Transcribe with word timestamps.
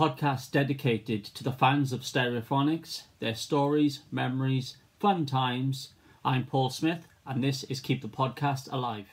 podcast 0.00 0.50
dedicated 0.50 1.22
to 1.22 1.44
the 1.44 1.52
fans 1.52 1.92
of 1.92 2.00
Stereophonics, 2.00 3.02
their 3.18 3.34
stories, 3.34 4.00
memories, 4.10 4.78
fun 4.98 5.26
times. 5.26 5.90
I'm 6.24 6.46
Paul 6.46 6.70
Smith, 6.70 7.06
and 7.26 7.44
this 7.44 7.64
is 7.64 7.80
Keep 7.80 8.00
the 8.00 8.08
Podcast 8.08 8.72
Alive. 8.72 9.04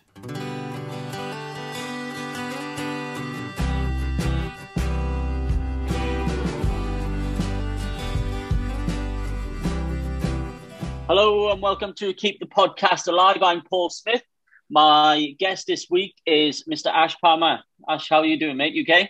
Hello, 11.06 11.52
and 11.52 11.62
welcome 11.62 11.92
to 11.96 12.14
Keep 12.14 12.40
the 12.40 12.46
Podcast 12.46 13.10
Alive. 13.10 13.44
I'm 13.44 13.62
Paul 13.70 13.90
Smith. 13.90 14.24
My 14.70 15.36
guest 15.38 15.68
this 15.68 15.88
week 15.90 16.16
is 16.26 16.64
Mr. 16.64 16.88
Ash 16.88 17.18
Palmer. 17.20 17.60
Ash, 17.90 18.08
how 18.08 18.20
are 18.20 18.26
you 18.26 18.40
doing, 18.40 18.56
mate? 18.56 18.74
You 18.74 18.84
okay? 18.84 19.10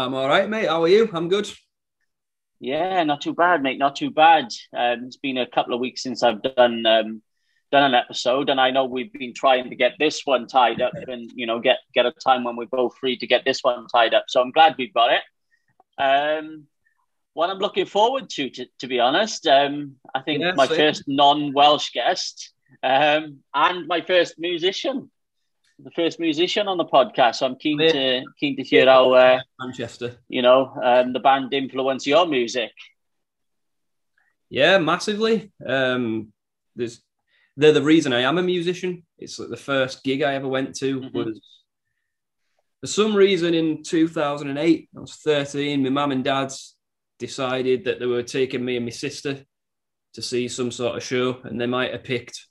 I'm 0.00 0.14
all 0.14 0.28
right, 0.28 0.48
mate. 0.48 0.66
How 0.66 0.82
are 0.82 0.88
you? 0.88 1.10
I'm 1.12 1.28
good. 1.28 1.52
Yeah, 2.58 3.02
not 3.04 3.20
too 3.20 3.34
bad, 3.34 3.62
mate. 3.62 3.78
Not 3.78 3.96
too 3.96 4.10
bad. 4.10 4.46
Um, 4.74 5.04
it's 5.04 5.18
been 5.18 5.36
a 5.36 5.46
couple 5.46 5.74
of 5.74 5.80
weeks 5.80 6.02
since 6.02 6.22
I've 6.22 6.42
done 6.42 6.86
um, 6.86 7.22
done 7.70 7.84
an 7.84 7.94
episode, 7.94 8.48
and 8.48 8.58
I 8.58 8.70
know 8.70 8.86
we've 8.86 9.12
been 9.12 9.34
trying 9.34 9.68
to 9.68 9.76
get 9.76 9.92
this 9.98 10.22
one 10.24 10.46
tied 10.46 10.80
up, 10.80 10.94
and 10.94 11.30
you 11.34 11.46
know, 11.46 11.60
get 11.60 11.78
get 11.92 12.06
a 12.06 12.12
time 12.12 12.44
when 12.44 12.56
we're 12.56 12.64
both 12.64 12.96
free 12.96 13.18
to 13.18 13.26
get 13.26 13.44
this 13.44 13.60
one 13.62 13.86
tied 13.88 14.14
up. 14.14 14.24
So 14.28 14.40
I'm 14.40 14.52
glad 14.52 14.74
we've 14.78 14.94
got 14.94 15.10
it. 15.12 15.22
Um, 16.02 16.64
what 17.34 17.50
I'm 17.50 17.58
looking 17.58 17.86
forward 17.86 18.30
to, 18.30 18.48
to, 18.48 18.66
to 18.78 18.86
be 18.86 19.00
honest. 19.00 19.46
Um, 19.46 19.96
I 20.14 20.22
think 20.22 20.40
yeah, 20.40 20.52
my 20.56 20.66
same. 20.66 20.76
first 20.76 21.04
non-Welsh 21.06 21.90
guest 21.92 22.52
um, 22.82 23.40
and 23.54 23.86
my 23.86 24.00
first 24.00 24.38
musician 24.38 25.10
the 25.82 25.90
first 25.90 26.20
musician 26.20 26.68
on 26.68 26.78
the 26.78 26.84
podcast. 26.84 27.36
So 27.36 27.46
I'm 27.46 27.56
keen 27.56 27.78
to 27.78 28.24
keen 28.38 28.56
to 28.56 28.62
hear 28.62 28.86
how 28.86 29.12
uh, 29.12 29.40
Manchester, 29.58 30.16
you 30.28 30.42
know, 30.42 30.72
um, 30.82 31.12
the 31.12 31.20
band 31.20 31.52
influence 31.52 32.06
your 32.06 32.26
music. 32.26 32.72
Yeah, 34.48 34.78
massively. 34.78 35.52
Um, 35.64 36.32
there's 36.74 37.02
they're 37.56 37.72
the 37.72 37.82
reason 37.82 38.12
I 38.12 38.20
am 38.20 38.38
a 38.38 38.42
musician. 38.42 39.04
It's 39.18 39.38
like 39.38 39.50
the 39.50 39.56
first 39.56 40.02
gig 40.02 40.22
I 40.22 40.34
ever 40.34 40.48
went 40.48 40.74
to 40.76 41.00
mm-hmm. 41.00 41.16
was 41.16 41.40
for 42.80 42.86
some 42.86 43.14
reason 43.14 43.54
in 43.54 43.82
2008. 43.82 44.88
I 44.94 45.00
was 45.00 45.14
13. 45.16 45.82
My 45.82 45.90
mum 45.90 46.12
and 46.12 46.24
dad's 46.24 46.76
decided 47.18 47.84
that 47.84 48.00
they 48.00 48.06
were 48.06 48.22
taking 48.22 48.64
me 48.64 48.76
and 48.76 48.86
my 48.86 48.90
sister 48.90 49.44
to 50.14 50.22
see 50.22 50.48
some 50.48 50.70
sort 50.70 50.96
of 50.96 51.02
show, 51.02 51.38
and 51.44 51.60
they 51.60 51.66
might 51.66 51.92
have 51.92 52.02
picked 52.02 52.46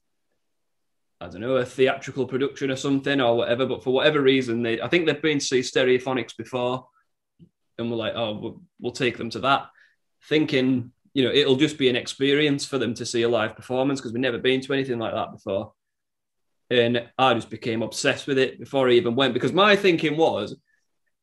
I 1.22 1.28
don't 1.28 1.42
know, 1.42 1.58
a 1.58 1.66
theatrical 1.66 2.26
production 2.26 2.72
or 2.72 2.76
something 2.76 3.20
or 3.20 3.36
whatever. 3.36 3.66
But 3.66 3.84
for 3.84 3.92
whatever 3.92 4.22
reason, 4.22 4.64
they 4.64 4.82
I 4.82 4.88
think 4.88 5.06
they've 5.06 5.22
been 5.22 5.40
to 5.40 5.46
see 5.46 5.60
Stereophonics 5.60 6.36
before, 6.38 6.88
and 7.78 7.90
we're 7.90 7.98
like, 7.98 8.14
oh, 8.16 8.38
we'll, 8.38 8.62
we'll 8.80 8.92
take 8.92 9.18
them 9.18 9.30
to 9.32 9.40
that, 9.40 9.68
thinking 10.26 10.92
you 11.14 11.24
know 11.24 11.32
it'll 11.32 11.56
just 11.56 11.78
be 11.78 11.90
an 11.90 11.96
experience 11.96 12.66
for 12.66 12.78
them 12.78 12.94
to 12.94 13.06
see 13.06 13.24
a 13.24 13.30
live 13.30 13.56
performance 13.56 14.00
because 14.00 14.14
we've 14.14 14.22
never 14.22 14.38
been 14.38 14.62
to 14.62 14.74
anything 14.74 15.00
like 15.00 15.14
that 15.14 15.32
before. 15.32 15.74
And 16.70 17.10
I 17.18 17.34
just 17.34 17.50
became 17.50 17.82
obsessed 17.82 18.28
with 18.28 18.38
it 18.38 18.60
before 18.60 18.90
I 18.90 18.94
even 18.94 19.16
went 19.16 19.34
because 19.34 19.52
my 19.52 19.76
thinking 19.76 20.16
was, 20.16 20.56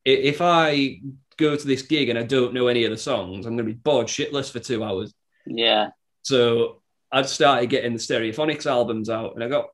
if 0.05 0.41
I 0.41 1.01
go 1.37 1.55
to 1.55 1.67
this 1.67 1.83
gig 1.83 2.09
and 2.09 2.19
I 2.19 2.25
don't 2.25 2.53
know 2.53 2.67
any 2.67 2.85
of 2.85 2.91
the 2.91 2.97
songs, 2.97 3.47
I'm 3.47 3.57
going 3.57 3.69
to 3.69 3.75
be 3.75 3.79
bored 3.79 4.09
shitless 4.09 4.51
for 4.51 4.59
two 4.59 4.83
hours. 4.83 5.15
Yeah. 5.47 5.91
So 6.23 6.83
I 7.13 7.23
started 7.23 7.71
getting 7.71 7.93
the 7.93 8.01
Stereophonics 8.01 8.67
albums 8.67 9.09
out, 9.09 9.35
and 9.35 9.45
I 9.45 9.49
got 9.49 9.67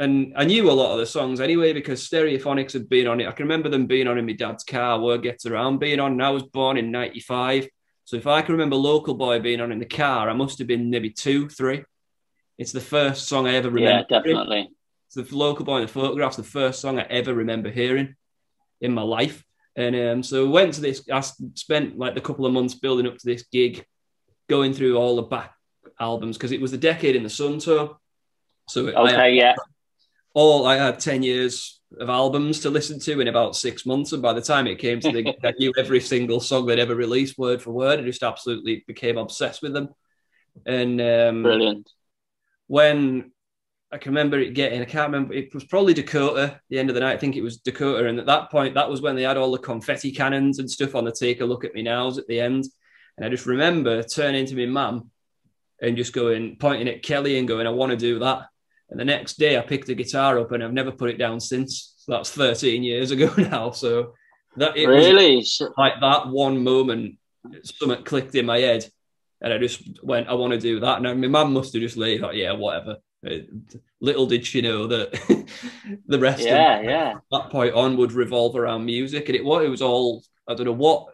and 0.00 0.32
I 0.36 0.44
knew 0.44 0.70
a 0.70 0.72
lot 0.72 0.92
of 0.92 0.98
the 0.98 1.06
songs 1.06 1.40
anyway 1.40 1.72
because 1.72 2.06
Stereophonics 2.06 2.72
had 2.72 2.88
been 2.88 3.06
on 3.06 3.20
it. 3.20 3.28
I 3.28 3.32
can 3.32 3.44
remember 3.44 3.68
them 3.68 3.86
being 3.86 4.08
on 4.08 4.18
in 4.18 4.26
my 4.26 4.32
dad's 4.32 4.64
car, 4.64 5.00
Word 5.00 5.22
Gets 5.22 5.46
Around 5.46 5.78
being 5.78 6.00
on, 6.00 6.12
and 6.12 6.22
I 6.22 6.30
was 6.30 6.42
born 6.42 6.76
in 6.76 6.90
95. 6.90 7.68
So 8.04 8.16
if 8.16 8.26
I 8.26 8.42
can 8.42 8.52
remember 8.52 8.76
Local 8.76 9.14
Boy 9.14 9.38
being 9.38 9.60
on 9.60 9.70
in 9.70 9.78
the 9.78 9.86
car, 9.86 10.28
I 10.28 10.32
must 10.32 10.58
have 10.58 10.66
been 10.66 10.90
maybe 10.90 11.10
two, 11.10 11.48
three. 11.48 11.84
It's 12.58 12.72
the 12.72 12.80
first 12.80 13.28
song 13.28 13.46
I 13.46 13.54
ever 13.54 13.70
remember. 13.70 14.06
Yeah, 14.10 14.20
definitely. 14.20 14.68
It's 15.06 15.30
the 15.30 15.36
Local 15.36 15.64
Boy 15.64 15.76
in 15.76 15.82
the 15.82 15.88
Photographs, 15.88 16.36
the 16.36 16.42
first 16.42 16.80
song 16.80 16.98
I 16.98 17.02
ever 17.04 17.32
remember 17.32 17.70
hearing 17.70 18.16
in 18.80 18.92
my 18.92 19.02
life. 19.02 19.44
And 19.76 19.94
um, 19.94 20.22
so 20.24 20.48
went 20.48 20.74
to 20.74 20.80
this, 20.80 21.08
I 21.10 21.20
spent 21.20 21.98
like 21.98 22.14
the 22.14 22.20
couple 22.20 22.46
of 22.46 22.52
months 22.52 22.74
building 22.74 23.06
up 23.06 23.16
to 23.18 23.26
this 23.26 23.44
gig, 23.44 23.84
going 24.48 24.72
through 24.72 24.96
all 24.96 25.16
the 25.16 25.22
back 25.22 25.54
albums 26.00 26.36
because 26.36 26.52
it 26.52 26.60
was 26.60 26.72
the 26.72 26.78
Decade 26.78 27.14
in 27.14 27.22
the 27.22 27.30
Sun 27.30 27.60
tour. 27.60 27.96
So 28.68 28.88
okay, 28.88 29.14
I, 29.14 29.26
yeah 29.28 29.54
all 30.34 30.66
I 30.66 30.76
had 30.76 30.98
10 30.98 31.22
years 31.22 31.80
of 31.98 32.10
albums 32.10 32.60
to 32.60 32.70
listen 32.70 32.98
to 32.98 33.20
in 33.20 33.28
about 33.28 33.56
six 33.56 33.86
months. 33.86 34.12
And 34.12 34.20
by 34.20 34.32
the 34.32 34.42
time 34.42 34.66
it 34.66 34.78
came 34.78 35.00
to 35.00 35.12
the, 35.12 35.34
I 35.44 35.52
knew 35.58 35.72
every 35.78 36.00
single 36.00 36.40
song 36.40 36.66
they'd 36.66 36.78
ever 36.78 36.94
released 36.94 37.38
word 37.38 37.62
for 37.62 37.70
word. 37.70 38.00
I 38.00 38.02
just 38.02 38.22
absolutely 38.22 38.84
became 38.86 39.16
obsessed 39.16 39.62
with 39.62 39.72
them. 39.72 39.88
And 40.66 41.00
um, 41.00 41.42
brilliant. 41.42 41.90
When 42.66 43.32
I 43.92 43.98
can 43.98 44.10
remember 44.10 44.38
it 44.40 44.54
getting, 44.54 44.80
I 44.82 44.86
can't 44.86 45.12
remember, 45.12 45.34
it 45.34 45.54
was 45.54 45.64
probably 45.64 45.94
Dakota, 45.94 46.60
the 46.68 46.78
end 46.78 46.90
of 46.90 46.94
the 46.94 47.00
night. 47.00 47.14
I 47.14 47.18
think 47.18 47.36
it 47.36 47.42
was 47.42 47.58
Dakota. 47.58 48.08
And 48.08 48.18
at 48.18 48.26
that 48.26 48.50
point, 48.50 48.74
that 48.74 48.90
was 48.90 49.00
when 49.00 49.14
they 49.14 49.22
had 49.22 49.36
all 49.36 49.52
the 49.52 49.58
confetti 49.58 50.10
cannons 50.10 50.58
and 50.58 50.70
stuff 50.70 50.96
on 50.96 51.04
the 51.04 51.12
Take 51.12 51.40
a 51.40 51.44
Look 51.44 51.64
at 51.64 51.74
Me 51.74 51.82
Nows 51.82 52.18
at 52.18 52.26
the 52.26 52.40
end. 52.40 52.64
And 53.16 53.24
I 53.24 53.28
just 53.28 53.46
remember 53.46 54.02
turning 54.02 54.46
to 54.46 54.56
my 54.56 54.66
mum 54.66 55.10
and 55.80 55.96
just 55.96 56.12
going, 56.12 56.56
pointing 56.56 56.88
at 56.88 57.02
Kelly 57.02 57.38
and 57.38 57.46
going, 57.46 57.66
I 57.66 57.70
want 57.70 57.90
to 57.90 57.96
do 57.96 58.18
that. 58.20 58.46
And 58.94 59.00
the 59.00 59.04
next 59.04 59.40
day 59.40 59.58
I 59.58 59.60
picked 59.60 59.88
the 59.88 59.94
guitar 59.96 60.38
up 60.38 60.52
and 60.52 60.62
I've 60.62 60.72
never 60.72 60.92
put 60.92 61.10
it 61.10 61.18
down 61.18 61.40
since. 61.40 61.94
So 61.96 62.12
that's 62.12 62.30
13 62.30 62.84
years 62.84 63.10
ago 63.10 63.28
now. 63.38 63.72
So 63.72 64.14
that 64.56 64.76
it 64.76 64.86
really 64.86 65.38
was 65.38 65.60
like 65.76 65.94
that 66.00 66.28
one 66.28 66.62
moment, 66.62 67.18
something 67.64 68.04
clicked 68.04 68.36
in 68.36 68.46
my 68.46 68.58
head. 68.58 68.88
And 69.40 69.52
I 69.52 69.58
just 69.58 69.82
went, 70.04 70.28
I 70.28 70.34
want 70.34 70.52
to 70.52 70.60
do 70.60 70.78
that. 70.78 71.04
And 71.04 71.20
my 71.20 71.26
mum 71.26 71.54
must 71.54 71.72
have 71.72 71.82
just 71.82 71.96
laid 71.96 72.20
like, 72.20 72.36
yeah, 72.36 72.52
whatever. 72.52 72.98
Uh, 73.28 73.38
little 74.00 74.26
did 74.26 74.46
she 74.46 74.62
know 74.62 74.86
that 74.86 75.10
the 76.06 76.18
rest 76.20 76.44
yeah, 76.44 76.78
of 76.78 76.84
yeah. 76.84 77.14
that 77.32 77.50
point 77.50 77.74
on 77.74 77.96
would 77.96 78.12
revolve 78.12 78.54
around 78.54 78.84
music. 78.84 79.28
And 79.28 79.34
it, 79.34 79.44
what 79.44 79.64
it 79.64 79.70
was 79.70 79.82
all, 79.82 80.22
I 80.46 80.54
don't 80.54 80.66
know 80.66 80.72
what 80.72 81.08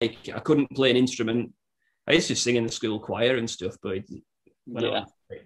like 0.00 0.16
I 0.34 0.38
couldn't 0.40 0.74
play 0.74 0.90
an 0.90 0.96
instrument. 0.96 1.52
I 2.06 2.12
used 2.12 2.28
to 2.28 2.36
sing 2.36 2.56
in 2.56 2.66
the 2.66 2.72
school 2.72 3.00
choir 3.00 3.36
and 3.36 3.48
stuff, 3.48 3.76
but 3.82 4.04
when 4.66 4.84
yeah. 4.84 4.90
I 4.90 5.00
was 5.30 5.40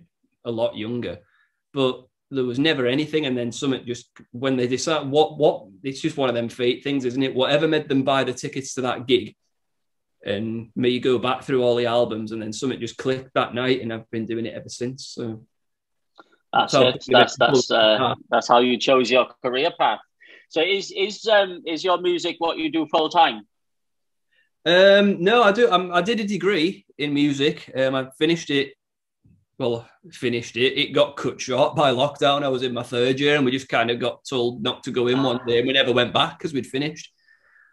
a 0.44 0.50
lot 0.50 0.76
younger. 0.76 1.18
But 1.72 2.04
there 2.30 2.44
was 2.44 2.58
never 2.58 2.86
anything, 2.86 3.26
and 3.26 3.36
then 3.36 3.52
something 3.52 3.84
just 3.84 4.10
when 4.32 4.56
they 4.56 4.66
decide 4.66 5.08
what 5.08 5.38
what 5.38 5.66
it's 5.82 6.00
just 6.00 6.16
one 6.16 6.28
of 6.28 6.34
them 6.34 6.48
fate 6.48 6.84
things, 6.84 7.04
isn't 7.04 7.22
it? 7.22 7.34
Whatever 7.34 7.68
made 7.68 7.88
them 7.88 8.02
buy 8.02 8.24
the 8.24 8.32
tickets 8.32 8.74
to 8.74 8.82
that 8.82 9.06
gig, 9.06 9.34
and 10.24 10.70
me 10.76 10.98
go 10.98 11.18
back 11.18 11.42
through 11.42 11.62
all 11.62 11.76
the 11.76 11.86
albums, 11.86 12.32
and 12.32 12.40
then 12.40 12.52
something 12.52 12.80
just 12.80 12.96
clicked 12.96 13.34
that 13.34 13.54
night, 13.54 13.80
and 13.80 13.92
I've 13.92 14.10
been 14.10 14.26
doing 14.26 14.46
it 14.46 14.54
ever 14.54 14.68
since. 14.68 15.06
So 15.08 15.44
that's 16.52 16.72
so 16.72 16.88
it. 16.88 17.04
That's 17.08 17.36
that's 17.36 17.70
uh, 17.70 18.14
that's 18.30 18.48
how 18.48 18.60
you 18.60 18.78
chose 18.78 19.10
your 19.10 19.28
career 19.42 19.70
path. 19.78 20.00
So 20.48 20.60
is 20.60 20.92
is 20.94 21.26
um 21.26 21.62
is 21.66 21.82
your 21.82 22.00
music 22.00 22.36
what 22.38 22.58
you 22.58 22.70
do 22.70 22.86
full 22.86 23.08
time? 23.08 23.46
Um, 24.64 25.22
no, 25.22 25.42
I 25.42 25.52
do. 25.52 25.70
I'm, 25.70 25.92
i 25.92 26.00
did 26.02 26.20
a 26.20 26.24
degree 26.24 26.86
in 26.98 27.12
music. 27.12 27.70
Um, 27.76 27.94
I 27.94 28.08
finished 28.18 28.50
it. 28.50 28.74
Well, 29.58 29.88
finished 30.10 30.56
it. 30.56 30.78
It 30.78 30.92
got 30.92 31.16
cut 31.16 31.40
short 31.40 31.76
by 31.76 31.92
lockdown. 31.92 32.42
I 32.42 32.48
was 32.48 32.62
in 32.62 32.72
my 32.72 32.82
third 32.82 33.20
year, 33.20 33.36
and 33.36 33.44
we 33.44 33.50
just 33.50 33.68
kind 33.68 33.90
of 33.90 33.98
got 33.98 34.24
told 34.24 34.62
not 34.62 34.84
to 34.84 34.90
go 34.90 35.08
in 35.08 35.22
one 35.22 35.40
day, 35.46 35.58
and 35.58 35.66
we 35.66 35.72
never 35.72 35.92
went 35.92 36.12
back 36.14 36.38
because 36.38 36.52
we'd 36.52 36.66
finished. 36.66 37.12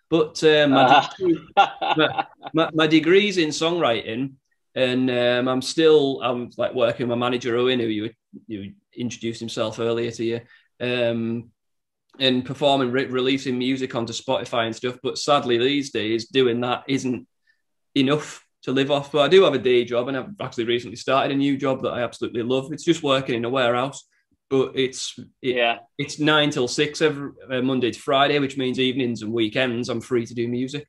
But 0.09 0.43
um, 0.43 0.71
my, 0.71 1.07
degree, 1.17 1.47
my, 1.55 2.25
my, 2.53 2.69
my, 2.73 2.87
degree's 2.87 3.37
in 3.37 3.49
songwriting, 3.49 4.33
and 4.73 5.09
um, 5.11 5.47
I'm 5.47 5.61
still 5.61 6.21
I'm 6.23 6.49
like 6.57 6.73
working 6.73 7.07
with 7.07 7.17
my 7.17 7.29
manager 7.29 7.55
Owen, 7.55 7.79
who 7.79 7.85
you 7.85 8.09
you 8.47 8.73
introduced 8.95 9.39
himself 9.39 9.79
earlier 9.79 10.09
to 10.11 10.23
you. 10.23 10.41
Um, 10.79 11.51
and 12.19 12.45
performing, 12.45 12.91
re- 12.91 13.05
releasing 13.05 13.57
music 13.57 13.95
onto 13.95 14.13
Spotify 14.13 14.65
and 14.65 14.75
stuff. 14.75 14.97
But 15.01 15.17
sadly, 15.17 15.57
these 15.57 15.91
days, 15.91 16.27
doing 16.27 16.61
that 16.61 16.83
isn't 16.87 17.27
enough 17.95 18.45
to 18.63 18.71
live 18.71 18.91
off. 18.91 19.11
But 19.11 19.21
I 19.21 19.27
do 19.27 19.43
have 19.43 19.53
a 19.53 19.59
day 19.59 19.85
job, 19.85 20.07
and 20.07 20.17
I've 20.17 20.29
actually 20.41 20.65
recently 20.65 20.97
started 20.97 21.31
a 21.31 21.37
new 21.37 21.57
job 21.57 21.81
that 21.83 21.91
I 21.91 22.03
absolutely 22.03 22.43
love. 22.43 22.71
It's 22.71 22.83
just 22.83 23.03
working 23.03 23.35
in 23.35 23.45
a 23.45 23.49
warehouse, 23.49 24.05
but 24.49 24.71
it's 24.75 25.17
it, 25.41 25.55
yeah, 25.55 25.79
it's 25.97 26.19
nine 26.19 26.49
till 26.49 26.67
six 26.67 27.01
every 27.01 27.31
uh, 27.51 27.61
Monday 27.61 27.91
to 27.91 27.99
Friday, 27.99 28.39
which 28.39 28.57
means 28.57 28.79
evenings 28.79 29.21
and 29.21 29.31
weekends 29.31 29.89
I'm 29.89 30.01
free 30.01 30.25
to 30.25 30.33
do 30.33 30.47
music. 30.47 30.87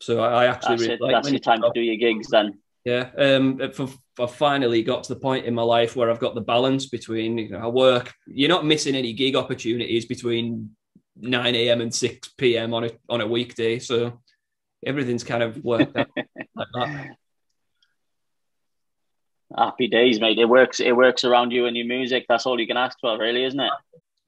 So 0.00 0.20
I, 0.20 0.44
I 0.44 0.46
actually 0.46 0.70
that's 0.70 0.82
really 0.82 0.94
it. 0.94 1.00
like 1.00 1.14
that's 1.14 1.30
your 1.30 1.40
time 1.40 1.62
to 1.62 1.70
do 1.74 1.80
your 1.80 1.96
gigs 1.96 2.28
then. 2.28 2.58
Yeah, 2.84 3.10
um, 3.18 3.72
for, 3.72 3.88
I've 4.18 4.34
finally 4.34 4.82
got 4.82 5.04
to 5.04 5.14
the 5.14 5.20
point 5.20 5.44
in 5.44 5.54
my 5.54 5.62
life 5.62 5.94
where 5.94 6.10
I've 6.10 6.18
got 6.18 6.34
the 6.34 6.40
balance 6.40 6.86
between 6.86 7.38
you 7.38 7.50
know, 7.50 7.58
I 7.58 7.66
work. 7.66 8.14
You're 8.26 8.48
not 8.48 8.64
missing 8.64 8.94
any 8.94 9.12
gig 9.12 9.36
opportunities 9.36 10.06
between 10.06 10.70
9 11.20 11.54
a.m. 11.54 11.80
and 11.80 11.94
6 11.94 12.28
p.m. 12.38 12.74
on 12.74 12.84
a 12.84 12.90
on 13.08 13.20
a 13.20 13.26
weekday, 13.26 13.78
so 13.78 14.20
everything's 14.84 15.24
kind 15.24 15.42
of 15.42 15.62
worked 15.62 15.96
out 15.96 16.08
like 16.54 16.68
that. 16.74 17.16
Happy 19.56 19.86
days, 19.88 20.20
mate. 20.20 20.38
It 20.38 20.48
works. 20.48 20.80
It 20.80 20.96
works 20.96 21.24
around 21.24 21.52
you 21.52 21.66
and 21.66 21.76
your 21.76 21.86
music. 21.86 22.26
That's 22.28 22.46
all 22.46 22.60
you 22.60 22.66
can 22.66 22.76
ask 22.76 22.98
for, 23.00 23.18
really, 23.18 23.44
isn't 23.44 23.60
it? 23.60 23.72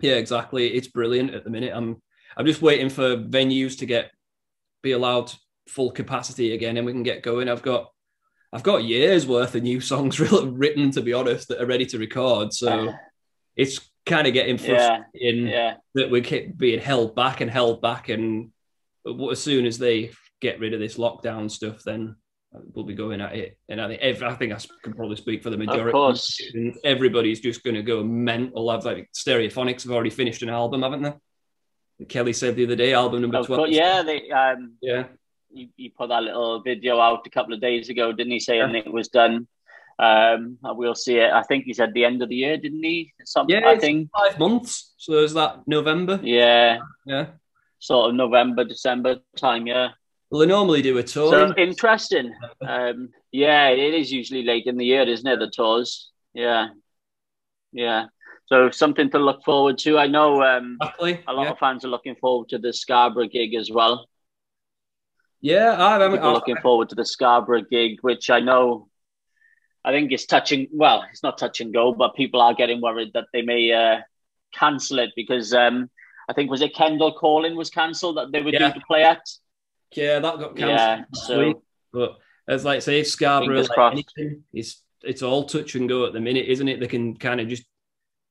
Yeah, 0.00 0.14
exactly. 0.14 0.68
It's 0.68 0.88
brilliant 0.88 1.34
at 1.34 1.44
the 1.44 1.50
minute. 1.50 1.72
I'm 1.74 2.00
I'm 2.36 2.46
just 2.46 2.62
waiting 2.62 2.88
for 2.88 3.16
venues 3.16 3.78
to 3.78 3.86
get 3.86 4.12
be 4.82 4.92
allowed 4.92 5.32
full 5.66 5.90
capacity 5.90 6.52
again, 6.54 6.76
and 6.76 6.86
we 6.86 6.92
can 6.92 7.02
get 7.02 7.22
going. 7.22 7.48
I've 7.48 7.62
got 7.62 7.90
I've 8.52 8.62
got 8.62 8.84
years 8.84 9.26
worth 9.26 9.54
of 9.54 9.62
new 9.62 9.80
songs 9.80 10.18
written, 10.32 10.90
to 10.92 11.02
be 11.02 11.12
honest, 11.12 11.48
that 11.48 11.60
are 11.60 11.66
ready 11.66 11.86
to 11.86 11.98
record. 11.98 12.52
So 12.52 12.94
it's 13.56 13.80
kind 14.06 14.26
of 14.26 14.32
getting 14.32 14.56
frustrating 14.56 15.46
yeah. 15.46 15.48
yeah. 15.48 15.74
that 15.94 16.10
we 16.10 16.22
keep 16.22 16.56
being 16.56 16.80
held 16.80 17.14
back 17.14 17.40
and 17.40 17.50
held 17.50 17.82
back, 17.82 18.08
and 18.08 18.50
as 19.30 19.42
soon 19.42 19.66
as 19.66 19.78
they 19.78 20.10
get 20.40 20.60
rid 20.60 20.72
of 20.72 20.80
this 20.80 20.96
lockdown 20.96 21.50
stuff, 21.50 21.82
then 21.82 22.16
we'll 22.74 22.84
be 22.84 22.94
going 22.94 23.20
at 23.20 23.34
it. 23.34 23.58
And 23.68 23.80
I 23.80 23.88
think 23.88 24.22
I 24.22 24.34
think 24.34 24.52
I 24.52 24.58
can 24.82 24.94
probably 24.94 25.16
speak 25.16 25.42
for 25.42 25.50
the 25.50 25.56
majority. 25.56 25.88
Of 25.88 25.92
course, 25.92 26.40
everybody's 26.84 27.40
just 27.40 27.62
going 27.62 27.76
to 27.76 27.82
go 27.82 28.02
mental. 28.02 28.70
I've 28.70 28.84
like 28.84 29.10
Stereophonics 29.14 29.82
have 29.82 29.92
already 29.92 30.10
finished 30.10 30.42
an 30.42 30.48
album, 30.48 30.82
haven't 30.82 31.02
they? 31.02 31.14
Kelly 32.06 32.32
said 32.32 32.56
the 32.56 32.64
other 32.64 32.76
day, 32.76 32.94
album 32.94 33.22
number 33.22 33.42
twelve. 33.42 33.68
yeah, 33.68 34.02
they 34.02 34.30
um, 34.30 34.74
yeah. 34.80 35.04
He, 35.50 35.70
he, 35.76 35.88
put 35.88 36.10
that 36.10 36.22
little 36.22 36.60
video 36.62 37.00
out 37.00 37.26
a 37.26 37.30
couple 37.30 37.54
of 37.54 37.60
days 37.60 37.88
ago, 37.88 38.12
didn't 38.12 38.32
he? 38.32 38.40
Saying 38.40 38.74
yeah. 38.74 38.80
it 38.80 38.92
was 38.92 39.08
done. 39.08 39.48
Um, 39.98 40.58
we'll 40.62 40.94
see 40.94 41.16
it. 41.16 41.32
I 41.32 41.42
think 41.42 41.64
he 41.64 41.74
said 41.74 41.92
the 41.92 42.04
end 42.04 42.22
of 42.22 42.28
the 42.28 42.36
year, 42.36 42.56
didn't 42.56 42.84
he? 42.84 43.12
Something. 43.24 43.56
Yeah, 43.56 43.68
I 43.68 43.78
think 43.78 44.10
five 44.16 44.38
months. 44.38 44.94
So 44.96 45.14
is 45.14 45.34
that 45.34 45.66
November? 45.66 46.20
Yeah, 46.22 46.78
yeah. 47.04 47.26
Sort 47.80 48.10
of 48.10 48.14
November, 48.14 48.64
December 48.64 49.20
time. 49.36 49.66
Yeah. 49.66 49.88
Well, 50.30 50.40
they 50.40 50.46
normally 50.46 50.82
do 50.82 50.98
a 50.98 51.02
tour. 51.02 51.30
So 51.30 51.54
interesting. 51.56 52.34
Um, 52.66 53.08
yeah, 53.32 53.68
it 53.68 53.94
is 53.94 54.12
usually 54.12 54.42
late 54.42 54.66
in 54.66 54.76
the 54.76 54.84
year, 54.84 55.02
isn't 55.02 55.26
it? 55.26 55.38
The 55.38 55.50
tours. 55.50 56.10
Yeah, 56.34 56.68
yeah. 57.72 58.06
So 58.46 58.70
something 58.70 59.10
to 59.10 59.18
look 59.18 59.42
forward 59.44 59.78
to. 59.78 59.98
I 59.98 60.06
know 60.06 60.42
um, 60.42 60.78
a 60.80 61.32
lot 61.32 61.44
yeah. 61.44 61.50
of 61.50 61.58
fans 61.58 61.84
are 61.84 61.88
looking 61.88 62.16
forward 62.16 62.48
to 62.50 62.58
the 62.58 62.72
Scarborough 62.72 63.28
gig 63.28 63.54
as 63.54 63.70
well. 63.70 64.06
Yeah, 65.40 65.76
I'm, 65.78 66.02
I'm 66.02 66.32
looking 66.32 66.56
forward 66.56 66.88
to 66.88 66.94
the 66.94 67.04
Scarborough 67.04 67.62
gig, 67.62 67.98
which 68.00 68.28
I 68.30 68.40
know. 68.40 68.88
I 69.84 69.92
think 69.92 70.10
it's 70.10 70.26
touching. 70.26 70.68
Well, 70.72 71.04
it's 71.10 71.22
not 71.22 71.38
touch 71.38 71.60
and 71.60 71.72
go, 71.72 71.92
but 71.92 72.16
people 72.16 72.40
are 72.40 72.54
getting 72.54 72.80
worried 72.80 73.12
that 73.14 73.26
they 73.32 73.42
may 73.42 73.72
uh, 73.72 74.00
cancel 74.52 74.98
it 74.98 75.10
because 75.14 75.54
um, 75.54 75.88
I 76.28 76.32
think 76.32 76.50
was 76.50 76.60
it 76.60 76.74
Kendal 76.74 77.14
Calling 77.14 77.56
was 77.56 77.70
cancelled 77.70 78.16
that 78.16 78.32
they 78.32 78.42
were 78.42 78.50
yeah. 78.50 78.68
due 78.68 78.80
to 78.80 78.86
play 78.86 79.04
at. 79.04 79.22
Yeah, 79.94 80.18
that 80.18 80.38
got 80.38 80.56
cancelled. 80.56 80.78
Yeah, 80.78 81.04
so 81.12 81.38
week. 81.38 81.56
but 81.92 82.18
as 82.48 82.64
like 82.64 82.82
say 82.82 83.00
if 83.00 83.06
Scarborough, 83.06 83.62
like 83.62 83.92
anything, 83.92 84.42
it's 84.52 84.82
it's 85.02 85.22
all 85.22 85.44
touch 85.44 85.76
and 85.76 85.88
go 85.88 86.04
at 86.04 86.12
the 86.12 86.20
minute, 86.20 86.46
isn't 86.46 86.68
it? 86.68 86.80
They 86.80 86.88
can 86.88 87.16
kind 87.16 87.40
of 87.40 87.48
just 87.48 87.64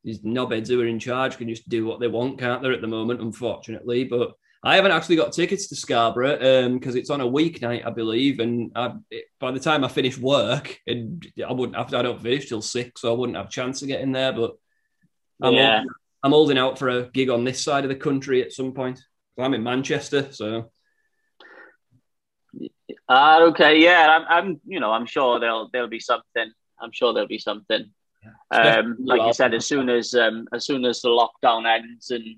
these 0.03 0.19
knobheads 0.19 0.67
who 0.67 0.81
are 0.81 0.87
in 0.87 0.99
charge 0.99 1.37
can 1.37 1.49
just 1.49 1.67
do 1.69 1.85
what 1.85 1.99
they 1.99 2.07
want, 2.07 2.39
can't 2.39 2.61
they? 2.61 2.73
At 2.73 2.81
the 2.81 2.87
moment, 2.87 3.21
unfortunately, 3.21 4.03
but 4.03 4.33
I 4.67 4.75
haven't 4.75 4.91
actually 4.91 5.15
got 5.15 5.31
tickets 5.31 5.69
to 5.69 5.77
Scarborough 5.77 6.73
because 6.73 6.95
um, 6.95 6.99
it's 6.99 7.09
on 7.09 7.21
a 7.21 7.25
weeknight, 7.25 7.85
I 7.85 7.89
believe, 7.89 8.41
and 8.41 8.69
I, 8.75 8.95
by 9.39 9.51
the 9.51 9.61
time 9.61 9.85
I 9.85 9.87
finish 9.87 10.17
work, 10.17 10.77
and 10.85 11.25
I 11.47 11.53
wouldn't 11.53 11.77
have, 11.77 11.93
I 11.93 12.01
don't 12.01 12.21
finish 12.21 12.49
till 12.49 12.61
six, 12.61 12.99
so 12.99 13.13
I 13.13 13.17
wouldn't 13.17 13.37
have 13.37 13.45
a 13.45 13.49
chance 13.49 13.79
to 13.79 13.87
get 13.87 14.01
in 14.01 14.11
there. 14.11 14.33
But 14.33 14.55
I'm 15.41 15.53
yeah. 15.53 15.77
Holding, 15.77 15.89
I'm 16.21 16.31
holding 16.31 16.57
out 16.57 16.77
for 16.77 16.89
a 16.89 17.09
gig 17.09 17.29
on 17.29 17.45
this 17.45 17.63
side 17.63 17.85
of 17.85 17.89
the 17.89 17.95
country 17.95 18.43
at 18.43 18.51
some 18.51 18.73
point. 18.73 18.99
I'm 19.39 19.53
in 19.53 19.63
Manchester, 19.63 20.33
so 20.33 20.69
uh, 23.07 23.39
okay, 23.51 23.79
yeah, 23.79 24.19
I'm, 24.19 24.25
I'm, 24.27 24.61
you 24.65 24.81
know, 24.81 24.91
I'm 24.91 25.05
sure 25.05 25.39
there'll 25.39 25.69
there'll 25.71 25.87
be 25.87 26.01
something. 26.01 26.51
I'm 26.81 26.91
sure 26.91 27.13
there'll 27.13 27.29
be 27.29 27.39
something. 27.39 27.89
Um, 28.51 28.97
like 28.99 29.21
you 29.21 29.31
said, 29.31 29.53
as 29.53 29.65
soon 29.65 29.87
as 29.87 30.13
um, 30.13 30.45
as 30.53 30.65
soon 30.65 30.83
as 30.83 30.99
the 30.99 31.07
lockdown 31.07 31.65
ends 31.65 32.11
and 32.11 32.35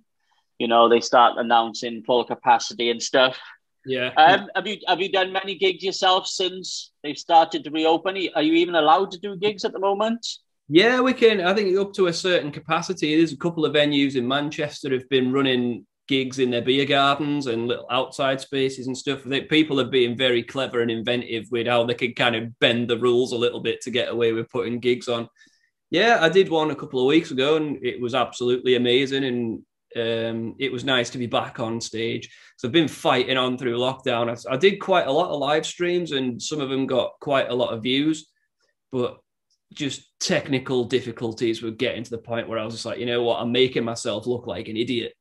you 0.59 0.67
know 0.67 0.87
they 0.87 0.99
start 0.99 1.37
announcing 1.37 2.03
full 2.03 2.23
capacity 2.23 2.91
and 2.91 3.01
stuff. 3.01 3.37
Yeah. 3.85 4.11
Um, 4.17 4.49
have 4.55 4.67
you 4.67 4.77
have 4.87 5.01
you 5.01 5.11
done 5.11 5.31
many 5.31 5.55
gigs 5.55 5.83
yourself 5.83 6.27
since 6.27 6.91
they've 7.01 7.17
started 7.17 7.63
to 7.63 7.71
reopen? 7.71 8.15
Are 8.35 8.43
you 8.43 8.53
even 8.53 8.75
allowed 8.75 9.11
to 9.11 9.19
do 9.19 9.35
gigs 9.37 9.65
at 9.65 9.71
the 9.71 9.79
moment? 9.79 10.25
Yeah, 10.67 11.01
we 11.01 11.13
can. 11.13 11.41
I 11.41 11.55
think 11.55 11.75
up 11.77 11.93
to 11.93 12.07
a 12.07 12.13
certain 12.13 12.51
capacity. 12.51 13.15
There's 13.15 13.33
a 13.33 13.37
couple 13.37 13.65
of 13.65 13.73
venues 13.73 14.15
in 14.15 14.27
Manchester 14.27 14.91
have 14.91 15.09
been 15.09 15.31
running 15.31 15.87
gigs 16.07 16.39
in 16.39 16.49
their 16.49 16.61
beer 16.61 16.85
gardens 16.85 17.47
and 17.47 17.67
little 17.67 17.87
outside 17.89 18.41
spaces 18.41 18.87
and 18.87 18.97
stuff. 18.97 19.25
I 19.25 19.29
think 19.29 19.49
people 19.49 19.79
are 19.79 19.89
being 19.89 20.17
very 20.17 20.43
clever 20.43 20.81
and 20.81 20.91
inventive 20.91 21.45
with 21.51 21.67
how 21.67 21.85
they 21.85 21.93
can 21.93 22.13
kind 22.13 22.35
of 22.35 22.59
bend 22.59 22.89
the 22.89 22.97
rules 22.97 23.31
a 23.31 23.37
little 23.37 23.61
bit 23.61 23.81
to 23.81 23.91
get 23.91 24.09
away 24.09 24.33
with 24.33 24.49
putting 24.49 24.79
gigs 24.79 25.07
on. 25.07 25.29
Yeah, 25.91 26.17
I 26.19 26.29
did 26.29 26.49
one 26.49 26.71
a 26.71 26.75
couple 26.75 26.99
of 26.99 27.05
weeks 27.05 27.31
ago 27.31 27.57
and 27.57 27.83
it 27.83 28.01
was 28.01 28.13
absolutely 28.13 28.75
amazing 28.75 29.23
and 29.23 29.63
um, 29.95 30.55
it 30.59 30.71
was 30.71 30.83
nice 30.83 31.09
to 31.11 31.17
be 31.17 31.27
back 31.27 31.59
on 31.59 31.81
stage. 31.81 32.29
So 32.57 32.67
I've 32.67 32.73
been 32.73 32.87
fighting 32.87 33.37
on 33.37 33.57
through 33.57 33.77
lockdown. 33.77 34.29
I, 34.29 34.53
I 34.53 34.57
did 34.57 34.79
quite 34.79 35.07
a 35.07 35.11
lot 35.11 35.29
of 35.29 35.39
live 35.39 35.65
streams 35.65 36.11
and 36.11 36.41
some 36.41 36.61
of 36.61 36.69
them 36.69 36.87
got 36.87 37.13
quite 37.21 37.49
a 37.49 37.55
lot 37.55 37.73
of 37.73 37.83
views, 37.83 38.27
but 38.91 39.17
just 39.73 40.19
technical 40.19 40.83
difficulties 40.83 41.61
were 41.61 41.71
getting 41.71 42.03
to 42.03 42.09
the 42.09 42.17
point 42.17 42.47
where 42.47 42.59
I 42.59 42.65
was 42.65 42.73
just 42.73 42.85
like, 42.85 42.99
you 42.99 43.05
know 43.05 43.23
what, 43.23 43.39
I'm 43.39 43.51
making 43.51 43.83
myself 43.83 44.27
look 44.27 44.47
like 44.47 44.67
an 44.67 44.77
idiot 44.77 45.13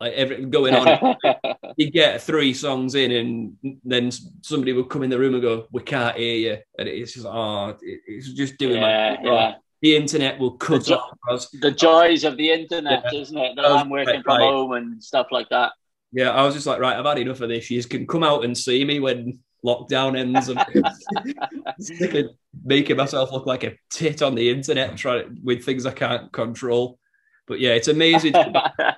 like 0.00 0.12
every 0.12 0.44
going 0.46 0.74
on. 0.74 1.16
you 1.76 1.90
get 1.90 2.22
three 2.22 2.52
songs 2.52 2.94
in, 2.94 3.12
and 3.12 3.78
then 3.84 4.10
somebody 4.42 4.72
would 4.72 4.90
come 4.90 5.02
in 5.02 5.10
the 5.10 5.18
room 5.18 5.34
and 5.34 5.42
go, 5.42 5.66
"We 5.70 5.82
can't 5.82 6.16
hear 6.16 6.36
you," 6.36 6.58
and 6.78 6.88
it's 6.88 7.14
just 7.14 7.26
oh, 7.26 7.76
it's 7.80 8.32
just 8.32 8.58
doing 8.58 8.76
yeah, 8.76 9.16
my, 9.22 9.30
yeah. 9.30 9.54
The 9.86 9.96
internet 9.96 10.36
will 10.38 10.52
cut 10.52 10.84
the, 10.84 10.98
off 10.98 11.16
us. 11.30 11.48
The 11.60 11.70
joys 11.70 12.24
of 12.24 12.36
the 12.36 12.50
internet, 12.50 13.04
yeah. 13.12 13.20
isn't 13.20 13.38
it? 13.38 13.54
That 13.54 13.66
I'm 13.66 13.88
working 13.88 14.20
from 14.22 14.38
right. 14.38 14.50
home 14.50 14.72
and 14.72 15.02
stuff 15.02 15.28
like 15.30 15.48
that. 15.50 15.72
Yeah, 16.10 16.30
I 16.30 16.42
was 16.42 16.54
just 16.54 16.66
like, 16.66 16.80
right, 16.80 16.96
I've 16.96 17.04
had 17.04 17.18
enough 17.18 17.40
of 17.40 17.48
this. 17.48 17.70
You 17.70 17.82
can 17.84 18.04
come 18.06 18.24
out 18.24 18.44
and 18.44 18.58
see 18.58 18.84
me 18.84 18.98
when 18.98 19.38
lockdown 19.64 20.18
ends. 20.18 20.48
And 20.48 22.30
making 22.64 22.96
myself 22.96 23.30
look 23.30 23.46
like 23.46 23.62
a 23.62 23.76
tit 23.88 24.22
on 24.22 24.34
the 24.34 24.50
internet, 24.50 24.96
trying 24.96 25.38
with 25.44 25.64
things 25.64 25.86
I 25.86 25.92
can't 25.92 26.32
control. 26.32 26.98
But 27.46 27.60
yeah, 27.60 27.70
it's 27.70 27.88
amazing 27.88 28.34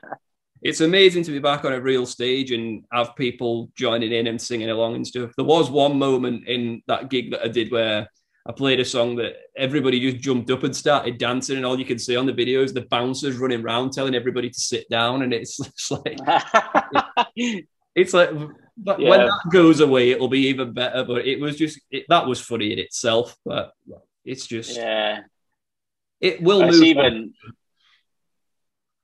it's 0.62 0.80
amazing 0.80 1.22
to 1.24 1.32
be 1.32 1.38
back 1.38 1.66
on 1.66 1.74
a 1.74 1.80
real 1.80 2.06
stage 2.06 2.50
and 2.50 2.82
have 2.92 3.14
people 3.14 3.70
joining 3.76 4.12
in 4.12 4.26
and 4.26 4.40
singing 4.40 4.70
along 4.70 4.94
and 4.94 5.06
stuff. 5.06 5.32
There 5.36 5.44
was 5.44 5.70
one 5.70 5.98
moment 5.98 6.48
in 6.48 6.82
that 6.86 7.10
gig 7.10 7.32
that 7.32 7.44
I 7.44 7.48
did 7.48 7.70
where 7.70 8.08
I 8.48 8.52
played 8.52 8.80
a 8.80 8.84
song 8.84 9.16
that 9.16 9.34
everybody 9.56 10.00
just 10.00 10.24
jumped 10.24 10.50
up 10.50 10.62
and 10.62 10.74
started 10.74 11.18
dancing, 11.18 11.58
and 11.58 11.66
all 11.66 11.78
you 11.78 11.84
can 11.84 11.98
see 11.98 12.16
on 12.16 12.24
the 12.24 12.32
video 12.32 12.62
is 12.62 12.72
the 12.72 12.86
bouncers 12.90 13.36
running 13.36 13.62
around 13.62 13.92
telling 13.92 14.14
everybody 14.14 14.48
to 14.48 14.58
sit 14.58 14.88
down, 14.88 15.22
and 15.22 15.34
it's, 15.34 15.60
it's 15.66 15.90
like 15.90 16.18
it's 17.94 18.14
like 18.14 18.30
but 18.78 19.00
yeah. 19.00 19.10
when 19.10 19.26
that 19.26 19.40
goes 19.52 19.80
away, 19.80 20.12
it'll 20.12 20.28
be 20.28 20.46
even 20.48 20.72
better. 20.72 21.04
But 21.04 21.26
it 21.26 21.40
was 21.40 21.56
just 21.56 21.80
it, 21.90 22.06
that 22.08 22.26
was 22.26 22.40
funny 22.40 22.72
in 22.72 22.78
itself, 22.78 23.36
but 23.44 23.72
it's 24.24 24.46
just 24.46 24.76
yeah, 24.76 25.20
it 26.20 26.40
will 26.40 26.64
move. 26.64 26.82
Even 26.82 27.04
on. 27.04 27.34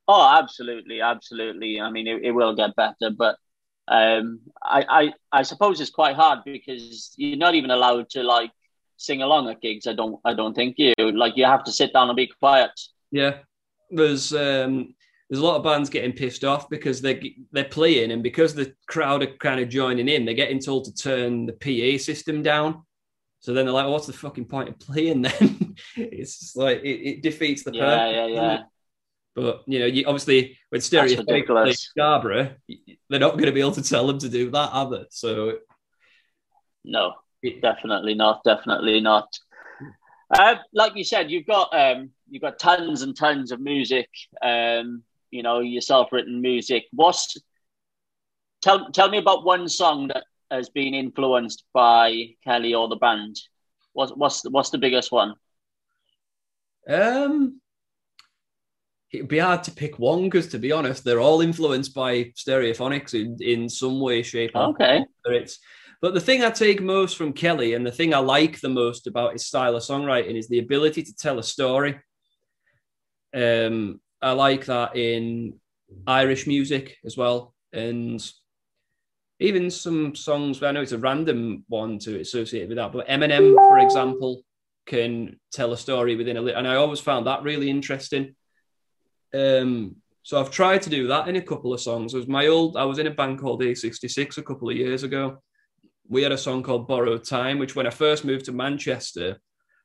Oh, 0.06 0.38
absolutely, 0.38 1.00
absolutely. 1.00 1.80
I 1.80 1.90
mean, 1.90 2.06
it, 2.06 2.24
it 2.24 2.30
will 2.30 2.54
get 2.54 2.76
better, 2.76 3.10
but 3.10 3.36
um, 3.88 4.40
I, 4.62 4.84
I, 4.88 5.12
I 5.32 5.42
suppose 5.42 5.80
it's 5.80 5.90
quite 5.90 6.14
hard 6.14 6.40
because 6.44 7.14
you're 7.16 7.38
not 7.38 7.54
even 7.54 7.70
allowed 7.70 8.10
to 8.10 8.22
like 8.22 8.50
sing 8.96 9.22
along 9.22 9.48
at 9.48 9.60
gigs. 9.60 9.86
I 9.86 9.92
don't, 9.92 10.20
I 10.24 10.34
don't 10.34 10.54
think 10.54 10.76
you 10.78 10.92
like 10.98 11.36
you 11.36 11.44
have 11.44 11.64
to 11.64 11.72
sit 11.72 11.92
down 11.92 12.08
and 12.08 12.16
be 12.16 12.26
quiet. 12.26 12.70
Yeah, 13.10 13.38
there's 13.90 14.32
um, 14.32 14.94
there's 15.28 15.40
a 15.40 15.44
lot 15.44 15.56
of 15.56 15.64
bands 15.64 15.90
getting 15.90 16.12
pissed 16.12 16.44
off 16.44 16.68
because 16.68 17.00
they 17.00 17.36
they're 17.52 17.64
playing 17.64 18.12
and 18.12 18.22
because 18.22 18.54
the 18.54 18.74
crowd 18.86 19.22
are 19.22 19.36
kind 19.38 19.60
of 19.60 19.68
joining 19.68 20.08
in, 20.08 20.24
they're 20.24 20.34
getting 20.34 20.58
told 20.58 20.84
to 20.84 20.94
turn 20.94 21.46
the 21.46 21.52
PA 21.52 22.02
system 22.02 22.42
down. 22.42 22.82
So 23.40 23.52
then 23.52 23.66
they're 23.66 23.74
like, 23.74 23.88
"What's 23.88 24.06
the 24.06 24.12
fucking 24.12 24.46
point 24.46 24.68
of 24.68 24.78
playing 24.78 25.22
then?" 25.22 25.74
it's 25.96 26.54
like 26.56 26.82
it, 26.82 27.08
it 27.08 27.22
defeats 27.22 27.62
the 27.62 27.72
yeah, 27.72 27.80
purpose. 27.80 28.14
Yeah, 28.14 28.26
yeah, 28.26 28.42
yeah. 28.42 28.62
but 29.34 29.62
you 29.66 29.78
know, 29.80 29.86
you, 29.86 30.04
obviously 30.06 30.58
with 30.70 30.82
Stereophonics 30.82 31.78
Scarborough, 31.78 32.54
they're 33.10 33.20
not 33.20 33.32
going 33.32 33.46
to 33.46 33.52
be 33.52 33.60
able 33.60 33.72
to 33.72 33.82
tell 33.82 34.06
them 34.06 34.18
to 34.20 34.28
do 34.28 34.50
that, 34.50 34.70
are 34.72 34.90
they? 34.90 35.04
So 35.10 35.58
no, 36.84 37.14
definitely 37.62 38.14
not. 38.14 38.42
Definitely 38.44 39.00
not. 39.00 39.28
Uh, 40.30 40.56
like 40.72 40.96
you 40.96 41.04
said, 41.04 41.30
you've 41.30 41.46
got 41.46 41.68
um, 41.72 42.10
you've 42.28 42.42
got 42.42 42.58
tons 42.58 43.02
and 43.02 43.16
tons 43.16 43.52
of 43.52 43.60
music. 43.60 44.08
Um, 44.42 45.02
you 45.30 45.42
know, 45.42 45.60
yourself 45.60 46.08
written 46.12 46.40
music. 46.40 46.84
What's 46.92 47.36
tell 48.62 48.90
tell 48.90 49.08
me 49.08 49.18
about 49.18 49.44
one 49.44 49.68
song 49.68 50.08
that 50.08 50.24
has 50.50 50.68
been 50.68 50.94
influenced 50.94 51.64
by 51.72 52.34
Kelly 52.44 52.74
or 52.74 52.88
the 52.88 52.96
band. 52.96 53.40
What's 53.92 54.12
what's 54.12 54.42
the, 54.42 54.50
what's 54.50 54.70
the 54.70 54.78
biggest 54.78 55.12
one? 55.12 55.34
Um, 56.88 57.60
it'd 59.12 59.28
be 59.28 59.38
hard 59.38 59.64
to 59.64 59.70
pick 59.70 59.98
one 59.98 60.24
because, 60.24 60.48
to 60.48 60.58
be 60.58 60.72
honest, 60.72 61.04
they're 61.04 61.20
all 61.20 61.40
influenced 61.40 61.94
by 61.94 62.24
stereophonics 62.36 63.14
in, 63.14 63.36
in 63.40 63.68
some 63.68 64.00
way, 64.00 64.22
shape, 64.22 64.52
or 64.54 64.70
okay. 64.70 65.04
It's 65.26 65.58
But 66.04 66.12
the 66.12 66.20
thing 66.20 66.44
I 66.44 66.50
take 66.50 66.82
most 66.82 67.16
from 67.16 67.32
Kelly 67.32 67.72
and 67.72 67.86
the 67.86 67.90
thing 67.90 68.12
I 68.12 68.18
like 68.18 68.60
the 68.60 68.68
most 68.68 69.06
about 69.06 69.32
his 69.32 69.46
style 69.46 69.74
of 69.74 69.82
songwriting 69.82 70.36
is 70.36 70.48
the 70.48 70.58
ability 70.58 71.02
to 71.02 71.16
tell 71.16 71.38
a 71.38 71.42
story. 71.42 71.98
Um, 73.34 74.02
I 74.20 74.32
like 74.32 74.66
that 74.66 74.96
in 74.96 75.54
Irish 76.06 76.46
music 76.46 76.98
as 77.06 77.16
well. 77.16 77.54
And 77.72 78.22
even 79.40 79.70
some 79.70 80.14
songs, 80.14 80.62
I 80.62 80.72
know 80.72 80.82
it's 80.82 80.92
a 80.92 80.98
random 80.98 81.64
one 81.68 81.98
to 82.00 82.20
associate 82.20 82.68
with 82.68 82.76
that, 82.76 82.92
but 82.92 83.08
Eminem, 83.08 83.54
for 83.54 83.78
example, 83.78 84.42
can 84.84 85.40
tell 85.52 85.72
a 85.72 85.78
story 85.78 86.16
within 86.16 86.36
a 86.36 86.42
little, 86.42 86.58
and 86.58 86.68
I 86.68 86.74
always 86.74 87.00
found 87.00 87.26
that 87.26 87.44
really 87.44 87.70
interesting. 87.70 88.34
Um, 89.32 89.96
so 90.22 90.38
I've 90.38 90.50
tried 90.50 90.82
to 90.82 90.90
do 90.90 91.06
that 91.06 91.28
in 91.28 91.36
a 91.36 91.40
couple 91.40 91.72
of 91.72 91.80
songs. 91.80 92.12
It 92.12 92.18
was 92.18 92.28
my 92.28 92.48
old, 92.48 92.76
I 92.76 92.84
was 92.84 92.98
in 92.98 93.06
a 93.06 93.10
band 93.10 93.38
called 93.38 93.62
A66 93.62 94.36
a 94.36 94.42
couple 94.42 94.68
of 94.68 94.76
years 94.76 95.02
ago. 95.02 95.38
We 96.08 96.22
had 96.22 96.32
a 96.32 96.38
song 96.38 96.62
called 96.62 96.86
Borrowed 96.86 97.24
Time, 97.24 97.58
which 97.58 97.74
when 97.74 97.86
I 97.86 97.90
first 97.90 98.24
moved 98.24 98.46
to 98.46 98.52
Manchester, 98.52 99.38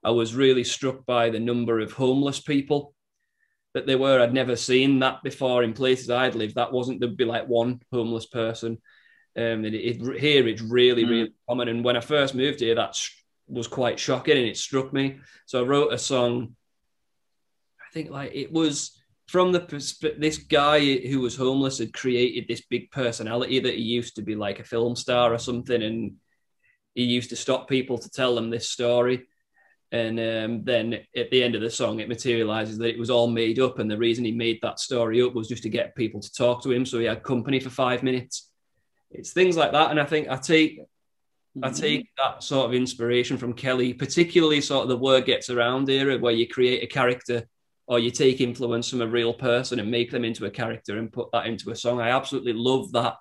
I 0.04 0.12
was 0.12 0.36
really 0.36 0.64
struck 0.64 1.06
by 1.06 1.30
the 1.30 1.40
number 1.40 1.80
of 1.80 1.94
homeless 1.94 2.40
people 2.40 2.94
that 3.74 3.86
there 3.86 3.98
were. 3.98 4.20
I'd 4.20 4.34
never 4.34 4.56
seen 4.56 5.00
that 5.00 5.24
before 5.24 5.64
in 5.64 5.74
places 5.74 6.10
I'd 6.10 6.36
lived. 6.36 6.56
That 6.56 6.72
wasn't, 6.72 7.00
there'd 7.00 7.18
be 7.18 7.26
like 7.26 7.48
one 7.48 7.82
homeless 7.92 8.26
person. 8.26 8.78
Um, 9.38 9.64
it, 9.64 9.74
it, 9.74 10.20
here 10.20 10.48
it's 10.48 10.62
really, 10.62 11.04
mm. 11.04 11.10
really 11.10 11.34
common. 11.48 11.68
And 11.68 11.84
when 11.84 11.96
I 11.96 12.02
first 12.02 12.36
moved 12.36 12.60
here, 12.60 12.76
that 12.76 13.00
was 13.48 13.68
quite 13.68 14.00
shocking 14.00 14.38
and 14.38 14.48
it 14.48 14.58
struck 14.58 14.92
me. 14.92 15.20
So 15.46 15.62
I 15.64 15.68
wrote 15.68 15.94
a 15.94 15.98
song. 15.98 16.56
I 17.82 17.92
think 17.94 18.10
like 18.10 18.32
it 18.34 18.52
was 18.52 18.99
from 19.30 19.52
the 19.52 19.60
perspective, 19.60 20.20
this 20.20 20.40
guy 20.40 20.98
who 20.98 21.20
was 21.22 21.36
homeless 21.36 21.78
had 21.78 21.94
created 21.94 22.48
this 22.48 22.62
big 22.62 22.90
personality 22.90 23.60
that 23.60 23.76
he 23.76 23.82
used 23.82 24.16
to 24.16 24.24
be 24.24 24.34
like 24.34 24.60
a 24.60 24.64
film 24.64 24.96
star 24.96 25.32
or 25.32 25.38
something, 25.38 25.84
and 25.84 26.14
he 26.96 27.04
used 27.04 27.30
to 27.30 27.36
stop 27.36 27.70
people 27.70 28.00
to 28.00 28.10
tell 28.10 28.34
them 28.34 28.50
this 28.50 28.70
story. 28.70 29.28
And 29.92 30.20
um, 30.20 30.64
then 30.64 31.02
at 31.16 31.30
the 31.30 31.44
end 31.44 31.54
of 31.54 31.62
the 31.62 31.70
song, 31.70 32.00
it 32.00 32.10
materializes 32.10 32.80
that 32.80 32.90
it 32.90 32.98
was 32.98 33.12
all 33.12 33.28
made 33.28 33.60
up, 33.60 33.78
and 33.78 33.90
the 33.90 34.00
reason 34.00 34.26
he 34.26 34.32
made 34.32 34.58
that 34.64 34.80
story 34.80 35.22
up 35.22 35.36
was 35.36 35.48
just 35.48 35.62
to 35.62 35.70
get 35.70 35.96
people 35.96 36.20
to 36.22 36.34
talk 36.34 36.64
to 36.64 36.72
him, 36.72 36.84
so 36.84 36.98
he 36.98 37.06
had 37.06 37.22
company 37.22 37.60
for 37.60 37.70
five 37.70 38.02
minutes. 38.02 38.50
It's 39.12 39.32
things 39.32 39.56
like 39.56 39.74
that, 39.74 39.92
and 39.92 40.00
I 40.00 40.06
think 40.06 40.28
I 40.28 40.38
take 40.38 40.80
I 41.62 41.68
mm-hmm. 41.68 41.76
take 41.76 42.10
that 42.18 42.42
sort 42.42 42.66
of 42.66 42.74
inspiration 42.74 43.38
from 43.38 43.54
Kelly, 43.54 43.94
particularly 43.94 44.62
sort 44.62 44.84
of 44.84 44.90
the 44.90 44.98
word 44.98 45.26
gets 45.26 45.52
around 45.52 45.88
era 45.88 46.18
where 46.18 46.34
you 46.34 46.48
create 46.48 46.84
a 46.84 46.88
character 46.88 47.48
or 47.90 47.98
you 47.98 48.12
take 48.12 48.40
influence 48.40 48.88
from 48.88 49.02
a 49.02 49.08
real 49.08 49.34
person 49.34 49.80
and 49.80 49.90
make 49.90 50.12
them 50.12 50.24
into 50.24 50.46
a 50.46 50.52
character 50.52 51.00
and 51.00 51.12
put 51.12 51.32
that 51.32 51.48
into 51.48 51.72
a 51.72 51.76
song. 51.76 52.00
I 52.00 52.12
absolutely 52.12 52.54
love 52.54 52.92
that 52.92 53.16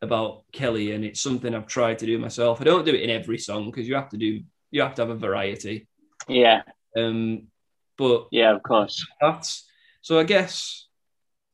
about 0.00 0.44
Kelly, 0.52 0.92
and 0.92 1.04
it's 1.04 1.20
something 1.20 1.52
I've 1.52 1.66
tried 1.66 1.98
to 1.98 2.06
do 2.06 2.16
myself. 2.16 2.60
I 2.60 2.64
don't 2.64 2.86
do 2.86 2.94
it 2.94 3.02
in 3.02 3.10
every 3.10 3.38
song 3.38 3.66
because 3.66 3.88
you 3.88 3.96
have 3.96 4.08
to 4.10 4.16
do 4.16 4.40
you 4.70 4.82
have 4.82 4.94
to 4.94 5.02
have 5.02 5.10
a 5.10 5.16
variety. 5.16 5.88
Yeah. 6.28 6.62
Um, 6.96 7.48
but 7.96 8.28
yeah, 8.30 8.54
of 8.54 8.62
course. 8.62 9.04
That's 9.20 9.66
so. 10.00 10.20
I 10.20 10.22
guess 10.22 10.86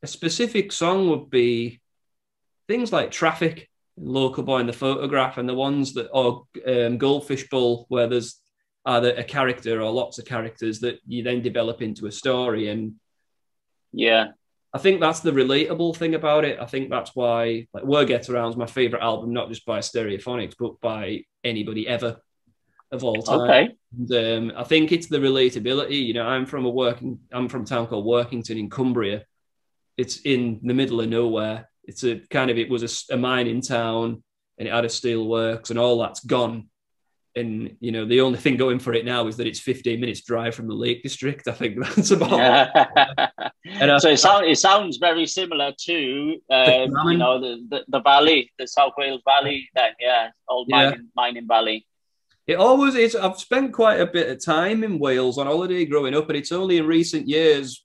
a 0.03 0.07
specific 0.07 0.71
song 0.71 1.09
would 1.09 1.31
be 1.31 1.81
things 2.69 2.93
like 2.93 3.11
Traffic, 3.11 3.71
Local 3.97 4.43
Boy 4.43 4.59
in 4.59 4.67
the 4.67 4.75
Photograph, 4.75 5.39
and 5.39 5.49
the 5.49 5.55
ones 5.55 5.95
that 5.95 6.11
are 6.13 6.43
um, 6.67 6.99
Goldfish 6.99 7.49
Bowl, 7.49 7.87
where 7.89 8.07
there's 8.07 8.39
either 8.87 9.15
a 9.15 9.25
character 9.25 9.81
or 9.81 9.91
lots 9.91 10.19
of 10.19 10.25
characters 10.25 10.81
that 10.81 10.99
you 11.07 11.23
then 11.23 11.43
develop 11.43 11.81
into 11.81 12.07
a 12.07 12.13
story. 12.13 12.69
And 12.69 12.95
yeah, 13.93 14.29
I 14.73 14.79
think 14.79 15.01
that's 15.01 15.21
the 15.21 15.33
relatable 15.33 15.97
thing 15.97 16.15
about 16.15 16.45
it. 16.45 16.59
I 16.61 16.67
think 16.67 16.91
that's 16.91 17.15
why 17.15 17.67
like 17.73 17.85
Word 17.85 18.09
Gets 18.09 18.29
Around 18.29 18.51
is 18.51 18.57
my 18.57 18.67
favorite 18.67 19.03
album, 19.03 19.33
not 19.33 19.49
just 19.49 19.65
by 19.65 19.79
Stereophonics, 19.79 20.55
but 20.59 20.81
by 20.81 21.25
anybody 21.43 21.89
ever 21.89 22.21
of 22.93 23.05
all 23.05 23.23
time. 23.23 23.41
Okay. 23.41 23.69
And, 23.97 24.51
um, 24.53 24.57
I 24.57 24.65
think 24.65 24.93
it's 24.93 25.07
the 25.07 25.19
relatability. 25.19 26.05
You 26.05 26.15
know, 26.15 26.27
I'm 26.27 26.45
from 26.45 26.67
a 26.67 26.71
working, 26.71 27.21
I'm 27.33 27.49
from 27.49 27.63
a 27.63 27.67
town 27.67 27.87
called 27.87 28.05
Workington 28.05 28.59
in 28.59 28.69
Cumbria. 28.69 29.25
It's 29.97 30.19
in 30.19 30.61
the 30.63 30.75
middle 30.75 31.01
of 31.01 31.09
nowhere. 31.09 31.71
It's 31.85 32.05
a 32.05 32.17
kind 32.31 32.51
of, 32.51 32.59
it 32.59 32.69
was 32.69 33.09
a, 33.11 33.15
a 33.15 33.17
mining 33.17 33.63
town 33.63 34.23
and 34.59 34.69
it 34.69 34.73
had 34.73 34.85
a 34.85 34.89
steel 34.89 35.27
works 35.27 35.71
and 35.71 35.79
all 35.79 35.99
that's 35.99 36.25
gone 36.25 36.69
and 37.37 37.77
you 37.81 37.91
know 37.91 38.05
the 38.05 38.21
only 38.21 38.39
thing 38.39 38.57
going 38.57 38.79
for 38.79 38.93
it 38.95 39.05
now 39.05 39.27
is 39.27 39.37
that 39.37 39.47
it's 39.47 39.61
15 39.61 40.01
minutes 40.01 40.23
drive 40.23 40.55
from 40.55 40.69
the 40.69 40.75
Lake 40.75 41.03
District. 41.03 41.47
I 41.49 41.53
think 41.53 41.79
that's 41.79 42.11
about. 42.11 42.41
and 43.65 43.91
I, 43.91 43.99
so 43.99 44.11
it, 44.11 44.19
sound, 44.19 44.47
it 44.47 44.59
sounds 44.59 44.99
very 44.99 45.27
similar 45.27 45.73
to 45.87 46.41
um, 46.51 46.93
you 47.07 47.19
know 47.19 47.41
the, 47.41 47.67
the, 47.69 47.85
the 47.89 48.01
valley, 48.01 48.51
the 48.59 48.67
South 48.67 48.93
Wales 48.97 49.23
Valley. 49.25 49.69
Then 49.75 49.93
yeah, 50.01 50.31
old 50.49 50.69
yeah. 50.69 50.77
mining, 50.77 51.09
mining 51.17 51.49
valley. 51.49 51.87
It 52.47 52.57
always 52.57 52.95
is. 52.95 53.17
I've 53.17 53.39
spent 53.39 53.73
quite 53.73 54.01
a 54.01 54.07
bit 54.07 54.29
of 54.29 54.45
time 54.45 54.85
in 54.85 54.99
Wales 54.99 55.39
on 55.39 55.47
holiday 55.47 55.87
growing 55.87 56.15
up, 56.15 56.29
and 56.29 56.37
it's 56.37 56.53
only 56.53 56.77
in 56.77 56.87
recent 56.87 57.27
years 57.27 57.85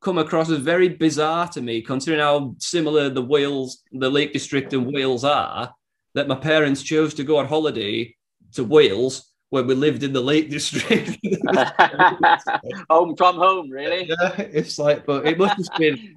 come 0.00 0.18
across 0.18 0.50
as 0.50 0.58
very 0.58 0.88
bizarre 0.88 1.46
to 1.46 1.60
me, 1.60 1.82
considering 1.82 2.20
how 2.20 2.54
similar 2.58 3.10
the 3.10 3.22
Wales, 3.22 3.82
the 3.92 4.10
Lake 4.10 4.32
District 4.32 4.72
and 4.72 4.92
Wales 4.92 5.24
are, 5.24 5.74
that 6.14 6.26
my 6.26 6.34
parents 6.34 6.82
chose 6.82 7.14
to 7.14 7.24
go 7.24 7.36
on 7.36 7.46
holiday 7.46 8.14
to 8.54 8.64
Wales 8.64 9.30
when 9.50 9.66
we 9.66 9.74
lived 9.74 10.02
in 10.02 10.12
the 10.12 10.20
Lake 10.20 10.48
District. 10.50 11.18
home 12.90 13.16
from 13.16 13.36
home, 13.36 13.68
really? 13.70 14.08
Yeah, 14.08 14.32
it's 14.38 14.78
like, 14.78 15.04
but 15.04 15.26
it 15.26 15.38
must 15.38 15.56
have 15.58 15.78
been 15.78 16.14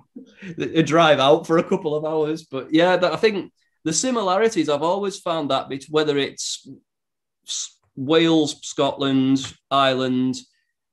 a 0.57 0.83
drive 0.83 1.19
out 1.19 1.45
for 1.45 1.57
a 1.57 1.63
couple 1.63 1.95
of 1.95 2.05
hours. 2.05 2.43
But 2.43 2.73
yeah, 2.73 2.97
I 3.01 3.15
think 3.17 3.51
the 3.83 3.93
similarities 3.93 4.69
I've 4.69 4.83
always 4.83 5.19
found 5.19 5.49
that 5.51 5.71
whether 5.89 6.17
it's 6.17 6.67
Wales, 7.95 8.55
Scotland, 8.61 9.53
Ireland, 9.69 10.35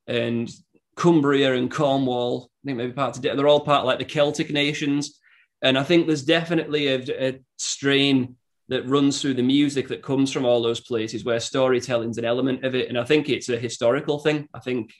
and 0.06 0.50
Cumbria 0.96 1.54
and 1.54 1.70
Cornwall, 1.70 2.50
I 2.64 2.66
think 2.66 2.78
maybe 2.78 2.92
part 2.92 3.16
of 3.16 3.24
it, 3.24 3.36
they're 3.36 3.48
all 3.48 3.60
part 3.60 3.80
of 3.80 3.86
like 3.86 3.98
the 3.98 4.04
Celtic 4.04 4.50
nations. 4.50 5.18
And 5.62 5.78
I 5.78 5.82
think 5.82 6.06
there's 6.06 6.24
definitely 6.24 6.88
a, 6.88 7.28
a 7.28 7.40
strain 7.58 8.36
that 8.70 8.88
runs 8.88 9.20
through 9.20 9.34
the 9.34 9.42
music 9.42 9.88
that 9.88 10.00
comes 10.00 10.32
from 10.32 10.46
all 10.46 10.62
those 10.62 10.80
places 10.80 11.24
where 11.24 11.40
storytelling's 11.40 12.18
an 12.18 12.24
element 12.24 12.64
of 12.64 12.76
it. 12.76 12.88
And 12.88 12.96
I 12.96 13.02
think 13.02 13.28
it's 13.28 13.48
a 13.48 13.58
historical 13.58 14.20
thing. 14.20 14.48
I 14.54 14.60
think 14.60 14.94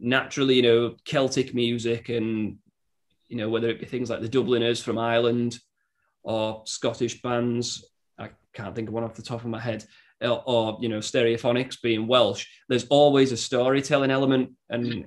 naturally, 0.00 0.54
you 0.54 0.62
know, 0.62 0.96
Celtic 1.04 1.54
music 1.54 2.08
and, 2.08 2.56
you 3.28 3.36
know, 3.36 3.50
whether 3.50 3.68
it 3.68 3.80
be 3.80 3.86
things 3.86 4.08
like 4.08 4.22
the 4.22 4.30
Dubliners 4.30 4.82
from 4.82 4.96
Ireland 4.96 5.58
or 6.22 6.62
Scottish 6.64 7.20
bands, 7.20 7.84
I 8.18 8.30
can't 8.54 8.74
think 8.74 8.88
of 8.88 8.94
one 8.94 9.04
off 9.04 9.14
the 9.14 9.20
top 9.20 9.42
of 9.42 9.50
my 9.50 9.60
head, 9.60 9.84
or, 10.22 10.42
or 10.46 10.78
you 10.80 10.88
know, 10.88 11.00
stereophonics 11.00 11.82
being 11.82 12.06
Welsh, 12.06 12.46
there's 12.70 12.86
always 12.86 13.30
a 13.30 13.36
storytelling 13.36 14.10
element. 14.10 14.52
And 14.70 15.06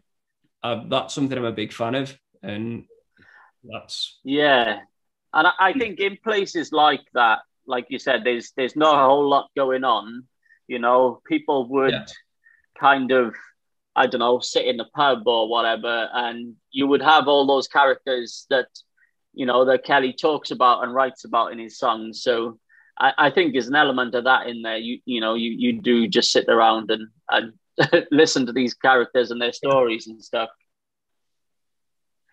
I, 0.61 0.85
that's 0.87 1.15
something 1.15 1.35
I'm 1.35 1.43
a 1.43 1.51
big 1.51 1.73
fan 1.73 1.95
of. 1.95 2.15
And 2.43 2.85
that's. 3.63 4.19
Yeah. 4.23 4.81
And 5.33 5.47
I 5.59 5.73
think 5.73 5.99
in 5.99 6.19
places 6.23 6.71
like 6.71 7.01
that, 7.15 7.39
like 7.67 7.87
you 7.89 7.99
said, 7.99 8.23
there's 8.23 8.51
there's 8.55 8.75
not 8.75 8.95
a 8.95 9.07
whole 9.07 9.29
lot 9.29 9.49
going 9.55 9.83
on. 9.83 10.25
You 10.67 10.79
know, 10.79 11.21
people 11.25 11.67
would 11.69 11.91
yeah. 11.91 12.05
kind 12.79 13.11
of, 13.11 13.35
I 13.95 14.07
don't 14.07 14.19
know, 14.19 14.39
sit 14.39 14.65
in 14.65 14.77
the 14.77 14.85
pub 14.95 15.27
or 15.27 15.49
whatever, 15.49 16.09
and 16.13 16.55
you 16.71 16.87
would 16.87 17.01
have 17.01 17.27
all 17.27 17.45
those 17.45 17.67
characters 17.67 18.45
that, 18.49 18.67
you 19.33 19.45
know, 19.45 19.65
that 19.65 19.83
Kelly 19.83 20.13
talks 20.13 20.51
about 20.51 20.83
and 20.83 20.93
writes 20.93 21.25
about 21.25 21.51
in 21.51 21.59
his 21.59 21.77
songs. 21.77 22.23
So 22.23 22.59
I, 22.97 23.13
I 23.17 23.29
think 23.29 23.53
there's 23.53 23.67
an 23.67 23.75
element 23.75 24.15
of 24.15 24.25
that 24.25 24.47
in 24.47 24.61
there. 24.61 24.77
You 24.77 24.99
you 25.05 25.21
know, 25.21 25.35
you 25.35 25.51
you 25.51 25.81
do 25.81 26.07
just 26.07 26.31
sit 26.31 26.47
around 26.47 26.91
and 26.91 27.07
and 27.29 27.53
listen 28.11 28.45
to 28.45 28.53
these 28.53 28.73
characters 28.73 29.31
and 29.31 29.41
their 29.41 29.53
stories 29.53 30.07
and 30.07 30.23
stuff. 30.23 30.49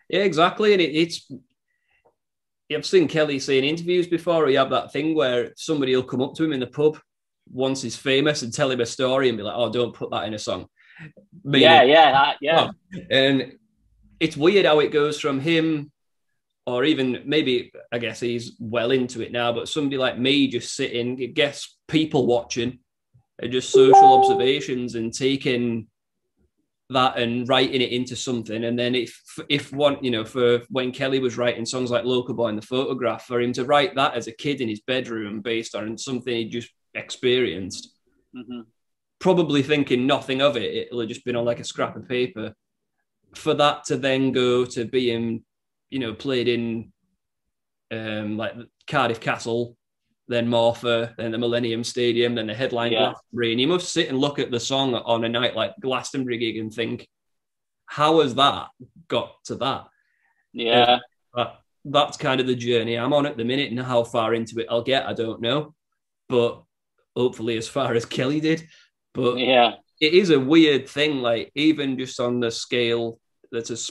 Yeah, 0.08 0.22
exactly, 0.22 0.72
and 0.72 0.82
it, 0.82 0.90
it's 0.90 1.30
I've 2.72 2.86
seen 2.86 3.08
Kelly 3.08 3.38
say 3.38 3.58
in 3.58 3.64
interviews 3.64 4.06
before, 4.06 4.46
he 4.46 4.54
have 4.54 4.70
that 4.70 4.92
thing 4.92 5.14
where 5.14 5.52
somebody 5.56 5.94
will 5.94 6.02
come 6.02 6.22
up 6.22 6.34
to 6.34 6.44
him 6.44 6.52
in 6.52 6.60
the 6.60 6.66
pub 6.66 6.98
once 7.52 7.82
he's 7.82 7.96
famous 7.96 8.42
and 8.42 8.52
tell 8.52 8.70
him 8.70 8.80
a 8.80 8.86
story 8.86 9.28
and 9.28 9.36
be 9.36 9.42
like, 9.42 9.56
"Oh, 9.56 9.72
don't 9.72 9.94
put 9.94 10.10
that 10.10 10.26
in 10.26 10.34
a 10.34 10.38
song." 10.38 10.68
Meaning, 11.44 11.62
yeah, 11.62 11.82
yeah, 11.82 12.12
that, 12.12 12.36
yeah. 12.40 12.70
Oh. 12.70 13.00
And 13.10 13.52
it's 14.20 14.36
weird 14.36 14.66
how 14.66 14.80
it 14.80 14.92
goes 14.92 15.18
from 15.18 15.40
him, 15.40 15.90
or 16.66 16.84
even 16.84 17.22
maybe 17.24 17.72
I 17.90 17.98
guess 17.98 18.20
he's 18.20 18.52
well 18.60 18.90
into 18.92 19.20
it 19.22 19.32
now, 19.32 19.52
but 19.52 19.68
somebody 19.68 19.96
like 19.96 20.18
me 20.18 20.48
just 20.48 20.74
sitting, 20.74 21.18
I 21.20 21.26
guess 21.26 21.76
people 21.88 22.26
watching, 22.26 22.78
and 23.40 23.50
just 23.50 23.70
social 23.70 24.14
observations 24.14 24.94
and 24.94 25.12
taking 25.12 25.88
that 26.90 27.18
and 27.18 27.48
writing 27.48 27.80
it 27.80 27.92
into 27.92 28.16
something. 28.16 28.64
And 28.64 28.78
then 28.78 28.94
if 28.94 29.20
if 29.48 29.72
one, 29.72 29.98
you 30.02 30.10
know, 30.10 30.24
for 30.24 30.60
when 30.68 30.92
Kelly 30.92 31.20
was 31.20 31.36
writing 31.36 31.64
songs 31.64 31.90
like 31.90 32.04
Local 32.04 32.34
Boy 32.34 32.48
in 32.48 32.56
the 32.56 32.62
Photograph, 32.62 33.24
for 33.24 33.40
him 33.40 33.52
to 33.54 33.64
write 33.64 33.94
that 33.94 34.14
as 34.14 34.26
a 34.26 34.32
kid 34.32 34.60
in 34.60 34.68
his 34.68 34.80
bedroom 34.80 35.40
based 35.40 35.74
on 35.74 35.96
something 35.96 36.34
he 36.34 36.48
just 36.48 36.70
experienced, 36.94 37.94
mm-hmm. 38.36 38.62
probably 39.18 39.62
thinking 39.62 40.06
nothing 40.06 40.42
of 40.42 40.56
it, 40.56 40.74
it'll 40.74 41.00
have 41.00 41.08
just 41.08 41.24
been 41.24 41.36
on 41.36 41.44
like 41.44 41.60
a 41.60 41.64
scrap 41.64 41.96
of 41.96 42.08
paper. 42.08 42.54
For 43.34 43.54
that 43.54 43.84
to 43.84 43.96
then 43.96 44.32
go 44.32 44.64
to 44.64 44.84
being, 44.84 45.44
you 45.90 46.00
know, 46.00 46.14
played 46.14 46.48
in 46.48 46.92
um 47.92 48.36
like 48.36 48.54
Cardiff 48.88 49.20
Castle, 49.20 49.76
then 50.30 50.46
Morfa, 50.46 51.14
then 51.16 51.32
the 51.32 51.38
Millennium 51.38 51.82
Stadium, 51.82 52.36
then 52.36 52.46
the 52.46 52.54
headline 52.54 52.92
Yeah. 52.92 53.10
Glastonbury. 53.10 53.50
And 53.50 53.60
you 53.60 53.66
must 53.66 53.92
sit 53.92 54.08
and 54.08 54.18
look 54.18 54.38
at 54.38 54.52
the 54.52 54.60
song 54.60 54.94
on 54.94 55.24
a 55.24 55.28
night 55.28 55.56
like 55.56 55.74
Glastonbury 55.80 56.38
gig 56.38 56.56
and 56.56 56.72
think, 56.72 57.08
how 57.86 58.20
has 58.20 58.36
that 58.36 58.68
got 59.08 59.32
to 59.46 59.56
that? 59.56 59.88
Yeah. 60.52 60.82
Uh, 60.82 60.98
that, 61.34 61.60
that's 61.84 62.16
kind 62.16 62.40
of 62.40 62.46
the 62.46 62.54
journey 62.54 62.94
I'm 62.96 63.12
on 63.12 63.26
at 63.26 63.36
the 63.36 63.44
minute, 63.44 63.70
and 63.70 63.80
how 63.80 64.04
far 64.04 64.32
into 64.32 64.60
it 64.60 64.68
I'll 64.70 64.82
get, 64.82 65.06
I 65.06 65.14
don't 65.14 65.40
know. 65.40 65.74
But 66.28 66.62
hopefully, 67.16 67.56
as 67.56 67.66
far 67.66 67.92
as 67.94 68.04
Kelly 68.04 68.38
did. 68.40 68.62
But 69.12 69.38
Yeah. 69.38 69.74
it 70.00 70.14
is 70.14 70.30
a 70.30 70.38
weird 70.38 70.88
thing, 70.88 71.22
like 71.22 71.50
even 71.56 71.98
just 71.98 72.20
on 72.20 72.38
the 72.38 72.52
scale 72.52 73.18
that's 73.50 73.90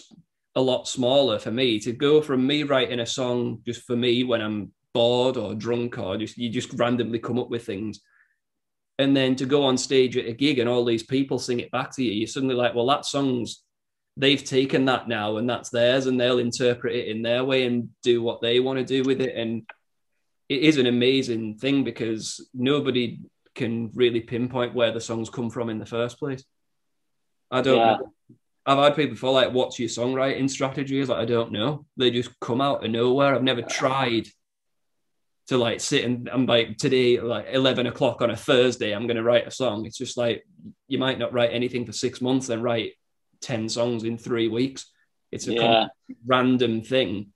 a 0.56 0.62
lot 0.62 0.88
smaller 0.88 1.38
for 1.38 1.52
me 1.52 1.82
to 1.82 1.92
go 1.92 2.22
from 2.22 2.48
me 2.48 2.64
writing 2.64 3.02
a 3.02 3.06
song 3.06 3.62
just 3.66 3.82
for 3.84 3.98
me 3.98 4.24
when 4.24 4.42
I'm 4.42 4.72
bored 4.94 5.38
or 5.38 5.54
drunk 5.56 5.98
or 5.98 6.18
just 6.18 6.38
you 6.38 6.50
just 6.50 6.74
randomly 6.74 7.20
come 7.20 7.40
up 7.40 7.50
with 7.50 7.66
things. 7.66 8.00
And 8.98 9.16
then 9.16 9.36
to 9.38 9.46
go 9.46 9.64
on 9.64 9.78
stage 9.78 10.18
at 10.18 10.26
a 10.26 10.34
gig 10.34 10.60
and 10.60 10.68
all 10.68 10.84
these 10.84 11.04
people 11.04 11.40
sing 11.40 11.60
it 11.62 11.72
back 11.72 11.96
to 11.96 12.04
you, 12.04 12.12
you're 12.12 12.28
suddenly 12.28 12.56
like, 12.56 12.76
well, 12.76 12.88
that 12.88 13.06
song's 13.06 13.64
they've 14.18 14.44
taken 14.44 14.84
that 14.86 15.08
now 15.08 15.38
and 15.38 15.50
that's 15.50 15.70
theirs 15.70 16.06
and 16.06 16.20
they'll 16.20 16.40
interpret 16.40 16.94
it 16.94 17.08
in 17.08 17.22
their 17.22 17.46
way 17.46 17.66
and 17.66 17.90
do 18.04 18.22
what 18.22 18.42
they 18.42 18.60
want 18.60 18.78
to 18.78 18.84
do 18.84 19.08
with 19.08 19.22
it. 19.22 19.34
And 19.36 19.64
it 20.50 20.62
is 20.62 20.78
an 20.78 20.88
amazing 20.88 21.58
thing 21.58 21.86
because 21.86 22.46
nobody 22.54 23.20
can 23.56 23.92
really 23.94 24.20
pinpoint 24.20 24.74
where 24.74 24.92
the 24.92 25.00
songs 25.00 25.30
come 25.30 25.50
from 25.50 25.70
in 25.70 25.80
the 25.80 25.86
first 25.86 26.20
place. 26.20 26.44
I 27.50 27.62
don't 27.62 27.78
Yeah. 27.78 27.98
know. 27.98 28.14
I've 28.66 28.78
had 28.78 28.96
people 28.96 29.14
before 29.14 29.32
like, 29.32 29.54
what's 29.54 29.80
your 29.80 29.90
songwriting 29.90 30.50
strategy? 30.50 31.00
Is 31.00 31.10
like, 31.10 31.20
I 31.20 31.26
don't 31.26 31.52
know. 31.52 31.86
They 31.98 32.12
just 32.12 32.38
come 32.40 32.62
out 32.62 32.84
of 32.84 32.92
nowhere. 32.92 33.34
I've 33.34 33.44
never 33.44 33.62
tried 33.62 34.28
to 35.50 35.58
like 35.58 35.80
sit 35.80 36.06
and 36.06 36.30
I'm 36.30 36.46
like 36.46 36.78
today, 36.78 37.20
like 37.20 37.48
11 37.52 37.88
o'clock 37.88 38.22
on 38.22 38.30
a 38.30 38.36
Thursday, 38.38 38.92
I'm 38.94 39.08
going 39.08 39.18
to 39.18 39.24
write 39.24 39.48
a 39.48 39.52
song. 39.52 39.88
It's 39.88 39.98
just 39.98 40.16
like, 40.16 40.46
you 40.88 41.00
might 41.00 41.18
not 41.18 41.34
write 41.34 41.50
anything 41.52 41.88
for 41.88 41.92
six 41.92 42.22
months, 42.22 42.46
then 42.46 42.62
write 42.62 42.94
10 43.42 43.68
songs 43.68 44.04
in 44.04 44.16
three 44.20 44.48
weeks. 44.48 44.86
It's 45.32 45.48
a 45.48 45.54
Yeah. 45.54 45.88
random 46.24 46.84
thing. 46.84 47.34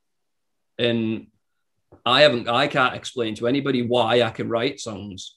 And 0.77 1.27
I 2.05 2.21
haven't, 2.21 2.47
I 2.47 2.67
can't 2.67 2.93
explain 2.95 3.33
to 3.35 3.47
anybody 3.47 3.81
why 3.81 4.21
I 4.21 4.29
can 4.29 4.47
write 4.47 4.79
songs 4.79 5.35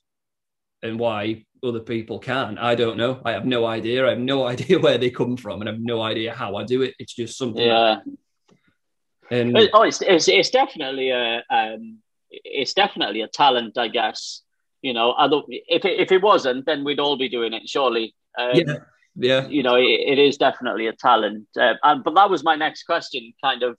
and 0.83 0.99
why 0.99 1.47
other 1.65 1.81
people 1.81 2.19
can. 2.19 2.59
I 2.59 2.75
don't 2.75 2.99
know. 2.99 3.23
I 3.25 3.33
have 3.33 3.47
no 3.47 3.65
idea. 3.65 4.05
I 4.07 4.11
have 4.11 4.19
no 4.19 4.45
idea 4.53 4.79
where 4.79 4.99
they 4.99 5.09
come 5.09 5.39
from 5.39 5.61
and 5.63 5.69
I 5.71 5.73
have 5.73 5.81
no 5.81 6.03
idea 6.03 6.35
how 6.35 6.57
I 6.57 6.65
do 6.65 6.83
it. 6.83 6.93
It's 6.99 7.15
just 7.15 7.39
something. 7.39 7.67
Yeah. 7.67 8.01
And 9.31 9.57
Oh, 9.73 9.83
it's, 9.85 10.03
it's, 10.03 10.29
it's 10.29 10.51
definitely 10.51 11.09
a, 11.09 11.43
um, 11.49 12.01
it's 12.31 12.75
definitely 12.75 13.23
a 13.23 13.29
talent, 13.29 13.79
I 13.79 13.89
guess. 13.89 14.43
You 14.83 14.93
know, 14.93 15.13
I 15.13 15.29
don't, 15.29 15.45
if 15.49 15.85
it, 15.85 16.01
if 16.01 16.13
it 16.13 16.23
wasn't, 16.23 16.67
then 16.67 16.85
we'd 16.85 17.01
all 17.01 17.17
be 17.17 17.29
doing 17.29 17.53
it, 17.53 17.69
surely. 17.69 18.15
Um, 18.39 18.51
yeah, 18.55 18.77
yeah. 19.17 19.49
you 19.49 19.63
know, 19.63 19.77
it, 19.77 19.83
it 19.83 20.19
is 20.19 20.37
definitely 20.37 20.87
a 20.87 20.93
talent. 20.93 21.49
Uh, 21.59 21.75
and, 21.83 22.05
but 22.05 22.15
that 22.15 22.31
was 22.31 22.45
my 22.45 22.57
next 22.57 22.85
question, 22.85 23.33
kind 23.43 23.63
of, 23.63 23.77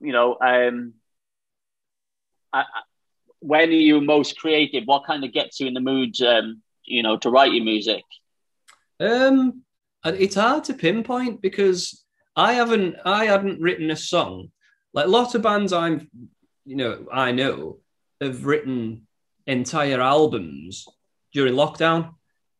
you 0.00 0.12
know, 0.12 0.38
um, 0.40 0.94
I, 2.52 2.60
I, 2.60 2.82
when 3.40 3.68
are 3.68 3.72
you 3.72 4.00
most 4.00 4.38
creative? 4.38 4.84
What 4.86 5.04
kind 5.06 5.24
of 5.24 5.32
gets 5.32 5.60
you 5.60 5.66
in 5.66 5.74
the 5.74 5.80
mood, 5.80 6.20
um, 6.22 6.62
you 6.84 7.02
know, 7.02 7.18
to 7.18 7.30
write 7.30 7.52
your 7.52 7.64
music? 7.64 8.02
Um, 9.00 9.62
it's 10.04 10.36
hard 10.36 10.64
to 10.64 10.74
pinpoint 10.74 11.42
because 11.42 12.04
I 12.36 12.54
haven't 12.54 12.96
I 13.04 13.26
haven't 13.26 13.60
written 13.60 13.90
a 13.90 13.96
song. 13.96 14.50
Like 14.94 15.06
a 15.06 15.10
lot 15.10 15.34
of 15.34 15.42
bands 15.42 15.72
I'm, 15.72 16.08
you 16.64 16.76
know, 16.76 17.06
I 17.12 17.32
know 17.32 17.78
have 18.20 18.44
written 18.46 19.06
entire 19.46 20.00
albums 20.00 20.86
during 21.32 21.54
lockdown. 21.54 22.14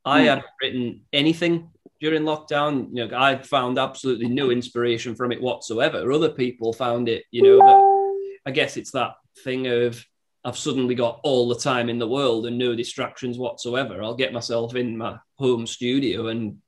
I 0.04 0.20
Hmm. 0.20 0.26
hadn't 0.26 0.46
written 0.61 1.00
anything 1.12 1.70
during 2.00 2.23
lockdown. 2.25 2.88
You 2.92 3.06
know, 3.08 3.18
I 3.18 3.37
found 3.38 3.78
absolutely 3.78 4.28
no 4.28 4.50
inspiration 4.50 5.14
from 5.14 5.32
it 5.32 5.40
whatsoever. 5.40 6.12
Other 6.12 6.30
people 6.30 6.73
found 6.73 7.08
it, 7.08 7.25
you 7.30 7.42
know, 7.42 7.58
that 7.58 8.40
I 8.46 8.50
guess 8.50 8.76
it's 8.76 8.90
that 8.92 9.14
thing 9.42 9.66
of 9.68 10.04
I've 10.47 10.58
suddenly 10.58 10.95
got 10.95 11.21
all 11.25 11.49
the 11.49 11.54
time 11.58 11.88
in 11.88 11.99
the 11.99 12.06
world 12.08 12.45
and 12.45 12.58
no 12.58 12.75
distractions 12.75 13.38
whatsoever. 13.38 14.02
I'll 14.02 14.14
get 14.14 14.34
myself 14.34 14.75
in 14.75 14.99
my 14.99 15.19
home 15.38 15.67
studio 15.67 16.26
and 16.26 16.58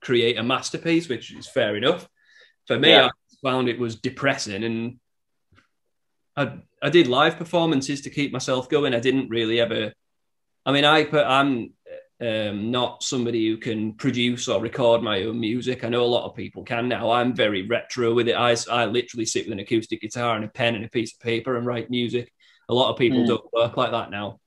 create 0.00 0.38
a 0.38 0.42
masterpiece, 0.42 1.10
which 1.10 1.30
is 1.34 1.46
fair 1.46 1.76
enough. 1.76 2.08
For 2.66 2.78
me, 2.78 2.88
Yeah. 2.92 3.08
I 3.08 3.10
found 3.42 3.68
it 3.68 3.78
was 3.78 3.96
depressing 3.96 4.64
and 4.64 4.98
I 6.34 6.62
I 6.82 6.90
did 6.90 7.06
live 7.08 7.36
performances 7.36 8.02
to 8.02 8.10
keep 8.10 8.32
myself 8.32 8.68
going. 8.68 8.94
I 8.94 9.00
didn't 9.00 9.28
really 9.28 9.60
ever 9.60 9.92
I 10.66 10.72
mean 10.72 10.84
I 10.84 11.04
put 11.04 11.24
I'm 11.26 11.72
um, 12.20 12.70
not 12.70 13.02
somebody 13.02 13.48
who 13.48 13.56
can 13.56 13.94
produce 13.94 14.46
or 14.46 14.60
record 14.60 15.02
my 15.02 15.22
own 15.22 15.40
music. 15.40 15.84
I 15.84 15.88
know 15.88 16.02
a 16.02 16.14
lot 16.16 16.26
of 16.28 16.36
people 16.36 16.62
can 16.64 16.86
now. 16.88 17.10
I'm 17.10 17.34
very 17.34 17.66
retro 17.66 18.12
with 18.12 18.28
it. 18.28 18.34
I, 18.34 18.54
I 18.70 18.84
literally 18.84 19.24
sit 19.24 19.46
with 19.46 19.54
an 19.54 19.60
acoustic 19.60 20.02
guitar 20.02 20.36
and 20.36 20.44
a 20.44 20.48
pen 20.48 20.74
and 20.74 20.84
a 20.84 20.90
piece 20.90 21.14
of 21.14 21.20
paper 21.20 21.56
and 21.56 21.66
write 21.66 21.88
music. 21.88 22.30
A 22.68 22.74
lot 22.74 22.90
of 22.90 22.98
people 22.98 23.20
Mm. 23.20 23.26
don't 23.26 23.52
work 23.54 23.76
like 23.76 23.92
that 23.92 24.10
now. 24.10 24.38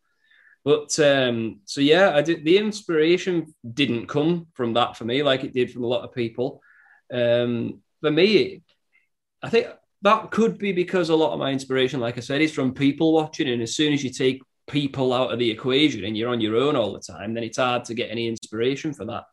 But 0.64 0.98
um, 1.00 1.62
so 1.66 1.82
yeah, 1.82 2.16
I 2.16 2.22
did. 2.22 2.46
The 2.46 2.58
inspiration 2.58 3.54
didn't 3.70 4.06
come 4.08 4.48
from 4.54 4.74
that 4.74 4.96
for 4.96 5.04
me, 5.04 5.24
like 5.24 5.44
it 5.44 5.54
did 5.54 5.72
from 5.72 5.84
a 5.84 5.88
lot 5.88 6.04
of 6.04 6.14
people. 6.14 6.62
Um, 7.12 7.82
for 8.02 8.12
me, 8.12 8.62
I 9.42 9.50
think 9.50 9.68
that 10.04 10.32
could 10.32 10.58
be 10.58 10.72
because 10.72 11.10
a 11.10 11.16
lot 11.16 11.34
of 11.34 11.40
my 11.40 11.52
inspiration, 11.52 12.00
like 12.00 12.18
I 12.18 12.22
said, 12.22 12.42
is 12.42 12.54
from 12.54 12.74
people 12.74 13.14
watching. 13.14 13.50
And 13.50 13.62
as 13.62 13.76
soon 13.76 13.94
as 13.94 14.04
you 14.04 14.10
take 14.10 14.42
people 14.68 15.14
out 15.14 15.32
of 15.32 15.40
the 15.40 15.50
equation 15.50 16.04
and 16.04 16.18
you're 16.18 16.30
on 16.30 16.42
your 16.42 16.58
own 16.58 16.76
all 16.76 16.94
the 16.94 17.00
time, 17.00 17.34
then 17.34 17.44
it's 17.44 17.58
hard 17.58 17.86
to 17.86 17.94
get 17.94 18.12
any 18.12 18.28
inspiration 18.28 18.94
for 18.94 19.06
that. 19.06 19.24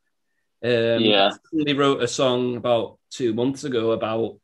Um, 0.62 1.02
Yeah. 1.02 1.30
I 1.32 1.36
recently 1.52 1.74
wrote 1.74 2.02
a 2.02 2.08
song 2.08 2.56
about 2.56 2.98
two 3.10 3.34
months 3.34 3.64
ago 3.64 3.90
about 3.90 4.38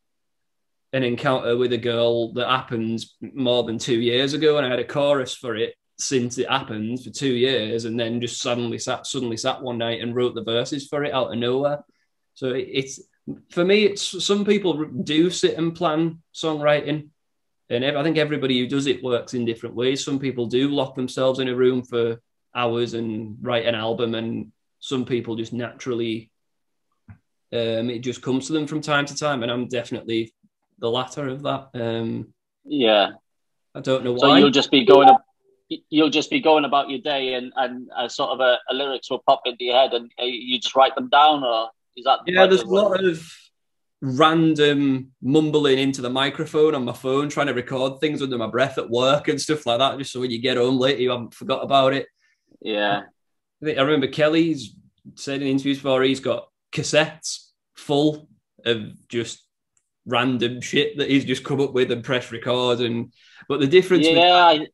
an 0.93 1.05
encounter 1.05 1.57
with 1.57 1.73
a 1.73 1.79
girl 1.79 2.33
that 2.33 2.49
happened 2.49 3.05
more 3.21 3.63
than 3.65 3.79
two 3.79 4.01
years 4.01 4.33
ago, 4.35 4.57
and 4.57 4.67
I 4.67 4.71
had 4.71 4.79
a 4.79 4.85
chorus 4.85 5.35
for 5.35 5.55
it 5.55 5.75
since 5.99 6.39
it 6.39 6.51
happened 6.51 7.03
for 7.03 7.11
two 7.11 7.35
years, 7.35 7.85
and 7.85 7.99
then 7.99 8.21
just 8.21 8.41
suddenly 8.41 8.79
sat 8.79 9.07
suddenly 9.07 9.37
sat 9.37 9.63
one 9.63 9.79
night 9.79 10.01
and 10.01 10.15
wrote 10.15 10.35
the 10.35 10.45
verses 10.45 10.89
for 10.89 11.05
it 11.05 11.13
out 11.13 11.33
of 11.33 11.39
nowhere. 11.39 11.85
So 12.35 12.49
it, 12.49 12.69
it's 12.73 13.01
for 13.51 13.65
me, 13.65 13.85
it's 13.85 14.25
some 14.25 14.45
people 14.45 14.85
do 14.85 15.31
sit 15.31 15.57
and 15.57 15.75
plan 15.75 16.23
songwriting, 16.35 17.09
and 17.69 17.85
I 17.85 18.03
think 18.03 18.19
everybody 18.19 18.59
who 18.59 18.67
does 18.67 18.87
it 18.87 19.03
works 19.03 19.35
in 19.35 19.45
different 19.45 19.75
ways. 19.75 20.05
Some 20.05 20.19
people 20.19 20.47
do 20.47 20.69
lock 20.69 20.95
themselves 20.95 21.41
in 21.41 21.49
a 21.49 21.55
room 21.55 21.83
for 21.83 22.21
hours 22.55 22.95
and 22.95 23.37
write 23.43 23.67
an 23.67 23.75
album, 23.75 24.15
and 24.15 24.53
some 24.79 25.05
people 25.05 25.37
just 25.37 25.53
naturally 25.53 26.31
um, 27.53 27.91
it 27.91 28.01
just 28.01 28.23
comes 28.23 28.47
to 28.47 28.53
them 28.53 28.67
from 28.67 28.81
time 28.81 29.07
to 29.07 29.17
time, 29.17 29.43
and 29.43 29.51
I'm 29.53 29.69
definitely 29.69 30.33
the 30.79 30.91
latter 30.91 31.29
of 31.29 31.43
that. 31.43 31.69
Um, 31.75 32.33
Yeah. 32.65 33.13
I 33.75 33.81
don't 33.81 34.05
know 34.05 34.17
So 34.17 34.29
why. 34.29 34.39
you'll 34.39 34.51
just 34.51 34.71
be 34.71 34.85
going, 34.85 35.09
ab- 35.09 35.81
you'll 35.91 36.11
just 36.11 36.31
be 36.31 36.41
going 36.41 36.65
about 36.65 36.91
your 36.91 36.99
day, 37.01 37.35
and 37.35 37.53
and 37.57 37.89
uh, 37.97 38.09
sort 38.09 38.31
of 38.31 38.41
a, 38.41 38.59
a 38.71 38.75
lyrics 38.75 39.11
will 39.11 39.23
pop 39.27 39.43
into 39.47 39.65
your 39.65 39.75
head, 39.77 39.93
and 39.95 40.11
uh, 40.21 40.25
you 40.25 40.59
just 40.59 40.75
write 40.75 40.95
them 40.95 41.09
down, 41.09 41.45
or 41.45 41.71
is 41.97 42.05
that? 42.05 42.21
yeah, 42.27 42.43
like 42.43 42.51
there's 42.51 42.63
a 42.63 42.67
lot 42.67 43.03
of 43.03 43.27
random 44.03 45.13
mumbling 45.23 45.79
into 45.79 46.03
the 46.03 46.11
microphone 46.11 46.75
on 46.75 46.85
my 46.85 46.93
phone, 46.93 47.29
trying 47.29 47.47
to 47.47 47.55
record 47.55 48.01
things 48.01 48.23
under 48.23 48.39
my 48.39 48.47
breath 48.47 48.79
at 48.79 48.91
work 48.91 49.29
and 49.29 49.41
stuff 49.41 49.67
like 49.67 49.79
that, 49.79 49.99
just 49.99 50.13
so 50.13 50.21
when 50.21 50.31
you 50.31 50.39
get 50.39 50.57
home 50.57 50.79
later, 50.79 51.01
you 51.01 51.11
haven't 51.11 51.35
forgot 51.35 51.65
about 51.65 51.95
it. 51.95 52.07
Yeah. 52.61 53.03
I, 53.63 53.65
think, 53.65 53.79
I 53.79 53.83
remember 53.83 54.09
Kelly's 54.09 54.77
said 55.15 55.41
in 55.41 55.49
interviews 55.49 55.79
before 55.79 56.03
he's 56.03 56.21
got 56.21 56.49
cassettes 56.73 57.51
full 57.75 58.29
of 58.65 59.09
just 59.09 59.43
random 60.05 60.61
shit 60.61 60.99
that 60.99 61.11
he's 61.11 61.25
just 61.25 61.45
come 61.45 61.61
up 61.61 61.73
with 61.73 61.91
and 61.91 62.05
press 62.05 62.31
record 62.31 62.81
and 62.81 63.13
but 63.49 63.61
the 63.61 63.67
difference 63.67 64.07
with 64.07 64.17
Yeah. 64.17 64.35
I, 64.35 64.67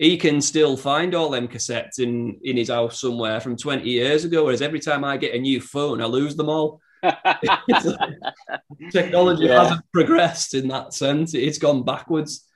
he 0.00 0.16
can 0.16 0.40
still 0.40 0.76
find 0.78 1.14
all 1.14 1.28
them 1.30 1.46
cassettes 1.46 1.98
in 1.98 2.38
in 2.42 2.56
his 2.56 2.70
house 2.70 3.00
somewhere 3.00 3.38
from 3.40 3.54
20 3.56 3.84
years 3.88 4.24
ago 4.24 4.44
whereas 4.44 4.62
every 4.62 4.80
time 4.80 5.04
i 5.04 5.16
get 5.16 5.34
a 5.34 5.38
new 5.38 5.60
phone 5.60 6.00
i 6.00 6.06
lose 6.06 6.34
them 6.36 6.48
all 6.48 6.80
technology 8.92 9.44
Yeah. 9.46 9.62
hasn't 9.62 9.84
progressed 9.92 10.54
in 10.54 10.68
that 10.68 10.94
sense 10.94 11.34
it's 11.34 11.58
gone 11.58 11.84
backwards 11.84 12.46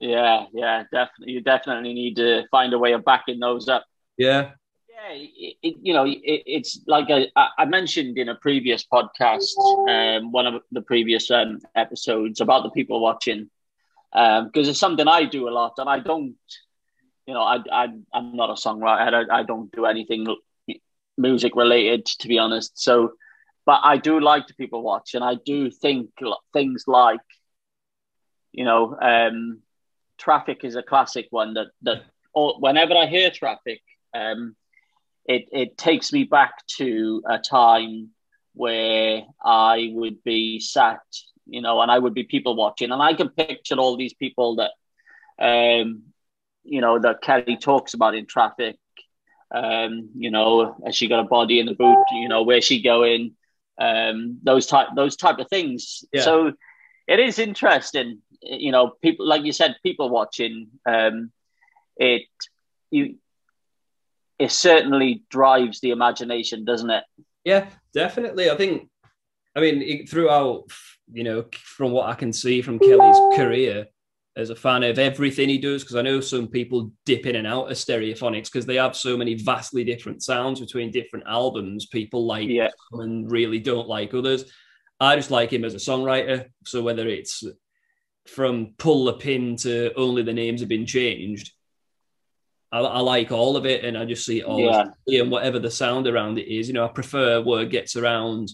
yeah. 0.00 0.46
Yeah. 0.52 0.82
Definitely. 0.92 1.32
You 1.34 1.40
definitely 1.40 1.94
need 1.94 2.16
to 2.16 2.42
find 2.50 2.74
a 2.74 2.78
way 2.78 2.92
of 2.92 3.04
backing 3.06 3.38
those 3.40 3.68
up. 3.68 3.84
yeah 4.18 4.50
Yeah, 4.90 5.12
it, 5.12 5.56
it, 5.62 5.74
you 5.80 5.94
know, 5.94 6.04
it, 6.04 6.18
it's 6.56 6.80
like 6.86 7.06
I, 7.10 7.28
I 7.56 7.64
mentioned 7.64 8.18
in 8.18 8.28
a 8.28 8.34
previous 8.34 8.84
podcast, 8.84 9.54
um, 9.88 10.30
one 10.30 10.46
of 10.46 10.62
the 10.72 10.82
previous 10.82 11.30
um, 11.30 11.60
episodes 11.74 12.40
about 12.42 12.64
the 12.64 12.70
people 12.70 13.00
watching, 13.00 13.48
because 14.12 14.68
it's 14.68 14.78
something 14.78 15.08
I 15.08 15.24
do 15.24 15.48
a 15.48 15.54
lot, 15.60 15.74
and 15.78 15.88
I 15.88 16.00
don't, 16.00 16.36
you 17.26 17.34
know, 17.34 17.42
I, 17.42 17.58
I 17.72 17.88
I'm 18.12 18.36
not 18.36 18.50
a 18.50 18.54
songwriter. 18.54 19.30
I, 19.30 19.40
I 19.40 19.42
don't 19.42 19.72
do 19.72 19.86
anything 19.86 20.26
music 21.16 21.54
related, 21.56 22.06
to 22.06 22.28
be 22.28 22.38
honest. 22.38 22.72
So, 22.74 23.12
but 23.66 23.80
I 23.82 23.96
do 23.96 24.20
like 24.20 24.46
the 24.46 24.54
people 24.54 24.82
watch, 24.82 25.14
and 25.14 25.24
I 25.24 25.36
do 25.36 25.70
think 25.70 26.10
things 26.52 26.84
like, 26.86 27.20
you 28.52 28.64
know, 28.64 28.96
um, 29.00 29.60
traffic 30.18 30.64
is 30.64 30.76
a 30.76 30.82
classic 30.82 31.26
one 31.30 31.54
that 31.54 31.68
that 31.82 32.02
whenever 32.34 32.94
I 32.94 33.06
hear 33.06 33.30
traffic, 33.30 33.82
um, 34.14 34.56
it 35.24 35.48
it 35.52 35.78
takes 35.78 36.12
me 36.12 36.24
back 36.24 36.66
to 36.78 37.22
a 37.28 37.38
time 37.38 38.10
where 38.54 39.22
I 39.44 39.90
would 39.92 40.22
be 40.22 40.60
sat, 40.60 41.00
you 41.46 41.60
know, 41.60 41.80
and 41.80 41.90
I 41.90 41.98
would 41.98 42.14
be 42.14 42.24
people 42.24 42.54
watching, 42.54 42.92
and 42.92 43.02
I 43.02 43.14
can 43.14 43.28
picture 43.30 43.76
all 43.76 43.96
these 43.96 44.14
people 44.14 44.56
that, 44.56 44.70
um, 45.38 46.02
you 46.64 46.80
know, 46.80 46.98
that 46.98 47.22
Kelly 47.22 47.56
talks 47.56 47.94
about 47.94 48.14
in 48.14 48.26
traffic. 48.26 48.76
Um, 49.54 50.10
you 50.16 50.30
know, 50.30 50.76
has 50.84 50.96
she 50.96 51.06
got 51.06 51.20
a 51.20 51.28
body 51.28 51.60
in 51.60 51.66
the 51.66 51.74
boot? 51.74 52.04
You 52.12 52.28
know, 52.28 52.42
where's 52.42 52.64
she 52.64 52.82
going? 52.82 53.34
Um, 53.78 54.38
those 54.42 54.66
type 54.66 54.88
those 54.96 55.16
type 55.16 55.38
of 55.38 55.48
things. 55.48 56.04
Yeah. 56.12 56.22
So 56.22 56.52
it 57.06 57.20
is 57.20 57.38
interesting. 57.38 58.20
You 58.42 58.72
know, 58.72 58.92
people 59.02 59.26
like 59.26 59.44
you 59.44 59.52
said, 59.52 59.76
people 59.82 60.08
watching. 60.08 60.68
Um, 60.86 61.30
it 61.96 62.22
you 62.90 63.16
it 64.38 64.50
certainly 64.50 65.22
drives 65.30 65.80
the 65.80 65.90
imagination, 65.90 66.64
doesn't 66.64 66.90
it? 66.90 67.04
Yeah, 67.44 67.66
definitely. 67.92 68.50
I 68.50 68.56
think, 68.56 68.88
I 69.54 69.60
mean, 69.60 70.06
throughout, 70.06 70.64
you 71.12 71.24
know, 71.24 71.44
from 71.52 71.92
what 71.92 72.08
I 72.08 72.14
can 72.14 72.32
see 72.32 72.62
from 72.62 72.78
Kelly's 72.78 73.36
career 73.36 73.86
as 74.36 74.50
a 74.50 74.56
fan 74.56 74.82
of 74.82 74.98
everything 74.98 75.48
he 75.48 75.58
does, 75.58 75.82
because 75.82 75.96
I 75.96 76.02
know 76.02 76.20
some 76.20 76.48
people 76.48 76.90
dip 77.04 77.26
in 77.26 77.36
and 77.36 77.46
out 77.46 77.70
of 77.70 77.76
stereophonics 77.76 78.44
because 78.44 78.66
they 78.66 78.76
have 78.76 78.96
so 78.96 79.16
many 79.16 79.34
vastly 79.34 79.84
different 79.84 80.22
sounds 80.22 80.60
between 80.60 80.90
different 80.90 81.26
albums. 81.28 81.86
People 81.86 82.26
like 82.26 82.48
yeah. 82.48 82.70
and 82.92 83.30
really 83.30 83.60
don't 83.60 83.88
like 83.88 84.12
others. 84.12 84.44
I 84.98 85.16
just 85.16 85.30
like 85.30 85.52
him 85.52 85.64
as 85.64 85.74
a 85.74 85.78
songwriter. 85.78 86.46
So 86.64 86.82
whether 86.82 87.06
it's 87.06 87.44
from 88.26 88.74
pull 88.78 89.04
the 89.04 89.14
pin 89.14 89.56
to 89.56 89.92
only 89.94 90.22
the 90.22 90.32
names 90.32 90.60
have 90.60 90.68
been 90.68 90.86
changed, 90.86 91.52
I, 92.72 92.80
I, 92.80 93.00
like 93.00 93.30
all 93.30 93.56
of 93.56 93.66
it, 93.66 93.84
and 93.84 93.96
I 93.96 94.04
just 94.04 94.26
see 94.26 94.40
it 94.40 94.44
all 94.44 94.58
yeah. 94.58 95.20
and 95.20 95.30
whatever 95.30 95.60
the 95.60 95.70
sound 95.70 96.08
around 96.08 96.38
it 96.38 96.52
is. 96.52 96.66
You 96.66 96.74
know, 96.74 96.84
I 96.84 96.88
prefer 96.88 97.40
word 97.40 97.70
gets 97.70 97.94
around 97.94 98.50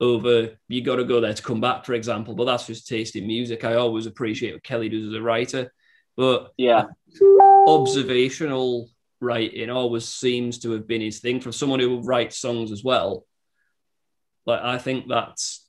over 0.00 0.56
you 0.68 0.82
got 0.82 0.96
to 0.96 1.04
go 1.04 1.20
there 1.20 1.34
to 1.34 1.42
come 1.42 1.60
back, 1.60 1.84
for 1.84 1.94
example. 1.94 2.34
But 2.34 2.44
that's 2.44 2.66
just 2.66 2.88
tasting 2.88 3.26
music. 3.26 3.64
I 3.64 3.74
always 3.74 4.06
appreciate 4.06 4.54
what 4.54 4.62
Kelly 4.62 4.88
does 4.88 5.08
as 5.08 5.14
a 5.14 5.22
writer, 5.22 5.72
but 6.16 6.52
yeah, 6.56 6.84
observational 7.66 8.88
writing 9.20 9.70
always 9.70 10.08
seems 10.08 10.58
to 10.60 10.70
have 10.72 10.86
been 10.86 11.02
his 11.02 11.20
thing. 11.20 11.40
From 11.40 11.52
someone 11.52 11.80
who 11.80 12.00
writes 12.00 12.38
songs 12.38 12.72
as 12.72 12.82
well, 12.82 13.26
like 14.46 14.62
I 14.62 14.78
think 14.78 15.08
that's 15.08 15.66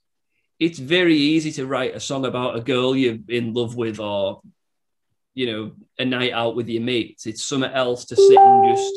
it's 0.60 0.80
very 0.80 1.16
easy 1.16 1.52
to 1.54 1.66
write 1.66 1.96
a 1.96 2.00
song 2.00 2.26
about 2.26 2.56
a 2.56 2.62
girl 2.62 2.96
you're 2.96 3.18
in 3.28 3.54
love 3.54 3.76
with 3.76 4.00
or 4.00 4.42
you 5.34 5.46
know, 5.48 5.72
a 5.98 6.06
night 6.06 6.34
out 6.34 6.56
with 6.56 6.68
your 6.68 6.82
mates. 6.82 7.26
It's 7.26 7.44
something 7.44 7.72
else 7.72 8.06
to 8.06 8.16
sit 8.16 8.38
and 8.38 8.76
just 8.76 8.94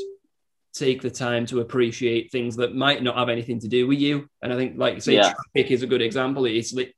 take 0.74 1.00
the 1.00 1.10
time 1.10 1.46
to 1.46 1.60
appreciate 1.60 2.30
things 2.30 2.56
that 2.56 2.74
might 2.74 3.02
not 3.02 3.16
have 3.16 3.28
anything 3.28 3.60
to 3.60 3.68
do 3.68 3.86
with 3.86 3.98
you. 4.00 4.28
And 4.42 4.52
I 4.52 4.56
think, 4.56 4.76
like, 4.76 5.00
say, 5.02 5.14
yeah. 5.14 5.32
traffic 5.32 5.70
is 5.70 5.82
a 5.82 5.86
good 5.86 6.02
example. 6.02 6.44
It's 6.44 6.72
like, 6.72 6.94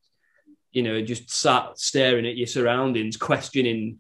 you 0.73 0.83
know, 0.83 1.01
just 1.03 1.31
sat 1.31 1.79
staring 1.79 2.27
at 2.27 2.37
your 2.37 2.47
surroundings, 2.47 3.17
questioning 3.17 3.99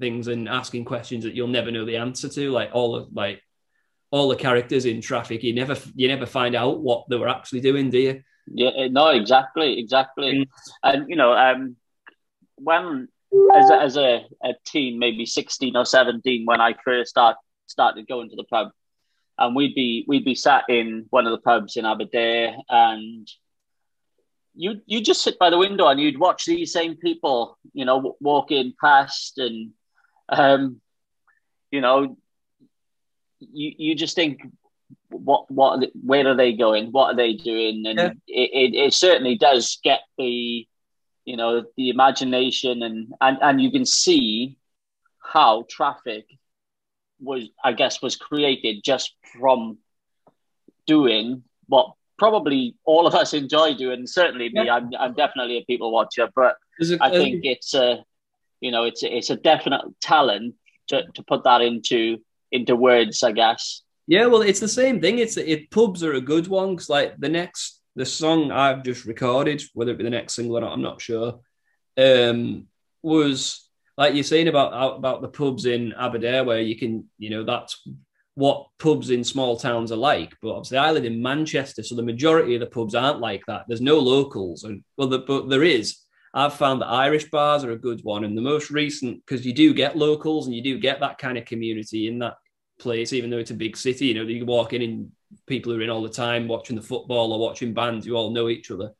things 0.00 0.28
and 0.28 0.48
asking 0.48 0.84
questions 0.84 1.24
that 1.24 1.34
you'll 1.34 1.48
never 1.48 1.70
know 1.70 1.84
the 1.84 1.96
answer 1.96 2.28
to. 2.28 2.50
Like 2.50 2.70
all 2.72 2.94
of 2.94 3.08
like 3.12 3.42
all 4.10 4.28
the 4.28 4.36
characters 4.36 4.84
in 4.84 5.00
traffic, 5.00 5.42
you 5.42 5.54
never 5.54 5.76
you 5.94 6.08
never 6.08 6.26
find 6.26 6.54
out 6.54 6.80
what 6.80 7.08
they 7.08 7.16
were 7.16 7.28
actually 7.28 7.60
doing, 7.60 7.90
do 7.90 7.98
you? 7.98 8.22
Yeah, 8.46 8.88
no, 8.90 9.08
exactly, 9.08 9.78
exactly. 9.78 10.32
Mm. 10.32 10.46
And 10.82 11.10
you 11.10 11.16
know, 11.16 11.32
um, 11.32 11.76
when 12.56 13.08
as 13.54 13.70
a, 13.70 13.80
as 13.80 13.96
a, 13.96 14.26
a 14.42 14.54
teen, 14.64 14.98
maybe 14.98 15.26
16 15.26 15.76
or 15.76 15.84
17, 15.84 16.46
when 16.46 16.60
I 16.60 16.74
first 16.84 17.10
start, 17.10 17.36
started 17.66 18.08
going 18.08 18.30
to 18.30 18.36
the 18.36 18.44
pub. 18.44 18.68
And 19.38 19.54
we'd 19.54 19.74
be 19.74 20.04
we'd 20.08 20.24
be 20.24 20.34
sat 20.34 20.64
in 20.68 21.06
one 21.10 21.26
of 21.26 21.32
the 21.32 21.38
pubs 21.38 21.76
in 21.76 21.86
Aberdare, 21.86 22.56
and 22.68 23.28
you 24.54 24.80
you 24.86 25.00
just 25.00 25.22
sit 25.22 25.38
by 25.38 25.50
the 25.50 25.58
window 25.58 25.86
and 25.86 26.00
you'd 26.00 26.18
watch 26.18 26.44
these 26.44 26.72
same 26.72 26.96
people, 26.96 27.56
you 27.72 27.84
know, 27.84 28.16
walking 28.20 28.74
past, 28.80 29.38
and 29.38 29.70
um, 30.28 30.80
you 31.70 31.80
know, 31.80 32.16
you 33.38 33.72
you 33.78 33.94
just 33.94 34.16
think, 34.16 34.40
what 35.08 35.50
what 35.50 35.88
where 36.04 36.26
are 36.26 36.36
they 36.36 36.52
going? 36.52 36.90
What 36.90 37.14
are 37.14 37.16
they 37.16 37.34
doing? 37.34 37.86
And 37.86 37.98
yeah. 37.98 38.10
it, 38.26 38.74
it, 38.74 38.74
it 38.74 38.94
certainly 38.94 39.36
does 39.36 39.78
get 39.84 40.00
the 40.16 40.66
you 41.24 41.36
know 41.36 41.64
the 41.76 41.90
imagination 41.90 42.82
and 42.82 43.12
and 43.20 43.38
and 43.42 43.60
you 43.60 43.70
can 43.70 43.84
see 43.84 44.56
how 45.20 45.66
traffic 45.68 46.26
was 47.20 47.48
i 47.64 47.72
guess 47.72 48.02
was 48.02 48.16
created 48.16 48.82
just 48.84 49.14
from 49.38 49.78
doing 50.86 51.42
what 51.66 51.92
probably 52.18 52.74
all 52.84 53.06
of 53.06 53.14
us 53.14 53.32
enjoy 53.32 53.74
doing. 53.74 54.06
Certainly 54.06 54.50
me 54.52 54.68
i'm, 54.68 54.90
I'm 54.98 55.14
definitely 55.14 55.58
a 55.58 55.64
people 55.64 55.92
watcher 55.92 56.28
but 56.34 56.56
it, 56.78 57.00
i 57.00 57.10
think 57.10 57.44
it's 57.44 57.74
a 57.74 58.04
you 58.60 58.70
know 58.70 58.84
it's 58.84 59.02
a, 59.02 59.16
it's 59.16 59.30
a 59.30 59.36
definite 59.36 59.82
talent 60.00 60.54
to, 60.88 61.04
to 61.14 61.22
put 61.22 61.44
that 61.44 61.60
into 61.60 62.18
into 62.50 62.74
words 62.76 63.22
i 63.22 63.32
guess. 63.32 63.82
Yeah 64.06 64.26
well 64.26 64.42
it's 64.42 64.60
the 64.60 64.68
same 64.68 65.00
thing. 65.00 65.18
It's 65.18 65.36
it 65.36 65.70
pubs 65.70 66.02
are 66.02 66.14
a 66.14 66.20
good 66.20 66.48
one 66.48 66.70
because 66.70 66.88
like 66.88 67.18
the 67.18 67.28
next 67.28 67.78
the 67.98 68.06
song 68.06 68.52
I've 68.52 68.84
just 68.84 69.04
recorded, 69.04 69.60
whether 69.74 69.90
it 69.90 69.98
be 69.98 70.04
the 70.04 70.10
next 70.10 70.34
single 70.34 70.56
or 70.56 70.60
not, 70.60 70.72
I'm 70.72 70.82
not 70.82 71.02
sure, 71.02 71.40
um, 71.96 72.68
was 73.02 73.67
like 73.98 74.14
you're 74.14 74.24
saying 74.24 74.46
about 74.46 74.96
about 74.96 75.20
the 75.20 75.28
pubs 75.28 75.66
in 75.66 75.92
Aberdare, 75.92 76.44
where 76.44 76.60
you 76.60 76.78
can, 76.78 77.04
you 77.18 77.30
know, 77.30 77.44
that's 77.44 77.86
what 78.34 78.68
pubs 78.78 79.10
in 79.10 79.24
small 79.24 79.56
towns 79.56 79.90
are 79.90 79.96
like. 79.96 80.32
But 80.40 80.52
obviously, 80.52 80.78
I 80.78 80.92
live 80.92 81.04
in 81.04 81.20
Manchester, 81.20 81.82
so 81.82 81.96
the 81.96 82.02
majority 82.02 82.54
of 82.54 82.60
the 82.60 82.66
pubs 82.66 82.94
aren't 82.94 83.18
like 83.18 83.42
that. 83.48 83.64
There's 83.66 83.80
no 83.80 83.98
locals, 83.98 84.62
and 84.62 84.84
well, 84.96 85.08
the, 85.08 85.18
but 85.18 85.50
there 85.50 85.64
is. 85.64 85.98
I've 86.32 86.54
found 86.54 86.80
that 86.80 86.86
Irish 86.86 87.28
bars 87.30 87.64
are 87.64 87.72
a 87.72 87.78
good 87.78 88.00
one, 88.04 88.22
and 88.22 88.38
the 88.38 88.42
most 88.42 88.70
recent 88.70 89.26
because 89.26 89.44
you 89.44 89.52
do 89.52 89.74
get 89.74 89.96
locals 89.96 90.46
and 90.46 90.54
you 90.54 90.62
do 90.62 90.78
get 90.78 91.00
that 91.00 91.18
kind 91.18 91.36
of 91.36 91.44
community 91.44 92.06
in 92.06 92.20
that 92.20 92.36
place, 92.78 93.12
even 93.12 93.30
though 93.30 93.38
it's 93.38 93.50
a 93.50 93.54
big 93.54 93.76
city. 93.76 94.06
You 94.06 94.14
know, 94.14 94.22
you 94.22 94.46
walk 94.46 94.74
in 94.74 94.82
and 94.82 95.10
people 95.48 95.72
are 95.72 95.82
in 95.82 95.90
all 95.90 96.02
the 96.02 96.08
time 96.08 96.46
watching 96.46 96.76
the 96.76 96.82
football 96.82 97.32
or 97.32 97.40
watching 97.40 97.74
bands 97.74 98.06
you 98.06 98.14
all 98.14 98.30
know 98.30 98.48
each 98.48 98.70
other. 98.70 98.92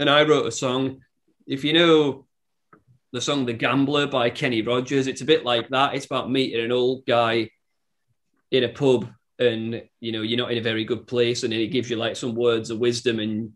And 0.00 0.10
I 0.10 0.24
wrote 0.24 0.46
a 0.46 0.52
song. 0.52 1.02
If 1.46 1.62
you 1.62 1.74
know 1.74 2.23
the 3.14 3.20
song 3.20 3.46
The 3.46 3.52
Gambler 3.52 4.08
by 4.08 4.28
Kenny 4.28 4.60
Rogers, 4.60 5.06
it's 5.06 5.20
a 5.20 5.24
bit 5.24 5.44
like 5.44 5.68
that. 5.68 5.94
It's 5.94 6.04
about 6.04 6.28
meeting 6.28 6.64
an 6.64 6.72
old 6.72 7.06
guy 7.06 7.48
in 8.50 8.64
a 8.64 8.68
pub 8.68 9.08
and 9.38 9.82
you 10.00 10.10
know 10.10 10.22
you're 10.22 10.38
not 10.38 10.50
in 10.50 10.58
a 10.58 10.62
very 10.62 10.84
good 10.84 11.06
place 11.06 11.44
and 11.44 11.52
it 11.52 11.68
gives 11.68 11.88
you 11.88 11.94
like 11.94 12.16
some 12.16 12.34
words 12.34 12.70
of 12.70 12.80
wisdom 12.80 13.20
and 13.20 13.52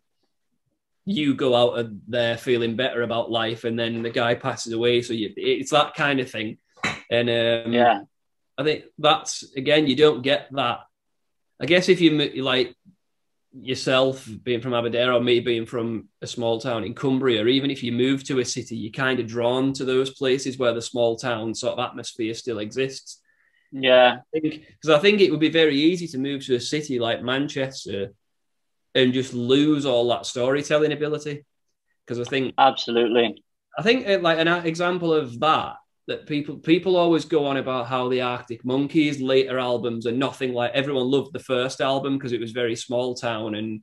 you 1.07 1.35
go 1.35 1.57
out 1.57 1.79
of 1.79 1.93
there 2.07 2.37
feeling 2.37 2.77
better 2.77 3.03
about 3.03 3.33
life 3.33 3.65
and 3.65 3.77
then 3.77 4.03
the 4.03 4.11
guy 4.11 4.37
passes 4.37 4.73
away. 4.73 5.03
So 5.03 5.13
you, 5.13 5.33
it's 5.37 5.73
that 5.73 5.95
kind 5.95 6.21
of 6.21 6.31
thing. 6.31 6.59
And 7.11 7.29
um, 7.29 7.73
yeah. 7.73 8.03
I 8.57 8.63
think 8.63 8.85
that's 8.97 9.43
again 9.57 9.89
you 9.89 9.97
don't 9.97 10.23
get 10.23 10.49
that. 10.53 10.83
I 11.61 11.67
guess 11.67 11.89
if 11.89 12.01
you 12.01 12.13
like 12.45 12.77
yourself 13.61 14.29
being 14.45 14.61
from 14.61 14.75
Aberdare 14.75 15.13
or 15.13 15.21
me 15.21 15.41
being 15.41 15.67
from 15.67 16.09
a 16.23 16.27
small 16.27 16.61
town 16.61 16.85
in 16.85 16.95
Cumbria, 16.95 17.43
or 17.43 17.49
even 17.49 17.71
if 17.71 17.83
you 17.83 17.93
move 17.93 18.25
to 18.25 18.39
a 18.39 18.45
city, 18.45 18.77
you're 18.77 18.93
kind 18.93 19.21
of 19.21 19.27
drawn 19.27 19.73
to 19.75 19.85
those 19.85 20.11
places 20.11 20.59
where 20.59 20.73
the 20.73 20.83
small 20.83 21.17
town 21.17 21.55
sort 21.55 21.79
of 21.79 21.85
atmosphere 21.85 22.35
still 22.35 22.59
exists. 22.59 23.21
Yeah, 23.71 24.19
because 24.33 24.89
I, 24.89 24.97
I, 24.97 24.99
think 24.99 25.21
it 25.21 25.31
would 25.31 25.41
be 25.41 25.51
very 25.51 25.77
easy 25.77 26.07
to 26.09 26.19
move 26.19 26.45
to 26.47 26.55
a 26.55 26.61
city 26.61 26.99
like 26.99 27.23
Manchester 27.23 28.15
and 28.95 29.13
just 29.13 29.35
lose 29.35 29.85
all 29.85 30.09
that 30.09 30.27
storytelling 30.27 30.93
ability. 30.93 31.45
Because 32.07 32.27
I 32.27 32.31
think 32.31 32.55
absolutely, 32.57 33.43
I 33.79 33.83
think 33.83 34.09
uh, 34.09 34.21
like 34.21 34.39
an 34.39 34.49
example 34.49 35.13
of 35.13 35.39
that 35.41 35.77
that 36.09 36.27
people 36.27 36.57
people 36.57 36.97
always 36.97 37.25
go 37.25 37.47
on 37.47 37.59
about 37.59 37.87
how 37.87 38.09
the 38.09 38.23
Arctic 38.23 38.65
Monkeys 38.65 39.21
later 39.21 39.59
albums 39.59 40.07
are 40.07 40.13
nothing 40.13 40.55
like 40.55 40.73
everyone 40.73 41.05
loved 41.05 41.33
the 41.33 41.39
first 41.39 41.81
album 41.81 42.17
because 42.17 42.33
it 42.33 42.41
was 42.41 42.51
very 42.51 42.75
small 42.75 43.15
town 43.15 43.55
and 43.55 43.83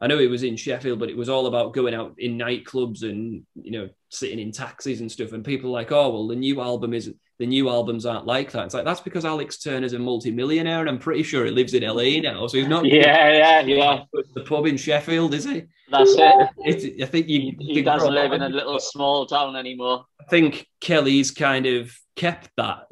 I 0.00 0.06
know 0.06 0.18
it 0.18 0.30
was 0.30 0.42
in 0.42 0.56
Sheffield, 0.56 0.98
but 0.98 1.08
it 1.08 1.16
was 1.16 1.28
all 1.28 1.46
about 1.46 1.72
going 1.72 1.94
out 1.94 2.14
in 2.18 2.36
nightclubs 2.36 3.02
and 3.02 3.44
you 3.54 3.70
know 3.72 3.88
sitting 4.10 4.38
in 4.38 4.52
taxis 4.52 5.00
and 5.00 5.10
stuff. 5.10 5.32
And 5.32 5.44
people 5.44 5.70
like, 5.70 5.92
oh 5.92 6.10
well, 6.10 6.28
the 6.28 6.36
new 6.36 6.60
album 6.60 6.94
is 6.94 7.12
the 7.38 7.46
new 7.46 7.68
albums 7.68 8.06
aren't 8.06 8.26
like 8.26 8.52
that. 8.52 8.66
It's 8.66 8.74
like 8.74 8.84
that's 8.84 9.00
because 9.00 9.24
Alex 9.24 9.58
Turner's 9.58 9.92
a 9.92 9.98
multi-millionaire, 9.98 10.80
and 10.80 10.88
I'm 10.88 10.98
pretty 10.98 11.22
sure 11.22 11.44
he 11.44 11.50
lives 11.50 11.74
in 11.74 11.82
LA 11.82 12.20
now, 12.20 12.46
so 12.46 12.58
he's 12.58 12.68
not. 12.68 12.84
Yeah, 12.94 13.32
yeah, 13.32 13.60
yeah. 13.60 14.04
The 14.34 14.42
pub 14.42 14.66
in 14.66 14.76
Sheffield, 14.76 15.34
is 15.34 15.44
he? 15.44 15.64
That's 15.90 16.14
it. 16.14 16.48
It's, 16.58 17.02
I 17.02 17.06
think 17.06 17.28
you. 17.28 17.54
He, 17.58 17.74
he 17.74 17.82
doesn't 17.82 18.12
live 18.12 18.32
in 18.32 18.42
a 18.42 18.48
little 18.48 18.78
small 18.78 19.26
town 19.26 19.56
anymore. 19.56 20.04
I 20.20 20.24
think 20.24 20.66
Kelly's 20.80 21.30
kind 21.30 21.66
of 21.66 21.92
kept 22.16 22.50
that. 22.56 22.86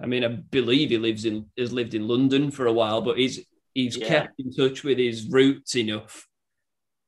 I 0.00 0.06
mean, 0.06 0.24
I 0.24 0.28
believe 0.28 0.90
he 0.90 0.98
lives 0.98 1.24
in 1.24 1.46
has 1.56 1.72
lived 1.72 1.94
in 1.94 2.08
London 2.08 2.50
for 2.50 2.66
a 2.66 2.72
while, 2.72 3.00
but 3.00 3.18
he's 3.18 3.44
he's 3.74 3.96
yeah. 3.96 4.08
kept 4.08 4.40
in 4.40 4.52
touch 4.52 4.82
with 4.82 4.98
his 4.98 5.28
roots 5.28 5.76
enough 5.76 6.26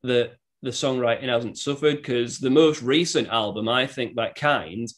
that 0.02 0.36
the 0.62 0.70
songwriting 0.70 1.28
hasn't 1.28 1.58
suffered. 1.58 1.96
Because 1.96 2.38
the 2.38 2.50
most 2.50 2.82
recent 2.82 3.28
album, 3.28 3.68
I 3.68 3.86
think 3.86 4.16
that 4.16 4.36
kind, 4.36 4.88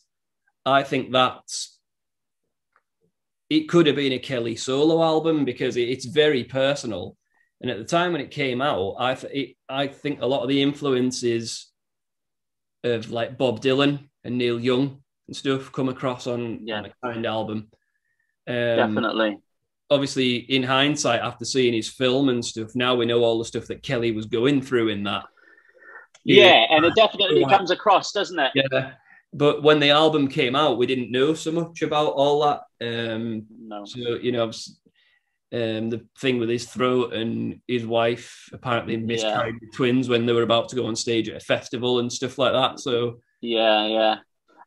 I 0.67 0.83
think 0.83 1.13
that's 1.13 1.78
it 3.51 3.69
could 3.69 3.87
have 3.87 3.97
been 3.97 4.13
a 4.13 4.19
Kelly 4.19 4.57
solo 4.57 5.03
album 5.03 5.45
because 5.45 5.77
it, 5.77 5.89
it's 5.89 6.05
very 6.05 6.45
personal. 6.45 7.17
And 7.61 7.71
at 7.71 7.79
the 7.79 7.85
time 7.85 8.13
when 8.13 8.21
it 8.21 8.31
came 8.31 8.61
out, 8.61 8.95
I 8.99 9.13
it, 9.33 9.57
I 9.69 9.87
think 9.89 10.21
a 10.21 10.27
lot 10.27 10.43
of 10.43 10.49
the 10.49 10.63
influences 10.63 11.71
of 12.85 13.11
like 13.11 13.37
Bob 13.39 13.61
Dylan 13.61 14.09
and 14.25 14.39
Neil 14.39 14.61
Young 14.61 15.03
and 15.27 15.37
stuff 15.37 15.73
come 15.73 15.89
across 15.89 16.27
on, 16.27 16.67
Yeah. 16.67 16.79
on 16.79 16.85
a 16.87 16.93
kind 17.03 17.27
album. 17.27 17.69
Um, 18.47 18.55
Definitely. 18.55 19.39
Obviously, 19.91 20.37
in 20.37 20.63
hindsight, 20.63 21.21
after 21.21 21.45
seeing 21.45 21.73
his 21.75 21.89
film 21.89 22.29
and 22.29 22.45
stuff, 22.45 22.75
now 22.75 22.95
we 22.95 23.07
know 23.07 23.25
all 23.25 23.39
the 23.39 23.45
stuff 23.45 23.67
that 23.67 23.83
Kelly 23.83 24.13
was 24.13 24.27
going 24.27 24.61
through 24.63 24.89
in 24.89 25.03
that. 25.05 25.25
Yeah, 26.25 26.65
and 26.71 26.85
it 26.85 26.95
definitely 26.95 27.41
Yeah. 27.41 27.49
comes 27.49 27.71
across, 27.71 28.13
doesn't 28.13 28.39
it? 28.39 28.53
Yeah. 28.55 28.93
But 29.33 29.63
when 29.63 29.79
the 29.79 29.91
album 29.91 30.29
came 30.29 30.57
out, 30.57 30.79
we 30.79 30.87
didn't 30.87 31.13
know 31.13 31.35
so 31.35 31.53
much 31.53 31.83
about 31.83 32.13
all 32.15 32.43
that. 32.43 32.63
Um, 32.81 33.47
No. 33.51 33.85
so 33.85 33.99
you 34.17 34.33
know, 34.33 34.45
um, 34.45 35.91
the 35.91 36.07
thing 36.19 36.39
with 36.39 36.49
his 36.49 36.67
throat 36.67 37.13
and 37.15 37.61
his 37.67 37.87
wife 37.87 38.49
apparently 38.53 38.97
miscarried 38.97 39.57
with 39.61 39.75
twins 39.75 40.09
when 40.09 40.27
they 40.27 40.33
were 40.33 40.43
about 40.43 40.69
to 40.71 40.77
go 40.77 40.87
on 40.87 40.97
stage 40.97 41.29
at 41.29 41.37
a 41.37 41.45
festival 41.45 42.01
and 42.01 42.13
stuff 42.13 42.39
like 42.39 42.53
that. 42.53 42.81
So 42.81 43.21
Yeah, 43.41 43.87
yeah. 43.87 44.17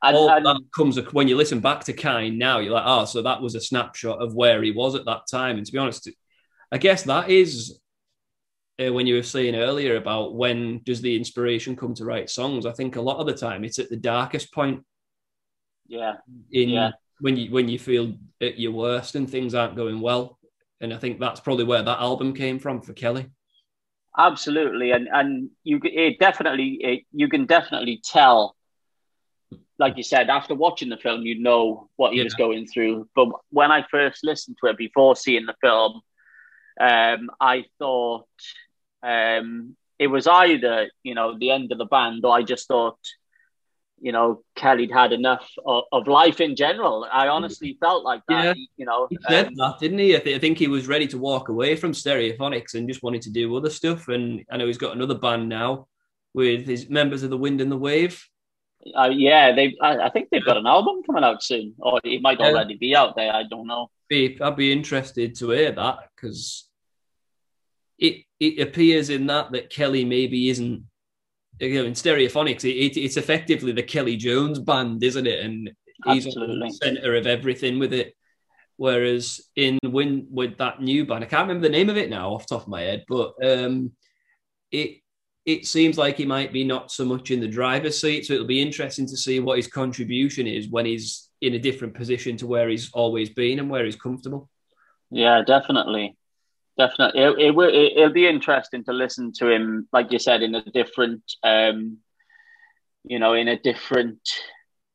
And, 0.03 0.17
all 0.17 0.29
and 0.31 0.45
that 0.45 0.59
comes 0.75 0.99
when 1.11 1.27
you 1.27 1.37
listen 1.37 1.59
back 1.59 1.83
to 1.83 1.93
Kind 1.93 2.39
now. 2.39 2.57
You're 2.57 2.73
like, 2.73 2.85
oh, 2.87 3.05
so 3.05 3.21
that 3.21 3.41
was 3.41 3.53
a 3.53 3.61
snapshot 3.61 4.19
of 4.19 4.33
where 4.33 4.63
he 4.63 4.71
was 4.71 4.95
at 4.95 5.05
that 5.05 5.27
time. 5.29 5.57
And 5.57 5.65
to 5.65 5.71
be 5.71 5.77
honest, 5.77 6.09
I 6.71 6.79
guess 6.79 7.03
that 7.03 7.29
is 7.29 7.79
uh, 8.81 8.91
when 8.93 9.07
you 9.07 9.15
were 9.15 9.23
saying 9.23 9.55
earlier 9.55 9.95
about 9.97 10.35
when 10.35 10.81
does 10.83 11.01
the 11.01 11.15
inspiration 11.15 11.75
come 11.75 11.93
to 11.95 12.05
write 12.05 12.29
songs. 12.29 12.65
I 12.65 12.71
think 12.71 12.95
a 12.95 13.01
lot 13.01 13.17
of 13.17 13.27
the 13.27 13.33
time 13.33 13.63
it's 13.63 13.79
at 13.79 13.89
the 13.89 13.97
darkest 13.97 14.53
point 14.53 14.83
yeah, 15.87 16.15
in 16.51 16.69
Yeah. 16.69 16.91
when 17.19 17.37
you 17.37 17.51
when 17.51 17.67
you 17.69 17.77
feel 17.79 18.13
at 18.41 18.59
your 18.59 18.71
worst 18.71 19.15
and 19.15 19.29
things 19.29 19.53
aren't 19.53 19.75
going 19.75 19.99
well. 20.01 20.39
And 20.79 20.93
I 20.93 20.97
think 20.97 21.19
that's 21.19 21.39
probably 21.39 21.65
where 21.65 21.83
that 21.83 21.99
album 21.99 22.33
came 22.33 22.57
from 22.59 22.81
for 22.81 22.93
Kelly. 22.93 23.27
absolutely. 24.17 24.91
And 24.91 25.07
and 25.11 25.49
you 25.63 25.79
it 25.83 26.19
definitely 26.19 26.77
it, 26.81 27.03
you 27.11 27.27
can 27.29 27.45
definitely 27.45 28.01
tell. 28.03 28.55
Like 29.79 29.97
you 29.97 30.03
said, 30.03 30.29
after 30.29 30.53
watching 30.53 30.89
the 30.89 30.97
film, 30.97 31.23
you 31.23 31.39
know 31.41 31.89
what 31.95 32.13
he 32.13 32.19
Yeah. 32.19 32.23
was 32.23 32.35
going 32.35 32.67
through. 32.67 33.09
But 33.15 33.29
when 33.49 33.71
I 33.71 33.83
first 33.89 34.23
listened 34.23 34.57
to 34.61 34.69
it 34.69 34.77
before 34.77 35.15
seeing 35.15 35.47
the 35.47 35.55
film, 35.59 36.01
um, 36.79 37.31
I 37.39 37.65
thought 37.79 38.27
um, 39.03 39.75
it 39.99 40.07
was 40.07 40.27
either 40.27 40.89
you 41.03 41.15
know 41.15 41.37
the 41.37 41.51
end 41.51 41.71
of 41.71 41.77
the 41.77 41.85
band, 41.85 42.25
or 42.25 42.33
I 42.35 42.43
just 42.43 42.67
thought 42.67 42.97
you 43.99 44.11
know 44.11 44.43
Kelly'd 44.55 44.91
had 44.91 45.13
enough 45.13 45.47
of, 45.65 45.83
of 45.91 46.07
life 46.07 46.41
in 46.41 46.55
general. 46.55 47.07
I 47.11 47.27
honestly 47.27 47.77
felt 47.79 48.03
like 48.03 48.21
that. 48.27 48.57
You 48.77 48.85
know, 48.85 49.07
He 49.09 49.17
said 49.27 49.47
um, 49.47 49.53
that, 49.57 49.79
didn't 49.79 49.99
he? 49.99 50.15
I, 50.15 50.19
th- 50.19 50.35
I 50.35 50.39
think 50.39 50.57
he 50.57 50.67
was 50.67 50.87
ready 50.87 51.07
to 51.07 51.17
walk 51.17 51.49
away 51.49 51.75
from 51.75 51.91
Stereophonics 51.91 52.73
and 52.73 52.87
just 52.87 53.03
wanted 53.03 53.21
to 53.23 53.29
do 53.31 53.55
other 53.55 53.69
stuff. 53.69 54.07
And 54.07 54.43
I 54.51 54.57
know 54.57 54.67
he's 54.67 54.77
got 54.77 54.95
another 54.95 55.15
band 55.15 55.49
now 55.49 55.87
with 56.33 56.65
his 56.65 56.89
members 56.89 57.23
of 57.23 57.29
the 57.29 57.37
Wind 57.37 57.61
and 57.61 57.71
the 57.71 57.77
Wave. 57.77 58.25
Uh, 58.95 59.09
yeah, 59.13 59.53
they. 59.53 59.75
I, 59.79 59.97
I 59.97 60.09
think 60.09 60.29
they've 60.31 60.43
got 60.43 60.57
an 60.57 60.65
album 60.65 61.03
coming 61.03 61.23
out 61.23 61.43
soon, 61.43 61.75
or 61.77 61.99
it 62.03 62.21
might 62.21 62.39
already 62.39 62.77
be 62.77 62.95
out 62.95 63.15
there. 63.15 63.31
I 63.31 63.43
don't 63.43 63.67
know. 63.67 63.91
I'd 64.41 64.55
be 64.55 64.71
interested 64.71 65.35
to 65.35 65.51
hear 65.51 65.71
that 65.71 66.09
because 66.15 66.67
it 67.99 68.25
it 68.41 68.59
appears 68.59 69.09
in 69.09 69.27
that 69.27 69.51
that 69.51 69.69
Kelly 69.69 70.03
maybe 70.03 70.49
isn't. 70.49 70.83
You 71.59 71.75
know, 71.75 71.85
in 71.85 71.93
Stereophonics, 71.93 72.63
it, 72.63 72.75
it, 72.75 72.99
it's 72.99 73.17
effectively 73.17 73.71
the 73.71 73.83
Kelly 73.83 74.17
Jones 74.17 74.57
band, 74.57 75.03
isn't 75.03 75.27
it? 75.27 75.45
And 75.45 75.69
he's 76.05 76.25
Absolutely. 76.25 76.69
the 76.69 76.73
center 76.73 77.15
of 77.15 77.27
everything 77.27 77.77
with 77.77 77.93
it. 77.93 78.15
Whereas 78.77 79.41
in 79.55 79.77
Win 79.83 80.25
with 80.31 80.57
that 80.57 80.81
new 80.81 81.05
band, 81.05 81.23
I 81.23 81.27
can't 81.27 81.47
remember 81.47 81.67
the 81.67 81.71
name 81.71 81.91
of 81.91 81.97
it 81.97 82.09
now 82.09 82.33
off 82.33 82.47
the 82.47 82.55
top 82.55 82.63
of 82.63 82.69
my 82.69 82.81
head, 82.81 83.05
but 83.07 83.33
um, 83.43 83.91
it 84.71 85.01
it 85.45 85.67
seems 85.67 85.99
like 85.99 86.17
he 86.17 86.25
might 86.25 86.51
be 86.51 86.63
not 86.63 86.91
so 86.91 87.05
much 87.05 87.29
in 87.29 87.39
the 87.39 87.47
driver's 87.47 88.01
seat. 88.01 88.25
So 88.25 88.33
it'll 88.33 88.47
be 88.47 88.61
interesting 88.61 89.05
to 89.07 89.17
see 89.17 89.39
what 89.39 89.57
his 89.57 89.67
contribution 89.67 90.47
is 90.47 90.67
when 90.69 90.87
he's 90.87 91.29
in 91.41 91.53
a 91.53 91.59
different 91.59 91.93
position 91.93 92.37
to 92.37 92.47
where 92.47 92.69
he's 92.69 92.91
always 92.93 93.29
been 93.29 93.59
and 93.59 93.69
where 93.69 93.85
he's 93.85 93.95
comfortable. 93.95 94.49
Yeah, 95.11 95.43
definitely, 95.45 96.15
definitely. 96.77 97.21
It, 97.21 97.39
it 97.39 97.51
will. 97.51 97.69
It, 97.69 97.93
it'll 97.97 98.13
be 98.13 98.27
interesting 98.27 98.83
to 98.85 98.93
listen 98.93 99.31
to 99.33 99.49
him, 99.49 99.87
like 99.91 100.11
you 100.11 100.19
said, 100.19 100.41
in 100.41 100.55
a 100.55 100.63
different, 100.63 101.23
um, 101.43 101.97
you 103.03 103.19
know, 103.19 103.33
in 103.33 103.47
a 103.47 103.59
different. 103.59 104.19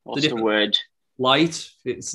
What's 0.04 0.22
the, 0.22 0.28
different- 0.28 0.44
word? 0.44 0.78
Light, 1.18 1.70
it's 1.82 2.14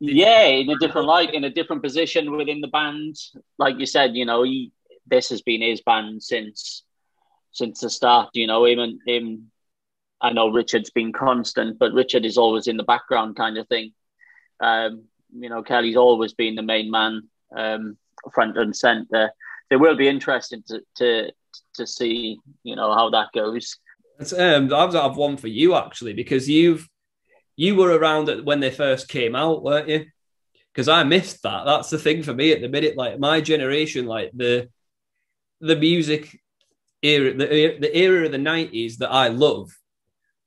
Yeah, 0.00 0.46
in 0.46 0.70
a 0.70 0.78
different 0.78 1.06
light, 1.06 1.34
in 1.34 1.44
a 1.44 1.50
different 1.50 1.82
position 1.82 2.34
within 2.34 2.62
the 2.62 2.68
band. 2.68 3.14
Like 3.58 3.78
you 3.78 3.84
said, 3.84 4.16
you 4.16 4.24
know, 4.24 4.42
he, 4.42 4.72
this 5.06 5.28
has 5.28 5.42
been 5.42 5.60
his 5.60 5.82
band 5.82 6.22
since 6.22 6.82
since 7.50 7.80
the 7.80 7.90
start. 7.90 8.30
You 8.32 8.46
know, 8.46 8.64
him 8.64 8.78
and 8.78 9.00
him. 9.06 9.50
I 10.20 10.32
know 10.32 10.48
Richard's 10.48 10.90
been 10.90 11.12
constant, 11.12 11.78
but 11.78 11.92
Richard 11.92 12.24
is 12.24 12.38
always 12.38 12.66
in 12.66 12.78
the 12.78 12.84
background, 12.84 13.36
kind 13.36 13.58
of 13.58 13.68
thing. 13.68 13.92
Um, 14.60 15.04
you 15.32 15.48
know, 15.48 15.62
Kelly's 15.62 15.96
always 15.96 16.32
been 16.32 16.54
the 16.54 16.62
main 16.62 16.90
man, 16.90 17.28
um, 17.54 17.96
front 18.32 18.56
and 18.58 18.74
center. 18.74 19.30
It 19.70 19.76
will 19.76 19.96
be 19.96 20.08
interesting 20.08 20.62
to 20.68 20.80
to 20.96 21.32
to 21.74 21.86
see, 21.86 22.38
you 22.62 22.76
know, 22.76 22.92
how 22.92 23.10
that 23.10 23.28
goes. 23.34 23.76
Um, 24.36 24.72
I've 24.72 24.94
I've 24.94 25.16
one 25.16 25.36
for 25.36 25.48
you 25.48 25.74
actually 25.74 26.12
because 26.12 26.48
you've 26.48 26.88
you 27.56 27.74
were 27.74 27.96
around 27.96 28.28
when 28.44 28.60
they 28.60 28.70
first 28.70 29.08
came 29.08 29.34
out, 29.34 29.62
weren't 29.62 29.88
you? 29.88 30.06
Because 30.72 30.88
I 30.88 31.02
missed 31.02 31.42
that. 31.42 31.64
That's 31.64 31.90
the 31.90 31.98
thing 31.98 32.22
for 32.22 32.32
me 32.32 32.52
at 32.52 32.60
the 32.60 32.68
minute. 32.68 32.96
Like 32.96 33.18
my 33.18 33.40
generation, 33.40 34.06
like 34.06 34.30
the 34.34 34.68
the 35.60 35.76
music 35.76 36.40
era, 37.02 37.34
the 37.34 37.78
the 37.80 37.96
era 37.96 38.26
of 38.26 38.32
the 38.32 38.38
nineties 38.38 38.98
that 38.98 39.10
I 39.10 39.28
love, 39.28 39.70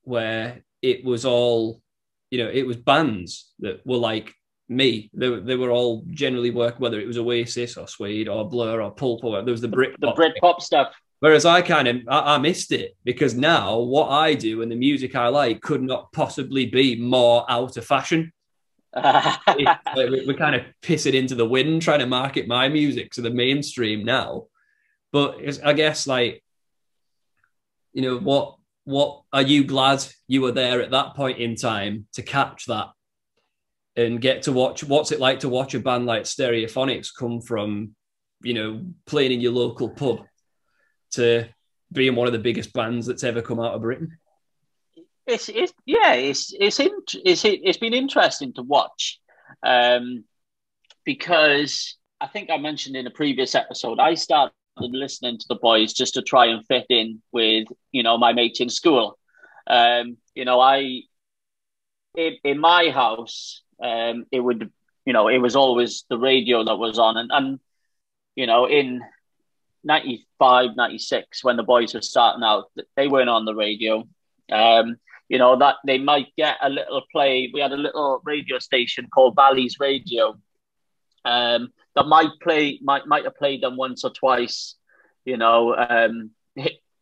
where 0.04 0.64
it 0.82 1.04
was 1.04 1.26
all, 1.26 1.82
you 2.30 2.40
know, 2.40 2.50
it 2.50 2.66
was 2.66 2.78
bands 2.78 3.52
that 3.60 3.86
were 3.86 3.98
like 3.98 4.34
me. 4.72 5.10
They, 5.14 5.30
were- 5.30 5.42
they 5.42 5.56
were 5.56 5.70
all 5.72 6.04
generally 6.12 6.50
work, 6.52 6.80
whether 6.80 7.00
it 7.00 7.08
was 7.08 7.18
Oasis 7.18 7.78
or 7.78 7.88
Suede 7.88 8.28
or 8.28 8.48
Blur 8.50 8.82
or 8.82 8.92
Pulp 8.92 9.24
or 9.24 9.42
there 9.44 9.52
was 9.52 9.62
the 9.62 9.68
Brit 9.68 9.96
The 10.00 10.14
Britpop 10.14 10.62
stuff. 10.62 10.94
Whereas 11.20 11.46
I 11.46 11.62
kind 11.62 11.88
of 11.88 11.98
I, 12.08 12.36
I 12.36 12.38
missed 12.40 12.72
it 12.72 12.96
because 13.04 13.36
now 13.36 13.78
what 13.80 14.08
I 14.10 14.34
do 14.34 14.62
and 14.64 14.72
the 14.72 14.76
music 14.76 15.16
I 15.16 15.28
like 15.28 15.62
could 15.62 15.84
not 15.84 16.12
possibly 16.14 16.66
be 16.66 16.96
more 17.00 17.46
out 17.50 17.78
of 17.78 17.86
fashion. 17.86 18.32
It- 18.96 19.78
we- 19.96 20.26
we're 20.26 20.38
kind 20.38 20.56
of 20.56 20.64
pissing 20.82 21.14
into 21.14 21.36
the 21.36 21.46
wind 21.46 21.82
trying 21.84 22.00
to 22.00 22.08
market 22.08 22.48
my 22.48 22.70
music 22.70 23.12
to 23.14 23.22
the 23.22 23.30
mainstream 23.30 24.04
now. 24.04 24.46
But 25.12 25.38
I 25.64 25.74
guess 25.74 26.08
like 26.08 26.44
you 27.94 28.02
know 28.02 28.18
what 28.18 28.56
what 28.86 29.22
are 29.32 29.42
you 29.44 29.64
glad 29.64 30.04
you 30.28 30.42
were 30.42 30.52
there 30.54 30.82
at 30.82 30.92
that 30.92 31.16
point 31.16 31.38
in 31.38 31.56
time 31.56 32.08
to 32.14 32.24
catch 32.24 32.66
that 32.66 32.88
and 33.96 34.22
get 34.22 34.44
to 34.44 34.52
watch 34.52 34.84
what's 34.84 35.12
it 35.12 35.20
like 35.20 35.40
to 35.42 35.50
watch 35.50 35.74
a 35.74 35.80
band 35.80 36.06
like 36.06 36.24
Stereophonics 36.24 37.10
come 37.18 37.42
from 37.42 37.96
you 38.42 38.54
know 38.54 38.86
playing 39.06 39.32
in 39.32 39.42
your 39.42 39.52
local 39.52 39.90
pub 39.90 40.26
to 41.12 41.48
being 41.92 42.16
one 42.16 42.28
of 42.28 42.34
the 42.34 42.40
biggest 42.40 42.74
bands 42.74 43.06
that's 43.06 43.24
ever 43.24 43.42
come 43.42 43.60
out 43.60 43.74
of 43.74 43.82
Britain. 43.82 44.18
it's 45.28 45.50
it's 45.50 45.74
yeah 45.86 46.14
it's 46.14 46.54
it's 46.60 46.80
it's 46.80 47.46
it's 47.46 47.78
been 47.78 47.94
interesting 47.94 48.54
to 48.54 48.62
watch 48.62 49.20
um 49.64 50.24
because 51.04 51.98
I 52.20 52.28
think 52.28 52.50
I 52.50 52.58
mentioned 52.58 52.96
in 52.96 53.08
a 53.08 53.12
previous 53.12 53.56
episode 53.56 54.00
I 54.00 54.14
started 54.14 54.54
listening 54.78 55.38
to 55.38 55.46
the 55.50 55.56
boys 55.56 55.94
just 55.94 56.14
to 56.14 56.22
try 56.22 56.46
and 56.48 56.66
fit 56.66 56.86
in 56.90 57.22
with 57.32 57.68
you 57.92 58.04
know 58.04 58.18
my 58.18 58.32
mates 58.32 58.62
in 58.62 58.70
school 58.70 59.18
um 59.68 60.18
you 60.34 60.46
know 60.46 60.60
I 60.60 61.02
in, 62.16 62.38
in 62.44 62.60
my 62.60 62.90
house 62.90 63.64
um 63.82 64.26
it 64.32 64.40
would 64.40 64.72
you 65.06 65.14
know 65.14 65.28
it 65.28 65.40
was 65.40 65.56
always 65.56 66.06
the 66.10 66.18
radio 66.18 66.64
that 66.64 66.76
was 66.76 67.00
on. 67.00 67.18
And 67.18 67.32
and 67.34 67.60
you 68.36 68.48
know 68.48 68.66
in 68.68 69.02
95 69.84 70.76
96 70.76 71.44
when 71.44 71.58
the 71.58 71.64
boys 71.64 71.94
were 71.94 72.02
starting 72.02 72.44
out 72.44 72.66
they 72.96 73.08
weren't 73.08 73.30
on 73.30 73.46
the 73.46 73.56
radio. 73.56 74.08
Um 74.52 74.98
you 75.30 75.38
know 75.38 75.58
that 75.58 75.76
they 75.86 75.98
might 75.98 76.28
get 76.38 76.58
a 76.62 76.70
little 76.70 77.02
play. 77.12 77.50
We 77.54 77.62
had 77.62 77.72
a 77.72 77.78
little 77.78 78.22
radio 78.26 78.60
station 78.60 79.08
called 79.14 79.36
Valleys 79.36 79.78
Radio 79.80 80.38
um 81.24 81.72
that 81.96 82.08
might 82.08 82.32
play 82.42 82.80
might 82.82 83.08
might 83.08 83.26
have 83.26 83.36
played 83.36 83.62
them 83.62 83.78
once 83.78 84.04
or 84.04 84.12
twice 84.12 84.76
you 85.24 85.38
know 85.38 85.76
um 85.76 86.32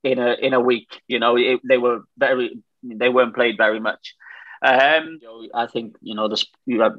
in 0.04 0.20
a 0.20 0.34
in 0.34 0.54
a 0.54 0.60
week. 0.60 1.02
You 1.08 1.20
know 1.20 1.38
it, 1.38 1.62
they 1.68 1.78
were 1.78 2.02
very 2.18 2.62
they 2.84 3.10
weren't 3.10 3.36
played 3.36 3.58
very 3.58 3.80
much 3.80 4.16
um 4.62 5.20
I 5.54 5.68
think 5.68 5.96
you 6.02 6.16
know 6.16 6.28
the 6.28 6.44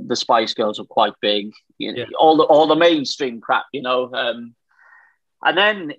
the 0.07 0.17
Spice 0.17 0.55
Girls 0.55 0.79
are 0.81 0.85
quite 0.85 1.13
big 1.21 1.53
you 1.79 1.93
know, 1.93 1.99
Yeah. 2.01 2.07
all 2.19 2.37
the 2.37 2.45
all 2.45 2.67
the 2.67 2.77
mainstream 2.77 3.41
crap 3.41 3.65
you 3.73 3.83
know 3.83 4.11
um 4.15 4.55
and 5.43 5.57
then 5.57 5.93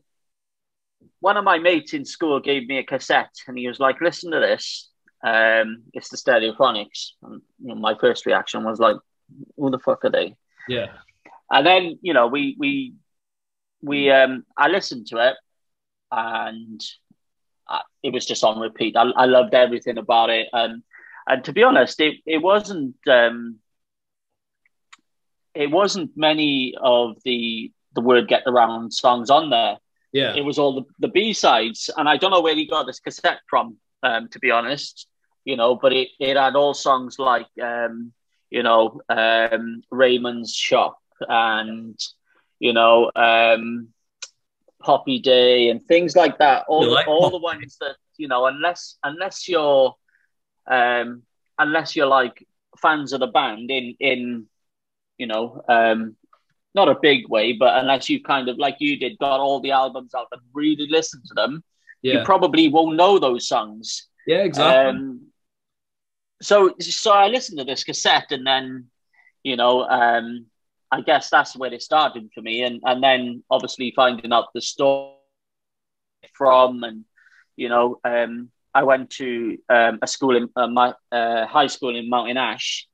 one 1.20 1.38
of 1.38 1.44
my 1.44 1.58
mates 1.60 1.94
in 1.94 2.06
school 2.06 2.40
gave 2.40 2.68
me 2.68 2.78
a 2.78 2.84
cassette 2.84 3.34
and 3.48 3.58
he 3.58 3.68
was 3.68 3.80
like, 3.80 4.02
listen 4.02 4.32
to 4.32 4.40
this. 4.40 4.90
Um, 5.24 5.84
it's 5.94 6.10
the 6.10 6.18
Stereophonics. 6.18 7.12
And 7.24 7.42
you 7.60 7.68
know, 7.70 7.76
my 7.76 7.96
first 7.96 8.26
reaction 8.26 8.64
was 8.64 8.80
like, 8.80 8.98
who 9.56 9.70
the 9.70 9.80
fuck 9.80 10.04
are 10.06 10.10
they? 10.10 10.36
Yeah. 10.68 10.88
And 11.52 11.66
then 11.66 12.00
you 12.02 12.14
know 12.14 12.28
we 12.28 12.56
we 12.60 12.94
we 13.84 14.10
um 14.10 14.46
I 14.58 14.68
listened 14.68 15.08
to 15.08 15.18
it, 15.30 15.36
and 16.12 16.82
I, 17.70 17.82
it 18.04 18.14
was 18.14 18.26
just 18.26 18.44
on 18.44 18.60
repeat. 18.60 18.96
I, 18.96 19.04
I 19.16 19.26
loved 19.26 19.54
everything 19.54 19.98
about 19.98 20.30
it, 20.30 20.48
and 20.54 20.82
and 21.28 21.44
to 21.46 21.54
be 21.54 21.64
honest, 21.64 22.00
it 22.00 22.18
it 22.26 22.40
wasn't 22.40 22.96
um 23.08 23.58
it 25.54 25.70
wasn't 25.70 26.12
many 26.16 26.76
of 26.82 27.18
the 27.24 27.72
the 27.94 28.02
word 28.02 28.28
get 28.28 28.44
around 28.48 28.94
songs 28.94 29.30
on 29.30 29.50
there. 29.50 29.78
Yeah. 30.14 30.36
It 30.36 30.44
was 30.44 30.60
all 30.60 30.76
the, 30.76 30.86
the 31.00 31.08
B 31.08 31.34
sides, 31.34 31.90
and 31.96 32.08
I 32.08 32.18
don't 32.18 32.32
know 32.32 32.42
where 32.42 32.56
he 32.56 32.66
got 32.66 32.86
this 32.86 33.00
cassette 33.00 33.42
from. 33.50 33.78
Um, 34.04 34.30
to 34.30 34.40
be 34.40 34.50
honest, 34.50 35.08
you 35.46 35.56
know, 35.56 35.76
but 35.76 35.94
it, 35.94 36.10
it 36.20 36.36
had 36.36 36.56
all 36.56 36.74
songs 36.74 37.20
like 37.20 37.48
um, 37.62 38.14
you 38.50 38.64
know, 38.64 39.02
um, 39.10 39.84
Raymond's 39.90 40.54
Shop 40.54 41.00
and 41.22 41.98
you 42.60 42.74
know, 42.74 43.12
um, 43.16 43.90
Poppy 44.82 45.20
Day 45.20 45.70
and 45.70 45.84
things 45.84 46.16
like 46.16 46.38
that. 46.40 46.66
All 46.68 46.88
like 46.90 47.08
all 47.08 47.30
the 47.30 47.38
ones 47.38 47.78
that 47.80 47.96
you 48.18 48.28
know, 48.28 48.46
unless 48.46 48.98
unless 49.04 49.48
you're 49.48 49.96
um, 50.68 51.24
unless 51.58 51.96
you're 51.96 52.08
like 52.08 52.46
fans 52.82 53.14
of 53.14 53.20
the 53.20 53.28
band 53.28 53.70
in 53.70 53.96
in 54.00 54.46
you 55.18 55.28
know 55.28 55.62
um, 55.70 56.16
not 56.74 56.88
a 56.90 56.98
big 57.02 57.28
way, 57.30 57.54
but 57.54 57.78
unless 57.78 58.10
you 58.10 58.22
kind 58.24 58.48
of 58.50 58.58
like 58.58 58.78
you 58.80 58.98
did 58.98 59.18
got 59.20 59.40
all 59.40 59.60
the 59.60 59.72
albums 59.72 60.14
out 60.16 60.28
and 60.32 60.42
really 60.54 60.88
listened 60.90 61.24
to 61.28 61.34
them, 61.34 61.64
Yeah. 62.02 62.20
you 62.20 62.24
probably 62.26 62.70
won't 62.70 62.96
know 62.96 63.20
those 63.20 63.48
songs. 63.48 64.08
yeah, 64.26 64.44
exactly. 64.44 64.90
Um, 64.90 65.28
so, 66.42 66.74
so 66.80 67.12
I 67.12 67.28
listened 67.28 67.60
to 67.60 67.66
this 67.66 67.84
cassette, 67.84 68.32
and 68.32 68.48
then, 68.48 68.88
you 69.44 69.56
know, 69.58 69.84
um, 69.84 70.46
I 70.92 71.02
guess 71.02 71.30
that's 71.30 71.56
where 71.58 71.74
it 71.74 71.82
started 71.84 72.30
for 72.34 72.42
me, 72.42 72.64
and 72.64 72.80
and 72.86 73.04
then 73.04 73.44
obviously 73.50 73.92
finding 73.96 74.32
out 74.34 74.48
the 74.54 74.62
story 74.62 75.14
from, 76.34 76.84
and 76.84 77.06
you 77.58 77.70
know, 77.70 78.00
um, 78.04 78.50
I 78.74 78.84
went 78.84 79.10
to 79.12 79.58
um, 79.70 80.00
a 80.02 80.08
school 80.08 80.36
in 80.36 80.50
uh, 80.56 80.68
my 80.68 80.94
uh, 81.12 81.46
high 81.46 81.68
school 81.68 81.96
in 81.96 82.10
Mountain 82.10 82.38
Ash, 82.38 82.88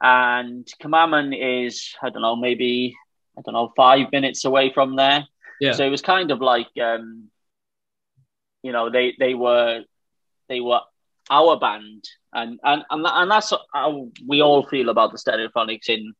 and 0.00 0.66
Cwmaman 0.82 1.36
is 1.38 1.94
I 2.02 2.10
don't 2.10 2.22
know 2.22 2.36
maybe 2.36 2.96
I 3.36 3.42
don't 3.42 3.54
know 3.54 3.72
five 3.76 4.10
minutes 4.12 4.44
away 4.44 4.72
from 4.72 4.96
there. 4.96 5.26
yeah. 5.60 5.72
So 5.72 5.84
it 5.84 5.90
was 5.90 6.02
kind 6.02 6.30
of 6.30 6.40
like, 6.40 6.68
um, 6.82 7.28
you 8.62 8.72
know, 8.72 8.90
they 8.90 9.14
they 9.18 9.34
were 9.34 9.82
they 10.48 10.60
were 10.60 10.80
our 11.30 11.58
band, 11.58 12.04
and 12.32 12.58
and 12.64 12.82
and, 12.90 13.06
and 13.06 13.30
that's 13.30 13.52
how 13.72 14.08
we 14.26 14.42
all 14.42 14.66
feel 14.66 14.88
about 14.88 15.12
the 15.12 15.18
Stereophonics 15.18 15.88
in, 15.88 16.14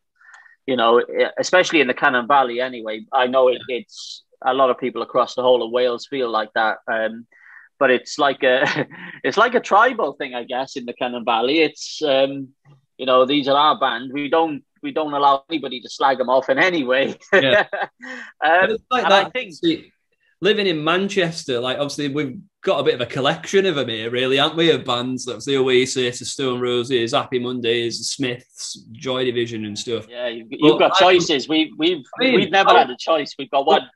you 0.66 0.76
know, 0.76 1.02
especially 1.38 1.80
in 1.80 1.88
the 1.88 1.94
Cynon 1.94 2.28
Valley. 2.28 2.60
Anyway, 2.60 3.06
I 3.12 3.26
know 3.26 3.48
it, 3.48 3.60
it's 3.68 4.22
a 4.44 4.54
lot 4.54 4.70
of 4.70 4.78
people 4.78 5.02
across 5.02 5.34
the 5.34 5.42
whole 5.42 5.62
of 5.62 5.70
Wales 5.70 6.06
feel 6.06 6.30
like 6.30 6.52
that. 6.54 6.78
Um, 6.86 7.26
but 7.80 7.90
it's 7.90 8.18
like 8.18 8.44
a 8.44 8.86
it's 9.24 9.36
like 9.36 9.56
a 9.56 9.60
tribal 9.60 10.12
thing, 10.12 10.34
I 10.36 10.44
guess, 10.44 10.76
in 10.76 10.84
the 10.86 10.94
Cynon 10.94 11.24
Valley. 11.24 11.60
It's 11.60 12.00
um, 12.02 12.50
you 12.98 13.06
know, 13.06 13.24
these 13.26 13.48
are 13.48 13.56
our 13.56 13.80
band. 13.80 14.12
We 14.12 14.28
don't 14.28 14.62
we 14.82 14.92
don't 14.92 15.12
allow 15.12 15.44
anybody 15.50 15.80
to 15.80 15.88
slag 15.88 16.18
them 16.18 16.28
off 16.28 16.48
in 16.48 16.58
any 16.58 16.84
way. 16.84 17.16
Yeah. 17.32 17.66
um, 18.44 18.76
like 18.90 19.04
and 19.04 19.12
that. 19.12 19.26
I 19.26 19.30
think 19.30 19.54
See, 19.54 19.92
living 20.40 20.66
in 20.66 20.84
Manchester, 20.84 21.58
like 21.60 21.78
obviously 21.78 22.08
we've 22.08 22.38
got 22.62 22.80
a 22.80 22.82
bit 22.82 22.94
of 22.94 23.00
a 23.00 23.06
collection 23.06 23.64
of 23.64 23.74
them 23.76 23.88
here, 23.88 24.10
really, 24.10 24.38
aren't 24.38 24.56
we? 24.56 24.70
Of 24.70 24.84
bands, 24.84 25.24
that's 25.24 25.46
the 25.46 25.56
Oasis, 25.56 26.18
the 26.18 26.24
Stone 26.26 26.60
Roses, 26.60 27.12
Happy 27.12 27.38
Mondays, 27.38 27.98
the 27.98 28.04
Smiths, 28.04 28.84
Joy 28.92 29.24
Division, 29.24 29.64
and 29.64 29.78
stuff. 29.78 30.06
Yeah, 30.08 30.28
you've, 30.28 30.48
you've 30.50 30.78
got 30.78 30.92
I- 30.96 30.98
choices. 30.98 31.48
We, 31.48 31.72
we've 31.78 32.04
I 32.20 32.24
mean, 32.24 32.34
we've 32.34 32.50
never 32.50 32.70
I- 32.70 32.80
had 32.80 32.90
a 32.90 32.96
choice. 32.98 33.34
We've 33.38 33.50
got 33.50 33.66
one. 33.66 33.88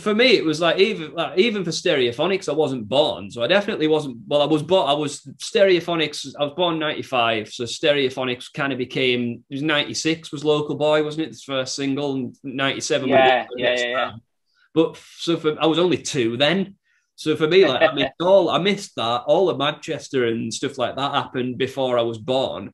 For 0.00 0.14
me, 0.14 0.36
it 0.36 0.44
was 0.44 0.60
like 0.60 0.78
even 0.78 1.14
like, 1.14 1.38
even 1.38 1.64
for 1.64 1.70
Stereophonics, 1.70 2.48
I 2.48 2.52
wasn't 2.52 2.88
born, 2.88 3.30
so 3.30 3.42
I 3.42 3.46
definitely 3.46 3.86
wasn't. 3.86 4.18
Well, 4.26 4.42
I 4.42 4.46
was 4.46 4.62
born. 4.62 4.88
I 4.88 4.92
was 4.92 5.20
Stereophonics. 5.42 6.34
I 6.38 6.44
was 6.44 6.54
born 6.56 6.78
'95, 6.80 7.48
so 7.52 7.64
Stereophonics 7.64 8.52
kind 8.52 8.72
of 8.72 8.78
became. 8.78 9.44
It 9.48 9.54
was 9.54 9.62
'96 9.62 10.32
was 10.32 10.44
Local 10.44 10.74
Boy, 10.74 11.04
wasn't 11.04 11.28
it? 11.28 11.32
The 11.32 11.42
first 11.46 11.76
single, 11.76 12.14
and 12.14 12.36
'97. 12.42 13.08
Yeah, 13.08 13.46
yeah, 13.56 13.76
yeah, 13.76 13.86
yeah. 13.86 14.12
But 14.74 14.96
so 15.16 15.36
for 15.36 15.56
I 15.62 15.66
was 15.66 15.78
only 15.78 15.98
two 15.98 16.36
then. 16.36 16.76
So 17.16 17.36
for 17.36 17.46
me, 17.46 17.66
like 17.66 17.82
I 17.82 17.92
missed 17.92 18.14
all 18.20 18.50
I 18.50 18.58
missed 18.58 18.96
that 18.96 19.22
all 19.26 19.48
of 19.48 19.58
Manchester 19.58 20.26
and 20.26 20.52
stuff 20.52 20.78
like 20.78 20.96
that 20.96 21.12
happened 21.12 21.58
before 21.58 21.98
I 21.98 22.02
was 22.02 22.18
born. 22.18 22.72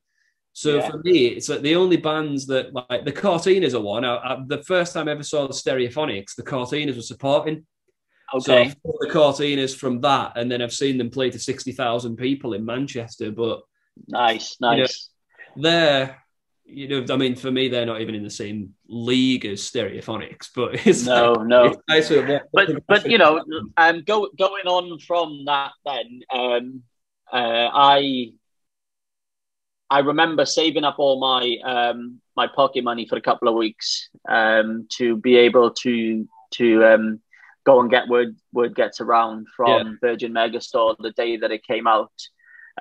So 0.53 0.77
Yeah. 0.77 0.89
for 0.89 0.97
me, 1.03 1.27
it's 1.27 1.47
like 1.49 1.61
the 1.61 1.75
only 1.75 1.97
bands 1.97 2.45
that 2.47 2.73
like 2.73 3.05
the 3.05 3.11
Courteeners 3.13 3.73
are 3.73 3.79
one. 3.81 4.03
I, 4.03 4.15
I, 4.17 4.43
the 4.45 4.63
first 4.63 4.93
time 4.93 5.07
I 5.07 5.11
ever 5.11 5.23
saw 5.23 5.47
the 5.47 5.53
Stereophonics, 5.53 6.35
the 6.35 6.43
Courteeners 6.43 6.95
were 6.95 7.01
supporting. 7.01 7.65
So 8.39 8.53
Okay. 8.53 8.61
I've 8.61 8.75
the 8.83 9.09
Courteeners 9.09 9.75
from 9.75 10.01
that, 10.01 10.33
and 10.37 10.49
then 10.51 10.61
I've 10.61 10.73
seen 10.73 10.97
them 10.97 11.09
play 11.09 11.29
to 11.31 11.39
sixty 11.39 11.71
thousand 11.73 12.15
people 12.17 12.53
in 12.53 12.65
Manchester. 12.65 13.31
But 13.31 13.61
nice, 14.07 14.55
know, 14.61 14.75
nice. 14.77 15.09
they're, 15.57 16.17
you 16.65 16.87
know, 16.87 17.13
I 17.13 17.17
mean, 17.17 17.35
for 17.35 17.51
me, 17.51 17.67
they're 17.67 17.85
not 17.85 17.99
even 18.01 18.15
in 18.15 18.23
the 18.23 18.29
same 18.29 18.73
league 18.87 19.45
as 19.45 19.61
Stereophonics. 19.61 20.49
But 20.55 20.75
it's 20.87 21.05
No, 21.05 21.33
like, 21.33 21.47
no. 21.47 21.65
it's 21.65 21.77
nice 21.89 22.09
But 22.53 22.69
but 22.87 23.05
you 23.09 23.17
know, 23.17 23.43
um, 23.77 24.03
go, 24.05 24.29
going 24.37 24.67
on 24.67 24.97
from 24.99 25.43
that, 25.45 25.71
then 25.85 26.21
um, 26.33 26.83
uh, 27.33 27.69
I 27.73 28.33
I 29.91 29.99
remember 29.99 30.45
saving 30.45 30.85
up 30.85 30.99
all 30.99 31.19
my 31.19 31.57
um, 31.65 32.21
my 32.37 32.47
pocket 32.47 32.85
money 32.85 33.05
for 33.05 33.17
a 33.17 33.21
couple 33.21 33.49
of 33.49 33.55
weeks 33.55 34.09
um, 34.27 34.87
to 34.97 35.17
be 35.17 35.35
able 35.35 35.71
to 35.71 36.27
to 36.51 36.85
um, 36.85 37.19
go 37.65 37.81
and 37.81 37.91
get 37.91 38.07
word 38.07 38.37
word 38.53 38.73
gets 38.73 39.01
around 39.01 39.47
from 39.55 39.99
Virgin 39.99 40.33
Megastore 40.33 40.95
the 40.97 41.11
day 41.11 41.35
that 41.35 41.51
it 41.51 41.67
came 41.67 41.87
out. 41.87 42.13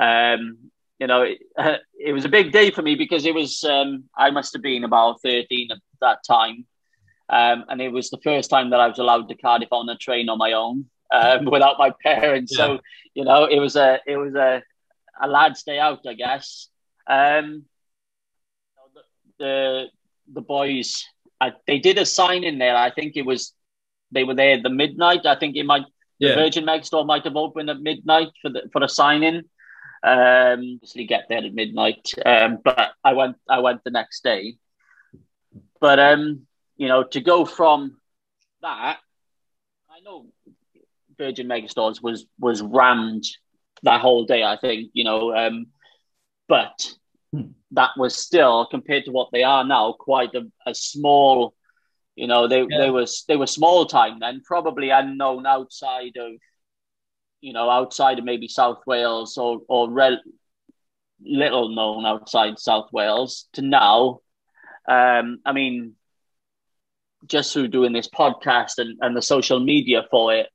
Um, 0.00 0.70
you 1.00 1.08
know, 1.08 1.22
it, 1.22 1.40
it 1.98 2.12
was 2.12 2.24
a 2.24 2.28
big 2.28 2.52
day 2.52 2.70
for 2.70 2.82
me 2.82 2.94
because 2.94 3.26
it 3.26 3.34
was 3.34 3.64
um, 3.64 4.04
I 4.16 4.30
must 4.30 4.52
have 4.52 4.62
been 4.62 4.84
about 4.84 5.20
thirteen 5.20 5.72
at 5.72 5.78
that 6.00 6.18
time. 6.24 6.64
Um, 7.28 7.64
and 7.68 7.80
it 7.80 7.90
was 7.90 8.10
the 8.10 8.20
first 8.22 8.50
time 8.50 8.70
that 8.70 8.80
I 8.80 8.86
was 8.86 8.98
allowed 9.00 9.28
to 9.28 9.36
Cardiff 9.36 9.72
on 9.72 9.88
a 9.88 9.96
train 9.96 10.28
on 10.28 10.38
my 10.38 10.52
own 10.52 10.86
um, 11.12 11.44
without 11.50 11.76
my 11.76 11.92
parents. 12.04 12.56
So 12.56 12.78
you 13.14 13.24
know, 13.24 13.46
it 13.46 13.58
was 13.58 13.74
a 13.74 13.98
it 14.06 14.16
was 14.16 14.36
a 14.36 14.62
a 15.20 15.26
lad's 15.26 15.64
day 15.64 15.80
out, 15.80 16.06
I 16.06 16.14
guess. 16.14 16.68
Um, 17.10 17.64
the, 18.94 19.02
the 19.38 19.86
the 20.32 20.40
boys, 20.40 21.04
I, 21.40 21.52
they 21.66 21.78
did 21.78 21.98
a 21.98 22.06
sign 22.06 22.44
in 22.44 22.58
there. 22.58 22.76
I 22.76 22.90
think 22.90 23.16
it 23.16 23.26
was 23.26 23.52
they 24.12 24.24
were 24.24 24.34
there 24.34 24.56
at 24.56 24.62
the 24.62 24.70
midnight. 24.70 25.26
I 25.26 25.34
think 25.34 25.56
it 25.56 25.66
might 25.66 25.84
the 26.20 26.34
Virgin 26.34 26.64
Megastore 26.64 27.06
might 27.06 27.24
have 27.24 27.36
opened 27.36 27.70
at 27.70 27.80
midnight 27.80 28.28
for 28.40 28.50
the 28.50 28.68
for 28.72 28.82
a 28.84 28.88
sign 28.88 29.22
in. 29.22 29.36
Um, 30.02 30.76
obviously 30.76 31.04
get 31.06 31.26
there 31.28 31.38
at 31.38 31.54
midnight. 31.54 32.06
Um, 32.24 32.58
but 32.62 32.92
I 33.02 33.12
went 33.14 33.36
I 33.48 33.58
went 33.60 33.82
the 33.82 33.90
next 33.90 34.22
day. 34.22 34.56
But 35.80 35.98
um, 35.98 36.46
you 36.76 36.88
know, 36.88 37.02
to 37.04 37.20
go 37.20 37.44
from 37.44 37.96
that, 38.62 38.98
I 39.90 40.00
know 40.04 40.26
Virgin 41.18 41.48
Megastores 41.48 42.02
was 42.02 42.26
was 42.38 42.62
rammed 42.62 43.24
that 43.82 44.00
whole 44.00 44.26
day. 44.26 44.44
I 44.44 44.56
think 44.56 44.90
you 44.92 45.04
know, 45.04 45.34
um, 45.34 45.66
but. 46.46 46.94
That 47.72 47.90
was 47.96 48.16
still 48.16 48.66
compared 48.66 49.04
to 49.04 49.12
what 49.12 49.28
they 49.32 49.42
are 49.42 49.64
now 49.64 49.92
quite 49.92 50.34
a, 50.34 50.42
a 50.66 50.74
small. 50.74 51.54
You 52.16 52.26
know, 52.26 52.48
they 52.48 52.60
Yeah. 52.68 52.78
they 52.78 52.90
was 52.90 53.24
they 53.28 53.36
were 53.36 53.46
small 53.46 53.86
time 53.86 54.18
then, 54.20 54.42
probably 54.44 54.90
unknown 54.90 55.46
outside 55.46 56.16
of, 56.16 56.32
you 57.40 57.52
know, 57.52 57.70
outside 57.70 58.18
of 58.18 58.24
maybe 58.24 58.48
South 58.48 58.80
Wales 58.86 59.38
or 59.38 59.60
or 59.68 59.90
rel- 59.90 60.20
little 61.22 61.68
known 61.74 62.04
outside 62.06 62.58
South 62.58 62.92
Wales 62.92 63.48
to 63.52 63.62
now. 63.62 64.20
Um, 64.88 65.38
I 65.44 65.52
mean, 65.52 65.94
just 67.26 67.52
through 67.52 67.68
doing 67.68 67.92
this 67.92 68.08
podcast 68.08 68.78
and, 68.78 68.98
and 69.00 69.16
the 69.16 69.22
social 69.22 69.60
media 69.60 70.02
for 70.10 70.34
it, 70.34 70.48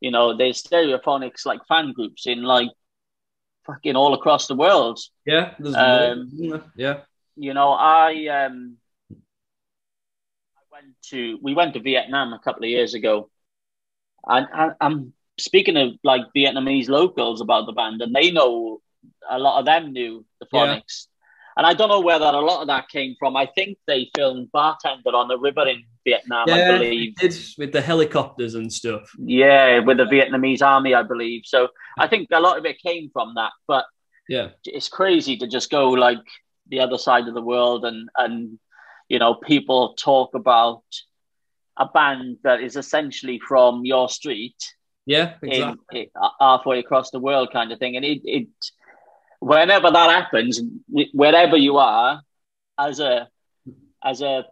you 0.00 0.10
know, 0.10 0.36
there's 0.36 0.62
stereophonics 0.62 1.44
like 1.44 1.60
fan 1.66 1.92
groups 1.92 2.26
in 2.26 2.42
like 2.42 2.70
fucking 3.66 3.96
all 3.96 4.14
across 4.14 4.46
the 4.46 4.54
world. 4.54 4.98
yeah, 5.26 5.54
there's 5.58 5.74
Um, 5.74 6.30
yeah, 6.76 7.00
You 7.36 7.54
know, 7.54 7.70
I 7.72 8.26
um 8.44 8.76
I 10.56 10.62
went 10.70 10.94
to 11.10 11.38
we 11.42 11.54
went 11.54 11.74
to 11.74 11.80
Vietnam 11.80 12.32
a 12.32 12.38
couple 12.38 12.64
of 12.64 12.70
years 12.70 12.94
ago. 12.94 13.30
And 14.26 14.46
I, 14.54 14.70
I'm 14.80 15.12
speaking 15.38 15.76
of 15.76 15.98
like 16.02 16.22
Vietnamese 16.36 16.88
locals 16.88 17.40
about 17.40 17.66
the 17.66 17.72
band, 17.72 18.00
and 18.02 18.14
they 18.14 18.30
know 18.30 18.80
a 19.28 19.38
lot 19.38 19.58
of 19.58 19.66
them 19.66 19.92
knew 19.92 20.24
the 20.40 20.46
phonics. 20.46 21.06
And 21.56 21.66
I 21.66 21.74
don't 21.74 21.88
know 21.88 22.00
where 22.00 22.18
that 22.18 22.34
a 22.34 22.40
lot 22.40 22.62
of 22.62 22.66
that 22.68 22.88
came 22.88 23.14
from. 23.18 23.36
I 23.36 23.46
think 23.46 23.78
they 23.86 24.10
filmed 24.14 24.50
Bartender 24.52 25.14
on 25.14 25.28
the 25.28 25.38
river 25.38 25.66
in 25.68 25.84
Vietnam, 26.04 26.48
I 26.48 26.58
yeah, 26.58 26.78
believe. 26.78 27.14
it's 27.22 27.56
with 27.56 27.72
the 27.72 27.80
helicopters 27.80 28.54
and 28.54 28.72
stuff. 28.72 29.10
Yeah, 29.18 29.78
with 29.78 29.98
the 29.98 30.04
Vietnamese 30.04 30.62
army, 30.62 30.94
I 30.94 31.02
believe. 31.02 31.42
So 31.44 31.68
I 31.98 32.08
think 32.08 32.28
a 32.32 32.40
lot 32.40 32.58
of 32.58 32.64
it 32.66 32.82
came 32.82 33.10
from 33.12 33.34
that. 33.36 33.52
But 33.68 33.86
Yeah, 34.28 34.48
it's 34.64 34.88
crazy 34.88 35.36
to 35.38 35.46
just 35.46 35.70
go 35.70 35.90
like 35.90 36.18
the 36.68 36.80
other 36.80 36.98
side 36.98 37.28
of 37.28 37.34
the 37.34 37.42
world 37.42 37.84
and 37.84 38.08
and 38.16 38.58
you 39.08 39.18
know, 39.18 39.34
people 39.34 39.94
talk 39.94 40.34
about 40.34 40.82
a 41.76 41.86
band 41.86 42.38
that 42.44 42.60
is 42.60 42.76
essentially 42.76 43.40
from 43.46 43.84
your 43.84 44.08
street. 44.08 44.56
Yeah, 45.06 45.34
exactly. 45.42 46.00
In, 46.00 46.02
in, 46.02 46.08
halfway 46.40 46.78
across 46.78 47.10
the 47.10 47.20
world, 47.20 47.50
kind 47.52 47.72
of 47.72 47.78
thing. 47.78 47.96
And 47.96 48.04
it, 48.04 48.22
it, 48.24 48.48
whenever 49.44 49.90
that 49.90 50.10
happens, 50.10 50.60
wherever 51.12 51.56
you 51.56 51.76
are, 51.76 52.22
as 52.78 53.00
a, 53.00 53.28
as 54.02 54.22
a, 54.22 54.44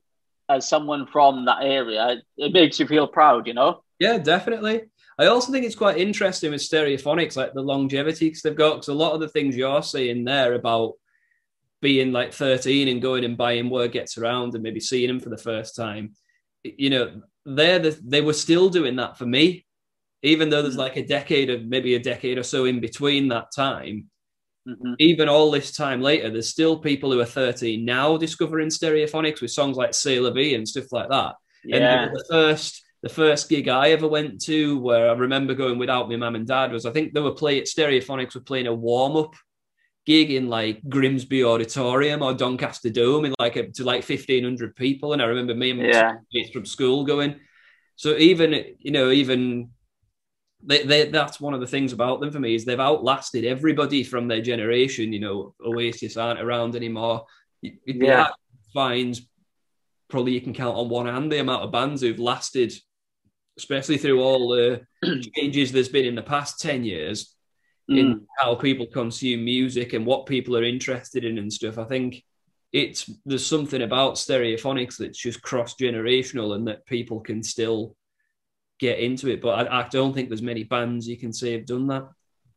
as 0.49 0.69
someone 0.69 1.07
from 1.07 1.47
that 1.47 1.63
area, 1.63 2.23
it 2.37 2.53
makes 2.53 2.79
you 2.79 2.87
feel 2.87 3.07
proud, 3.07 3.47
you 3.47 3.55
know. 3.55 3.83
Yeah, 3.99 4.19
definitely. 4.19 4.83
I 5.19 5.27
also 5.27 5.53
think 5.53 5.65
it's 5.65 5.75
quite 5.75 5.99
interesting 5.99 6.51
with 6.51 6.61
stereophonics, 6.61 7.37
like 7.37 7.55
the 7.55 7.63
longevity 7.63 8.29
because 8.29 8.43
they've 8.43 8.57
got 8.57 8.75
because 8.75 8.89
a 8.89 8.95
lot 8.95 9.13
of 9.13 9.21
the 9.21 9.29
things 9.29 9.57
you're 9.57 9.83
saying 9.83 10.25
there 10.25 10.55
about 10.55 10.95
being 11.81 12.13
like 12.13 12.33
13 12.33 12.89
and 12.89 13.03
going 13.03 13.25
and 13.25 13.37
buying 13.37 13.69
word 13.69 13.93
gets 13.93 14.17
around 14.17 14.55
and 14.55 14.63
maybe 14.63 14.81
seeing 14.81 15.09
them 15.09 15.21
for 15.21 15.31
the 15.31 15.37
first 15.37 15.75
time 15.75 16.15
you 16.63 16.89
know 16.89 17.21
they're 17.45 17.81
the, 17.81 17.99
they 18.05 18.21
were 18.21 18.33
still 18.33 18.71
doing 18.71 18.97
that 18.97 19.19
for 19.19 19.27
me 19.27 19.67
even 20.23 20.49
though 20.49 20.63
there's 20.63 20.77
mm. 20.77 20.87
like 20.87 20.97
a 20.97 21.05
decade 21.05 21.51
of 21.51 21.65
maybe 21.65 21.97
a 21.97 21.99
decade 21.99 22.39
or 22.39 22.45
so 22.45 22.65
in 22.65 22.79
between 22.79 23.29
that 23.29 23.49
time 23.55 24.09
mm-hmm. 24.67 24.95
even 24.99 25.29
all 25.29 25.51
this 25.51 25.73
time 25.73 26.01
later 26.01 26.31
there's 26.31 26.49
still 26.49 26.79
people 26.79 27.13
who 27.13 27.21
are 27.21 27.25
13 27.25 27.85
now 27.85 28.17
discovering 28.17 28.69
stereophonics 28.69 29.41
with 29.41 29.51
songs 29.51 29.77
like 29.77 29.95
C'est 29.95 30.21
La 30.21 30.31
Vie 30.31 30.55
and 30.55 30.69
stuff 30.69 30.93
like 30.93 31.09
that 31.09 31.35
yeah. 31.65 32.05
and 32.05 32.17
the 32.17 32.25
first 32.31 32.85
the 33.03 33.09
first 33.09 33.49
gig 33.49 33.69
I 33.69 33.91
ever 33.91 34.07
went 34.07 34.41
to 34.43 34.79
where 34.79 35.11
I 35.11 35.15
remember 35.15 35.55
going 35.55 35.79
without 35.79 36.09
my 36.09 36.17
mum 36.17 36.37
and 36.37 36.47
dad 36.47 36.71
was 36.71 36.87
I 36.87 36.93
think 36.93 37.13
they 37.13 37.21
were 37.21 37.33
playing 37.33 37.65
Stereophonics 37.65 38.35
were 38.35 38.43
playing 38.43 38.69
a 38.69 38.75
warm 38.75 39.17
up 39.17 39.35
gig 40.07 40.31
in 40.31 40.49
like 40.49 40.81
Grimsby 40.89 41.45
Auditorium 41.45 42.23
or 42.23 42.35
Doncaster 42.35 42.91
Dome 42.91 43.27
in 43.27 43.35
like 43.39 43.57
a, 43.57 43.69
to 43.69 43.85
like 43.85 44.09
1500 44.09 44.75
people. 44.75 45.13
And 45.13 45.23
I 45.23 45.27
remember 45.27 45.55
me 45.55 45.71
and 45.71 45.81
my 45.81 45.87
yeah. 45.87 46.13
mates 46.33 46.51
from 46.51 46.67
school 46.67 47.05
going. 47.05 47.37
So 47.97 48.17
even, 48.17 48.77
you 48.79 48.91
know, 48.91 49.11
even 49.11 49.71
they, 50.65 50.85
they, 50.85 51.09
that's 51.09 51.41
one 51.41 51.55
of 51.55 51.61
the 51.61 51.67
things 51.67 51.93
about 51.93 52.21
them 52.21 52.31
for 52.31 52.41
me 52.41 52.55
is 52.55 52.65
they've 52.65 52.79
outlasted 52.79 53.45
everybody 53.45 54.05
from 54.05 54.29
their 54.29 54.41
generation. 54.41 55.13
You 55.13 55.21
know, 55.21 55.55
Oasis 55.65 56.17
aren't 56.17 56.41
around 56.41 56.77
anymore. 56.77 57.27
Yeah. 57.87 58.29
Finds 58.73 59.27
probably 60.09 60.33
you 60.33 60.41
can 60.41 60.55
count 60.55 60.77
on 60.77 60.89
one 60.89 61.07
hand 61.07 61.33
the 61.33 61.41
amount 61.41 61.63
of 61.63 61.73
bands 61.73 62.03
who've 62.03 62.19
lasted, 62.19 62.73
especially 63.59 63.99
through 63.99 64.23
all 64.23 64.49
the 64.51 64.83
changes 65.35 65.73
there's 65.73 65.89
been 65.89 66.05
in 66.05 66.15
the 66.15 66.23
past 66.23 66.61
10 66.61 66.85
years 66.85 67.35
mm. 67.91 67.99
in 67.99 68.27
how 68.39 68.55
people 68.55 68.87
consume 68.87 69.45
music 69.45 69.95
and 69.95 70.07
what 70.07 70.27
people 70.27 70.57
are 70.57 70.65
interested 70.65 71.25
in 71.25 71.39
and 71.39 71.53
stuff. 71.53 71.79
I 71.79 71.85
think 71.85 72.23
it's 72.73 73.11
there's 73.27 73.45
something 73.45 73.83
about 73.83 74.15
stereophonics 74.15 74.97
that's 74.97 75.19
just 75.19 75.43
cross 75.43 75.75
generational 75.75 76.55
and 76.55 76.69
that 76.69 76.87
people 76.87 77.21
can 77.21 77.43
still 77.43 77.97
get 78.83 78.99
into 78.99 79.31
it. 79.31 79.41
But 79.41 79.71
I, 79.71 79.81
I, 79.81 79.89
don't 79.89 80.13
think 80.13 80.29
there's 80.29 80.43
many 80.43 80.65
bands 80.65 81.07
you 81.07 81.17
can 81.17 81.33
say 81.33 81.53
have 81.53 81.67
done 81.67 81.87
that. 81.87 82.09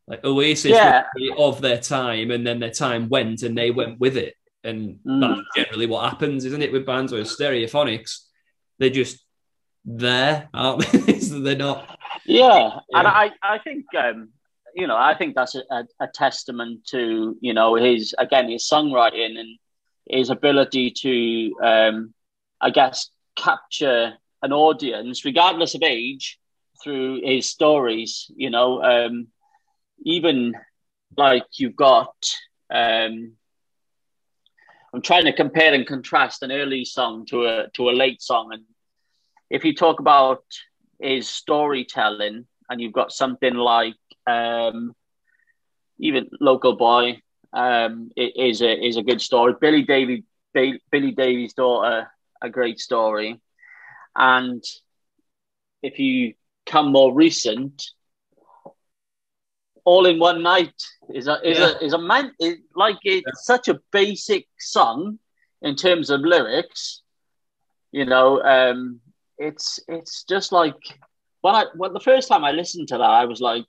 Like 0.08 0.26
Oasis 0.26 0.72
yeah. 0.72 1.04
of 1.38 1.62
their 1.62 1.80
time, 1.80 2.32
and 2.32 2.46
then 2.46 2.60
their 2.60 2.72
time 2.72 3.10
went, 3.10 3.44
and 3.44 3.58
they 3.58 3.72
went 3.72 4.00
with 4.00 4.18
it, 4.18 4.36
and 4.64 5.00
mm. 5.06 5.22
that's 5.22 5.42
generally 5.56 5.88
what 5.88 6.10
happens, 6.10 6.46
isn't 6.46 6.62
it? 6.62 6.72
With 6.72 6.86
bands 6.86 7.14
or 7.14 7.22
stereophonics, 7.22 8.26
they're 8.78 8.90
just 8.90 9.24
there, 9.84 10.50
aren't 10.54 10.92
they? 10.92 11.14
they're 11.44 11.56
not. 11.56 11.98
Yeah. 12.26 12.48
yeah, 12.48 12.80
and 13.00 13.08
I 13.08 13.32
I 13.42 13.58
think 13.60 13.86
um, 13.98 14.30
you 14.76 14.86
know, 14.86 14.98
I 14.98 15.16
think 15.18 15.36
that's 15.36 15.56
a, 15.56 15.64
a, 15.72 15.86
a, 16.02 16.08
testament 16.08 16.86
to 16.90 17.36
you 17.42 17.54
know 17.54 17.74
his 17.76 18.14
again 18.20 18.50
his 18.50 18.70
songwriting 18.72 19.40
and 19.40 19.58
his 20.08 20.30
ability 20.30 20.92
to, 20.92 21.56
um, 21.64 22.14
I 22.62 22.70
guess, 22.70 23.10
capture 23.36 24.14
an 24.42 24.54
audience 24.54 25.26
regardless 25.26 25.76
of 25.76 25.84
age 25.84 26.40
through 26.84 27.22
his 27.24 27.48
stories. 27.48 28.30
You 28.36 28.50
know, 28.50 28.82
um, 28.82 29.28
even 30.04 30.54
like 31.18 31.46
you've 31.58 31.76
got. 31.76 32.16
Um, 32.70 33.34
I'm 34.94 35.02
trying 35.02 35.26
to 35.26 35.34
compare 35.34 35.74
and 35.74 35.86
contrast 35.86 36.42
an 36.42 36.54
early 36.54 36.86
song 36.86 37.26
to 37.28 37.46
a 37.46 37.68
to 37.74 37.90
a 37.90 37.92
late 37.92 38.22
song, 38.22 38.54
and 38.54 38.64
if 39.50 39.66
you 39.66 39.76
talk 39.76 40.00
about 40.00 40.44
his 41.00 41.28
storytelling, 41.28 42.48
and 42.70 42.82
you've 42.82 42.94
got 42.94 43.12
something 43.12 43.54
like 43.56 43.96
um, 44.26 44.96
even 46.00 46.30
local 46.40 46.76
boy 46.76 47.22
um, 47.54 48.10
is 48.16 48.62
a 48.62 48.86
is 48.86 48.98
a 48.98 49.04
good 49.04 49.22
story. 49.22 49.54
Billy 49.60 49.84
Davey 49.84 50.24
Billy 50.54 51.12
Davey's 51.12 51.54
daughter, 51.54 52.10
a 52.42 52.50
great 52.50 52.80
story, 52.80 53.42
and 54.16 54.64
if 55.82 56.00
you 56.00 56.34
come 56.66 56.92
more 56.92 57.14
recent, 57.14 57.84
all 59.84 60.06
in 60.08 60.20
one 60.20 60.42
night 60.42 60.74
is 61.14 61.28
a 61.28 61.40
is 61.48 61.60
yeah. 61.60 61.74
a 61.80 61.86
is 61.86 61.94
a 61.94 61.98
man 61.98 62.32
is 62.40 62.56
like 62.76 62.98
it's 63.04 63.26
yeah. 63.26 63.32
such 63.36 63.68
a 63.68 63.80
basic 63.92 64.48
song 64.60 65.20
in 65.62 65.76
terms 65.76 66.10
of 66.10 66.22
lyrics. 66.22 67.02
You 67.92 68.06
know, 68.06 68.42
um, 68.42 69.00
it's 69.38 69.80
it's 69.88 70.24
just 70.24 70.52
like 70.52 70.76
when 71.42 71.56
I 71.56 71.66
when 71.76 71.94
the 71.94 72.00
first 72.00 72.28
time 72.28 72.44
I 72.44 72.52
listened 72.52 72.88
to 72.90 72.98
that, 72.98 73.04
I 73.04 73.26
was 73.26 73.40
like, 73.40 73.68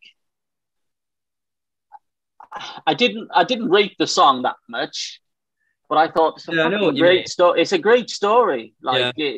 I 2.87 2.95
didn't 2.95 3.29
I 3.35 3.45
didn't 3.45 3.71
rate 3.71 3.97
the 3.99 4.07
song 4.07 4.43
that 4.43 4.57
much, 4.69 5.21
but 5.89 5.99
I 5.99 6.09
thought 6.09 6.37
it's 6.37 6.49
a 6.49 6.55
yeah, 6.55 6.91
great 6.93 7.29
story. 7.29 7.61
It's 7.61 7.73
a 7.73 7.79
great 7.79 8.11
story. 8.11 8.75
Like 8.83 9.15
yeah. 9.17 9.37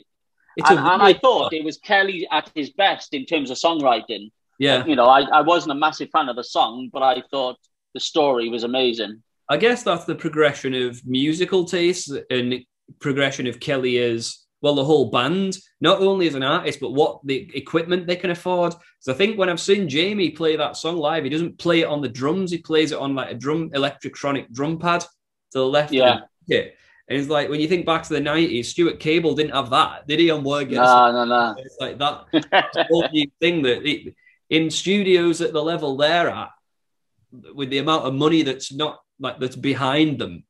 It, 0.59 0.65
and, 0.69 0.79
and 0.79 1.03
I 1.03 1.15
thought 1.15 1.53
it 1.53 1.65
was 1.65 1.79
Kelly 1.79 2.27
at 2.31 2.51
his 2.55 2.71
best 2.71 3.15
in 3.15 3.25
terms 3.25 3.51
of 3.51 3.57
songwriting. 3.57 4.31
Yeah, 4.59 4.85
you 4.85 4.97
know, 4.97 5.07
I, 5.07 5.23
I 5.23 5.41
wasn't 5.43 5.73
a 5.73 5.77
massive 5.77 6.11
fan 6.11 6.29
of 6.29 6.37
the 6.37 6.45
song, 6.45 6.91
but 6.93 7.03
I 7.03 7.23
thought 7.31 7.57
the 7.95 8.01
story 8.01 8.49
was 8.49 8.65
amazing. 8.65 9.23
I 9.49 9.57
guess 9.57 9.83
that's 9.83 10.05
the 10.05 10.15
progression 10.15 10.75
of 10.75 11.01
musical 11.07 11.65
taste 11.65 12.13
and 12.31 12.65
progression 13.01 13.47
of 13.47 13.61
Kelly 13.61 13.99
as 13.99 14.45
well, 14.61 14.75
the 14.75 14.85
whole 14.85 15.11
band, 15.11 15.57
not 15.81 16.01
only 16.01 16.27
as 16.27 16.35
an 16.35 16.43
artist, 16.43 16.81
but 16.81 16.93
what 16.93 17.21
the 17.25 17.49
equipment 17.55 18.07
they 18.07 18.17
can 18.17 18.31
afford. 18.31 18.75
So 18.99 19.13
I 19.13 19.15
think 19.15 19.39
when 19.39 19.49
I've 19.49 19.61
seen 19.61 19.89
Jamie 19.89 20.31
play 20.31 20.57
that 20.57 20.77
song 20.77 20.97
live, 20.97 21.25
he 21.25 21.31
doesn't 21.31 21.59
play 21.59 21.83
it 21.83 21.87
on 21.87 22.01
the 22.01 22.09
drums, 22.09 22.51
he 22.51 22.59
plays 22.59 22.91
it 22.93 22.99
on 22.99 23.15
like 23.15 23.31
a 23.31 23.35
drum 23.35 23.71
electronic 23.73 24.53
drum 24.53 24.79
pad 24.79 25.03
to 25.03 25.59
the 25.59 25.67
left. 25.67 25.93
Yeah. 25.93 26.21
And 27.09 27.19
it's 27.19 27.29
like 27.29 27.49
when 27.49 27.61
you 27.61 27.69
think 27.69 27.87
back 27.87 28.03
to 28.05 28.13
the 28.13 28.21
90s, 28.21 28.67
Stuart 28.67 29.01
Cable 29.01 29.35
didn't 29.35 29.55
have 29.55 29.71
that, 29.71 30.07
did 30.07 30.21
he? 30.21 30.31
On 30.31 30.45
Word 30.45 30.71
No, 30.71 31.11
no, 31.13 31.25
no. 31.25 31.55
It's 31.59 31.79
like 31.81 31.99
that 31.99 32.27
whole 32.91 33.09
new 33.11 33.31
thing 33.41 33.63
that 33.63 33.89
it, 33.89 34.15
in 34.51 34.71
studios 34.71 35.41
at 35.41 35.53
the 35.53 35.63
level 35.63 35.97
they're 35.97 36.29
at, 36.29 36.51
with 37.55 37.71
the 37.71 37.79
amount 37.79 38.05
of 38.05 38.15
money 38.15 38.43
that's 38.43 38.73
not 38.73 39.01
like 39.21 39.39
that's 39.39 39.57
behind 39.57 40.19
them 40.19 40.45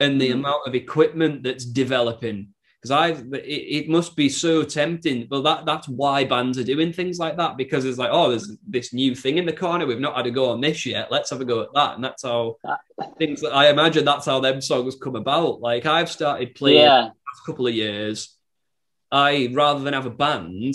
and 0.00 0.20
the 0.20 0.30
mm. 0.30 0.34
amount 0.34 0.66
of 0.66 0.74
equipment 0.74 1.42
that's 1.42 1.64
developing 1.64 2.48
because 2.82 2.90
I 2.90 3.10
it, 3.36 3.84
it, 3.84 3.88
must 3.88 4.16
be 4.16 4.28
so 4.28 4.64
tempting. 4.64 5.28
Well, 5.30 5.42
that 5.42 5.64
that's 5.64 5.88
why 5.88 6.24
bands 6.24 6.58
are 6.58 6.64
doing 6.64 6.92
things 6.92 7.16
like 7.16 7.36
that 7.36 7.56
because 7.56 7.84
it's 7.84 7.98
like, 7.98 8.10
oh, 8.10 8.30
there's 8.30 8.56
this 8.66 8.92
new 8.92 9.14
thing 9.14 9.38
in 9.38 9.46
the 9.46 9.52
corner. 9.52 9.86
We've 9.86 10.00
not 10.00 10.16
had 10.16 10.26
a 10.26 10.32
go 10.32 10.50
on 10.50 10.60
this 10.60 10.84
yet. 10.84 11.12
Let's 11.12 11.30
have 11.30 11.40
a 11.40 11.44
go 11.44 11.62
at 11.62 11.72
that, 11.74 11.94
and 11.94 12.02
that's 12.02 12.24
how 12.24 12.56
things. 13.18 13.40
That 13.42 13.54
I 13.54 13.70
imagine 13.70 14.04
that's 14.04 14.26
how 14.26 14.40
them 14.40 14.60
songs 14.60 14.96
come 14.96 15.14
about. 15.14 15.60
Like 15.60 15.86
I've 15.86 16.10
started 16.10 16.56
playing 16.56 16.80
yeah. 16.80 17.10
a 17.10 17.46
couple 17.46 17.68
of 17.68 17.74
years. 17.74 18.36
I 19.12 19.50
rather 19.52 19.84
than 19.84 19.94
have 19.94 20.06
a 20.06 20.10
band, 20.10 20.74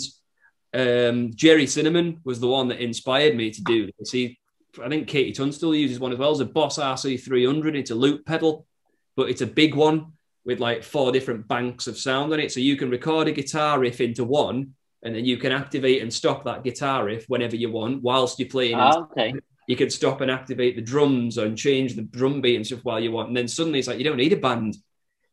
um, 0.72 1.32
Gerry 1.34 1.66
Cinnamon 1.66 2.20
was 2.24 2.40
the 2.40 2.48
one 2.48 2.68
that 2.68 2.80
inspired 2.80 3.36
me 3.36 3.50
to 3.50 3.62
do 3.64 3.90
this. 3.98 4.12
He, 4.12 4.38
I 4.82 4.88
think 4.88 5.08
KT 5.08 5.36
Tunstall 5.36 5.74
uses 5.74 6.00
one 6.00 6.12
as 6.12 6.18
well. 6.18 6.30
It's 6.30 6.40
a 6.40 6.46
Boss 6.46 6.78
RC300. 6.78 7.74
It's 7.76 7.90
a 7.90 7.96
loop 7.96 8.24
pedal, 8.24 8.66
but 9.14 9.28
it's 9.28 9.42
a 9.42 9.46
big 9.46 9.74
one 9.74 10.12
with 10.48 10.60
like 10.60 10.82
four 10.82 11.12
different 11.12 11.46
banks 11.46 11.86
of 11.86 11.98
sound 11.98 12.32
on 12.32 12.40
it. 12.40 12.50
So 12.50 12.58
you 12.58 12.74
can 12.74 12.88
record 12.88 13.28
a 13.28 13.32
guitar 13.32 13.78
riff 13.78 14.00
into 14.00 14.24
one, 14.24 14.72
and 15.02 15.14
then 15.14 15.26
you 15.26 15.36
can 15.36 15.52
activate 15.52 16.00
and 16.00 16.10
stop 16.12 16.44
that 16.44 16.64
guitar 16.64 17.04
riff 17.04 17.26
whenever 17.28 17.54
you 17.54 17.70
want 17.70 18.02
whilst 18.02 18.38
you're 18.38 18.48
playing. 18.48 18.76
Oh, 18.76 19.08
okay. 19.12 19.34
You 19.68 19.76
can 19.76 19.90
stop 19.90 20.22
and 20.22 20.30
activate 20.30 20.74
the 20.74 20.82
drums 20.82 21.36
and 21.36 21.56
change 21.56 21.94
the 21.94 22.02
drum 22.02 22.40
beat 22.40 22.56
and 22.56 22.66
stuff 22.66 22.80
while 22.82 22.98
you 22.98 23.12
want. 23.12 23.28
And 23.28 23.36
then 23.36 23.46
suddenly 23.46 23.78
it's 23.78 23.88
like 23.88 23.98
you 23.98 24.04
don't 24.04 24.16
need 24.16 24.32
a 24.32 24.38
band 24.38 24.78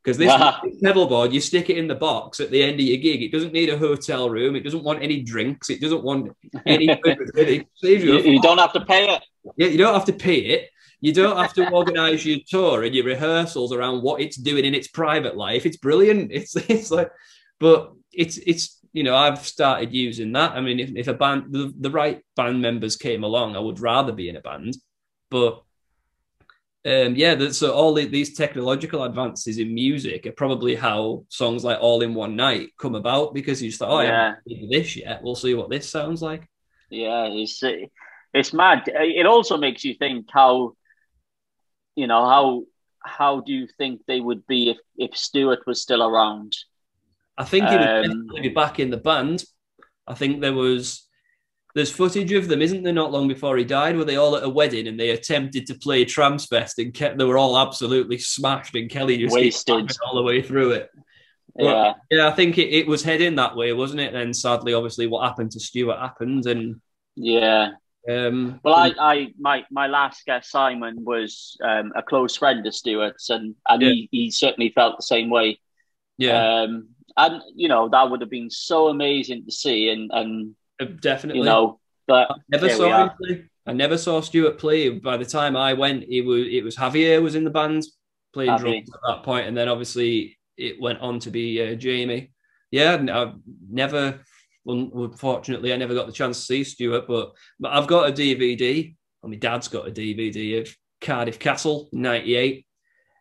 because 0.03 0.17
this 0.17 0.33
ah. 0.33 0.61
pedal 0.83 1.07
board, 1.07 1.31
you 1.31 1.39
stick 1.39 1.69
it 1.69 1.77
in 1.77 1.87
the 1.87 1.95
box 1.95 2.41
at 2.41 2.51
the 2.51 2.61
end 2.61 2.73
of 2.73 2.85
your 2.85 2.97
gig. 2.97 3.23
It 3.23 3.31
doesn't 3.31 3.53
need 3.53 3.69
a 3.69 3.77
hotel 3.77 4.29
room. 4.29 4.57
It 4.57 4.65
doesn't 4.65 4.83
want 4.83 5.01
any 5.01 5.21
drinks. 5.21 5.69
It 5.69 5.79
doesn't 5.79 6.03
want 6.03 6.35
any. 6.65 6.87
you, 7.81 8.19
you 8.19 8.41
don't 8.41 8.57
have 8.57 8.73
to 8.73 8.83
pay 8.83 9.07
it. 9.15 9.23
Yeah, 9.55 9.67
you 9.67 9.77
don't 9.77 9.93
have 9.93 10.05
to 10.05 10.13
pay 10.13 10.39
it. 10.39 10.69
You 11.01 11.13
don't 11.13 11.37
have 11.37 11.53
to 11.53 11.69
organize 11.71 12.25
your 12.25 12.39
tour 12.47 12.83
and 12.83 12.95
your 12.95 13.05
rehearsals 13.05 13.73
around 13.73 14.01
what 14.01 14.21
it's 14.21 14.37
doing 14.37 14.65
in 14.65 14.73
its 14.75 14.87
private 14.87 15.35
life. 15.35 15.65
It's 15.65 15.77
brilliant. 15.77 16.31
It's 16.35 16.55
it's 16.55 16.91
like, 16.91 17.11
but 17.59 17.93
it's 18.11 18.37
it's 18.37 18.79
you 18.93 19.03
know 19.03 19.15
I've 19.15 19.45
started 19.45 19.93
using 19.93 20.31
that. 20.33 20.51
I 20.51 20.61
mean, 20.61 20.79
if, 20.79 20.91
if 20.95 21.07
a 21.07 21.13
band 21.13 21.51
the, 21.51 21.73
the 21.79 21.91
right 21.91 22.21
band 22.35 22.61
members 22.61 22.95
came 22.95 23.23
along, 23.23 23.55
I 23.55 23.59
would 23.59 23.79
rather 23.79 24.11
be 24.11 24.29
in 24.29 24.37
a 24.37 24.41
band, 24.41 24.77
but 25.29 25.61
um, 26.85 27.15
yeah, 27.15 27.49
so 27.49 27.73
all 27.73 27.95
the, 27.95 28.05
these 28.05 28.35
technological 28.35 29.03
advances 29.03 29.57
in 29.57 29.73
music 29.73 30.27
are 30.27 30.31
probably 30.31 30.75
how 30.75 31.25
songs 31.29 31.63
like 31.63 31.79
All 31.81 32.03
in 32.03 32.13
One 32.13 32.35
Night 32.35 32.69
come 32.77 32.93
about 32.93 33.33
because 33.33 33.59
you 33.59 33.69
just 33.69 33.79
thought, 33.79 33.89
oh, 33.89 34.01
yeah, 34.01 34.35
this 34.45 34.95
yet. 34.95 35.23
We'll 35.23 35.33
see 35.33 35.55
what 35.55 35.71
this 35.71 35.89
sounds 35.89 36.21
like. 36.21 36.47
Yeah, 36.91 37.25
it's 37.31 37.63
it's 38.35 38.53
mad. 38.53 38.83
It 38.85 39.25
also 39.25 39.57
makes 39.57 39.83
you 39.83 39.95
think 39.95 40.27
how, 40.31 40.75
you 41.95 42.07
know, 42.07 42.25
how 42.25 42.63
how 43.03 43.41
do 43.41 43.53
you 43.53 43.67
think 43.77 44.01
they 44.07 44.19
would 44.19 44.45
be 44.47 44.71
if 44.71 44.77
if 44.97 45.17
Stuart 45.17 45.65
was 45.65 45.81
still 45.81 46.03
around? 46.03 46.55
I 47.37 47.43
think 47.43 47.67
he 47.67 47.75
would 47.75 48.09
um, 48.11 48.27
be 48.41 48.49
back 48.49 48.79
in 48.79 48.89
the 48.89 48.97
band. 48.97 49.43
I 50.07 50.13
think 50.13 50.41
there 50.41 50.53
was 50.53 51.07
there's 51.75 51.91
footage 51.91 52.31
of 52.31 52.47
them, 52.47 52.61
isn't 52.61 52.83
there? 52.83 52.93
Not 52.93 53.11
long 53.11 53.27
before 53.27 53.57
he 53.57 53.65
died, 53.65 53.97
were 53.97 54.05
they 54.05 54.15
all 54.15 54.37
at 54.37 54.43
a 54.43 54.49
wedding 54.49 54.87
and 54.87 54.97
they 54.97 55.09
attempted 55.09 55.67
to 55.67 55.75
play 55.75 56.05
Trancefest 56.05 56.77
and 56.77 56.93
kept, 56.93 57.17
they 57.17 57.25
were 57.25 57.37
all 57.37 57.57
absolutely 57.57 58.17
smashed 58.17 58.75
and 58.75 58.89
Kelly 58.89 59.17
just 59.17 59.35
wasted 59.35 59.91
all 60.05 60.15
the 60.15 60.23
way 60.23 60.41
through 60.41 60.71
it. 60.71 60.89
But, 61.53 61.63
yeah, 61.65 61.93
yeah, 62.09 62.27
I 62.27 62.31
think 62.31 62.57
it, 62.57 62.69
it 62.69 62.87
was 62.87 63.03
heading 63.03 63.35
that 63.35 63.57
way, 63.57 63.73
wasn't 63.73 63.99
it? 63.99 64.15
And 64.15 64.35
sadly, 64.35 64.73
obviously, 64.73 65.07
what 65.07 65.27
happened 65.27 65.51
to 65.51 65.59
Stuart 65.59 65.99
happened, 65.99 66.45
and 66.47 66.81
yeah. 67.15 67.71
Um, 68.07 68.59
well, 68.63 68.75
I, 68.75 68.93
I, 68.99 69.33
my, 69.39 69.65
my 69.71 69.87
last 69.87 70.25
guest 70.25 70.51
Simon 70.51 71.03
was 71.03 71.57
um, 71.63 71.91
a 71.95 72.03
close 72.03 72.35
friend 72.35 72.65
of 72.65 72.75
Stuart's, 72.75 73.29
and 73.29 73.55
and 73.67 73.81
yeah. 73.81 73.89
he, 73.89 74.09
he 74.11 74.31
certainly 74.31 74.71
felt 74.75 74.97
the 74.97 75.03
same 75.03 75.29
way. 75.29 75.59
Yeah. 76.17 76.61
Um, 76.61 76.89
and 77.17 77.41
you 77.55 77.67
know 77.67 77.89
that 77.89 78.09
would 78.09 78.21
have 78.21 78.29
been 78.29 78.49
so 78.49 78.89
amazing 78.89 79.45
to 79.45 79.51
see, 79.51 79.89
and 79.89 80.11
and 80.13 80.55
uh, 80.79 80.85
definitely. 80.99 81.39
You 81.39 81.45
know, 81.45 81.79
but 82.07 82.29
I 82.29 82.35
never 82.49 82.69
saw 82.69 83.09
him. 83.19 83.49
I 83.65 83.73
never 83.73 83.97
saw 83.97 84.21
Stuart 84.21 84.59
play. 84.59 84.89
By 84.89 85.17
the 85.17 85.25
time 85.25 85.55
I 85.55 85.73
went, 85.73 86.03
it 86.03 86.21
was 86.21 86.45
it 86.47 86.63
was 86.63 86.75
Javier 86.75 87.21
was 87.21 87.35
in 87.35 87.43
the 87.43 87.49
band 87.49 87.85
playing 88.33 88.51
Javier. 88.51 88.59
drums 88.59 88.89
at 88.93 88.99
that 89.07 89.23
point, 89.23 89.47
and 89.47 89.57
then 89.57 89.69
obviously 89.69 90.37
it 90.57 90.79
went 90.79 90.99
on 90.99 91.19
to 91.19 91.31
be 91.31 91.61
uh, 91.61 91.75
Jamie. 91.75 92.31
Yeah, 92.71 92.93
I've 92.95 93.35
never, 93.69 94.19
unfortunately, 94.65 95.73
I 95.73 95.77
never 95.77 95.93
got 95.93 96.07
the 96.07 96.13
chance 96.13 96.39
to 96.39 96.45
see 96.45 96.63
Stuart, 96.63 97.07
but 97.07 97.33
but 97.59 97.71
I've 97.73 97.87
got 97.87 98.09
a 98.09 98.13
DVD. 98.13 98.95
Well, 99.21 99.31
my 99.31 99.37
dad's 99.37 99.67
got 99.67 99.87
a 99.87 99.91
DVD 99.91 100.61
of 100.61 100.75
Cardiff 101.01 101.39
Castle 101.39 101.89
'98, 101.91 102.65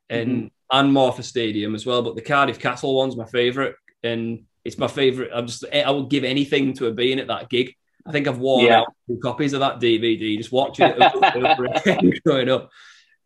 and 0.09 0.29
mm-hmm. 0.29 0.79
and 0.79 0.95
Morfa 0.95 1.23
Stadium 1.23 1.75
as 1.75 1.87
well. 1.87 2.03
But 2.03 2.17
the 2.17 2.23
Cardiff 2.23 2.59
Castle 2.59 2.95
one's 2.95 3.17
my 3.17 3.27
favourite, 3.27 3.75
and 4.03 4.45
it's 4.65 4.79
my 4.79 4.89
favorite. 4.89 5.31
I'm 5.35 5.47
just 5.47 5.65
I 5.73 5.91
would 5.91 6.11
give 6.11 6.25
anything 6.25 6.75
to 6.75 6.85
have 6.87 6.97
been 6.97 7.19
at 7.19 7.29
that 7.29 7.51
gig. 7.51 7.75
I 8.07 8.13
think 8.13 8.29
I've 8.29 8.39
worn 8.39 8.67
yeah. 8.67 8.81
out 8.81 8.95
two 9.07 9.19
copies 9.19 9.55
of 9.55 9.61
that 9.61 9.81
DVD 9.81 10.37
just 10.37 10.53
watching 10.53 10.89
it 10.89 11.01
over, 11.01 11.49
over 11.49 11.65
again 11.75 12.13
growing 12.25 12.51
up. 12.51 12.71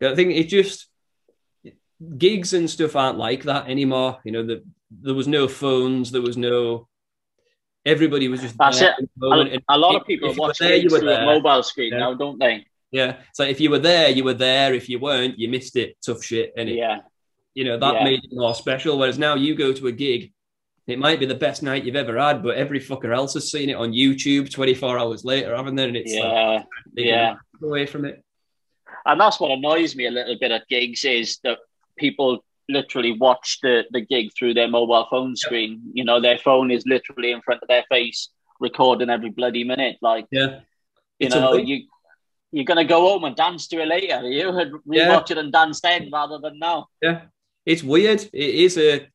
I 0.01 0.15
think 0.15 0.31
it 0.31 0.47
just 0.47 0.87
gigs 2.17 2.53
and 2.53 2.69
stuff 2.69 2.95
aren't 2.95 3.17
like 3.17 3.43
that 3.43 3.67
anymore. 3.67 4.19
You 4.23 4.31
know, 4.31 4.45
the, 4.45 4.63
there 4.89 5.13
was 5.13 5.27
no 5.27 5.47
phones, 5.47 6.11
there 6.11 6.21
was 6.21 6.37
no. 6.37 6.87
Everybody 7.89 8.27
was 8.27 8.41
just. 8.41 8.57
That's 8.57 8.81
it. 8.81 8.93
A, 9.21 9.59
a, 9.69 9.77
lot 9.77 9.95
of 9.95 10.05
people 10.05 10.33
watch 10.35 10.59
there, 10.59 10.75
you 10.75 10.89
were 10.89 10.99
a 10.99 11.25
mobile 11.25 11.63
screen 11.63 11.93
yeah. 11.93 11.99
now, 11.99 12.13
don't 12.13 12.39
they? 12.39 12.65
Yeah. 12.91 13.17
So 13.33 13.43
if 13.43 13.59
you 13.59 13.69
were 13.69 13.79
there, 13.79 14.09
you 14.09 14.23
were 14.23 14.33
there. 14.33 14.73
If 14.73 14.89
you 14.89 14.99
weren't, 14.99 15.37
you 15.37 15.49
missed 15.49 15.75
it. 15.75 15.97
Tough 16.05 16.23
shit. 16.23 16.53
And 16.57 16.69
yeah, 16.69 16.99
you 17.53 17.63
know 17.63 17.77
that 17.77 17.95
yeah. 17.95 18.03
made 18.03 18.23
it 18.23 18.31
more 18.31 18.55
special. 18.55 18.97
Whereas 18.97 19.19
now 19.19 19.35
you 19.35 19.55
go 19.55 19.73
to 19.73 19.87
a 19.87 19.91
gig 19.91 20.31
it 20.89 20.97
might 20.97 21.19
be 21.19 21.27
the 21.27 21.35
best 21.35 21.61
night 21.61 21.83
you've 21.83 21.95
ever 21.95 22.17
had, 22.17 22.41
but 22.41 22.55
every 22.55 22.79
fucker 22.79 23.15
else 23.15 23.35
has 23.35 23.51
seen 23.51 23.69
it 23.69 23.75
on 23.75 23.91
YouTube 23.91 24.51
24 24.51 24.97
hours 24.97 25.23
later, 25.23 25.55
haven't 25.55 25.75
they? 25.75 25.87
And 25.87 25.95
it's 25.95 26.11
yeah, 26.11 26.23
like, 26.23 26.65
yeah, 26.95 27.35
away 27.61 27.85
from 27.85 28.05
it. 28.05 28.23
And 29.05 29.21
that's 29.21 29.39
what 29.39 29.51
annoys 29.51 29.95
me 29.95 30.07
a 30.07 30.11
little 30.11 30.37
bit 30.39 30.51
at 30.51 30.67
gigs 30.67 31.05
is 31.05 31.37
that 31.43 31.59
people 31.95 32.43
literally 32.69 33.13
watch 33.13 33.59
the, 33.61 33.83
the 33.91 34.01
gig 34.01 34.29
through 34.37 34.53
their 34.53 34.67
mobile 34.67 35.07
phone 35.09 35.35
screen. 35.35 35.81
Yeah. 35.85 35.91
You 35.95 36.03
know, 36.05 36.21
their 36.21 36.37
phone 36.37 36.71
is 36.71 36.85
literally 36.85 37.31
in 37.31 37.41
front 37.41 37.61
of 37.61 37.67
their 37.67 37.83
face, 37.89 38.29
recording 38.59 39.09
every 39.09 39.31
bloody 39.31 39.63
minute. 39.63 39.97
Like, 40.01 40.27
yeah, 40.31 40.59
you 41.19 41.27
it's 41.27 41.35
know, 41.35 41.55
you 41.55 41.87
you're 42.51 42.65
gonna 42.65 42.85
go 42.85 43.01
home 43.01 43.25
and 43.25 43.35
dance 43.35 43.67
to 43.67 43.81
it 43.81 43.87
later. 43.87 44.29
You 44.29 44.51
rewatch 44.51 44.81
yeah. 44.85 45.21
it 45.29 45.37
and 45.37 45.51
dance 45.51 45.81
then 45.81 46.09
rather 46.11 46.39
than 46.39 46.59
now. 46.59 46.87
Yeah, 47.01 47.23
it's 47.65 47.83
weird. 47.83 48.21
It 48.33 48.55
is 48.55 48.77
a 48.77 49.07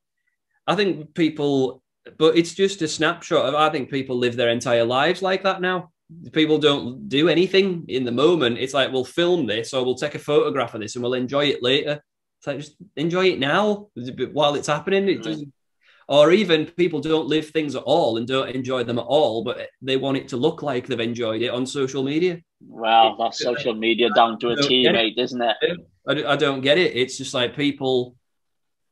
I 0.67 0.75
think 0.75 1.15
people, 1.15 1.83
but 2.19 2.37
it's 2.37 2.55
just 2.55 2.83
a 2.83 2.89
snapshot 2.89 3.47
of. 3.47 3.55
I 3.55 3.71
think 3.71 3.91
people 3.91 4.17
live 4.17 4.37
their 4.37 4.51
entire 4.51 4.85
lives 4.85 5.23
like 5.23 5.43
that 5.43 5.61
now. 5.61 5.91
People 6.33 6.59
don't 6.59 7.09
do 7.09 7.29
anything 7.29 7.85
in 7.89 8.05
the 8.05 8.13
moment. 8.13 8.59
It's 8.59 8.75
like 8.75 8.93
we'll 8.93 9.05
film 9.05 9.47
this 9.47 9.73
or 9.73 9.85
we'll 9.85 9.95
take 9.95 10.15
a 10.15 10.19
photograph 10.19 10.75
of 10.75 10.81
this 10.81 10.95
and 10.95 11.03
we'll 11.03 11.15
enjoy 11.15 11.47
it 11.47 11.63
later. 11.63 12.03
It's 12.45 12.47
like 12.47 12.59
just 12.59 12.77
enjoy 12.97 13.31
it 13.31 13.39
now 13.39 13.89
while 14.33 14.55
it's 14.55 14.67
happening. 14.67 15.09
It 15.09 15.23
doesn't, 15.23 15.51
or 16.09 16.31
even 16.31 16.67
people 16.67 17.01
don't 17.01 17.27
live 17.27 17.49
things 17.49 17.75
at 17.75 17.83
all 17.85 18.19
and 18.19 18.27
don't 18.27 18.51
enjoy 18.51 18.85
them 18.85 18.99
at 18.99 19.07
all, 19.07 19.43
but 19.43 19.69
they 19.81 19.97
want 19.97 20.19
it 20.19 20.29
to 20.29 20.37
look 20.37 20.63
like 20.63 20.87
they've 20.87 21.01
enjoyed 21.01 21.41
it 21.41 21.49
on 21.49 21.65
social 21.65 22.03
media. 22.03 22.43
Well, 22.61 23.17
that's 23.17 23.39
social 23.39 23.73
media 23.73 24.11
down 24.11 24.39
to 24.41 24.51
a 24.51 24.57
T, 24.57 24.87
mate, 24.91 25.15
isn't 25.17 25.41
it? 25.41 25.57
I, 26.07 26.37
don't 26.37 26.61
get 26.61 26.77
it. 26.77 26.95
It's 26.95 27.17
just 27.17 27.33
like 27.33 27.57
people 27.57 28.15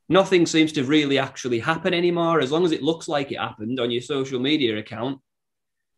nothing 0.09 0.47
seems 0.47 0.71
to 0.73 0.83
really 0.83 1.19
actually 1.19 1.59
happen 1.59 1.93
anymore. 1.93 2.39
As 2.39 2.51
long 2.51 2.65
as 2.65 2.71
it 2.71 2.81
looks 2.81 3.07
like 3.07 3.31
it 3.31 3.39
happened 3.39 3.79
on 3.79 3.91
your 3.91 4.01
social 4.01 4.39
media 4.39 4.79
account, 4.79 5.19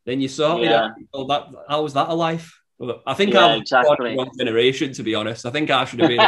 then 0.05 0.19
you 0.19 0.27
sort 0.27 0.63
yeah. 0.63 0.89
it 0.89 1.07
out. 1.15 1.27
that 1.29 1.47
how 1.69 1.83
was 1.83 1.93
that 1.93 2.09
a 2.09 2.13
life? 2.13 2.59
I 3.07 3.13
think 3.13 3.33
yeah, 3.33 3.45
I'm 3.45 3.61
exactly. 3.61 4.15
one 4.15 4.29
generation, 4.37 4.91
to 4.93 5.03
be 5.03 5.15
honest. 5.15 5.45
I 5.45 5.51
think 5.51 5.69
I 5.69 5.85
should 5.85 5.99
have 5.99 6.09
been. 6.09 6.19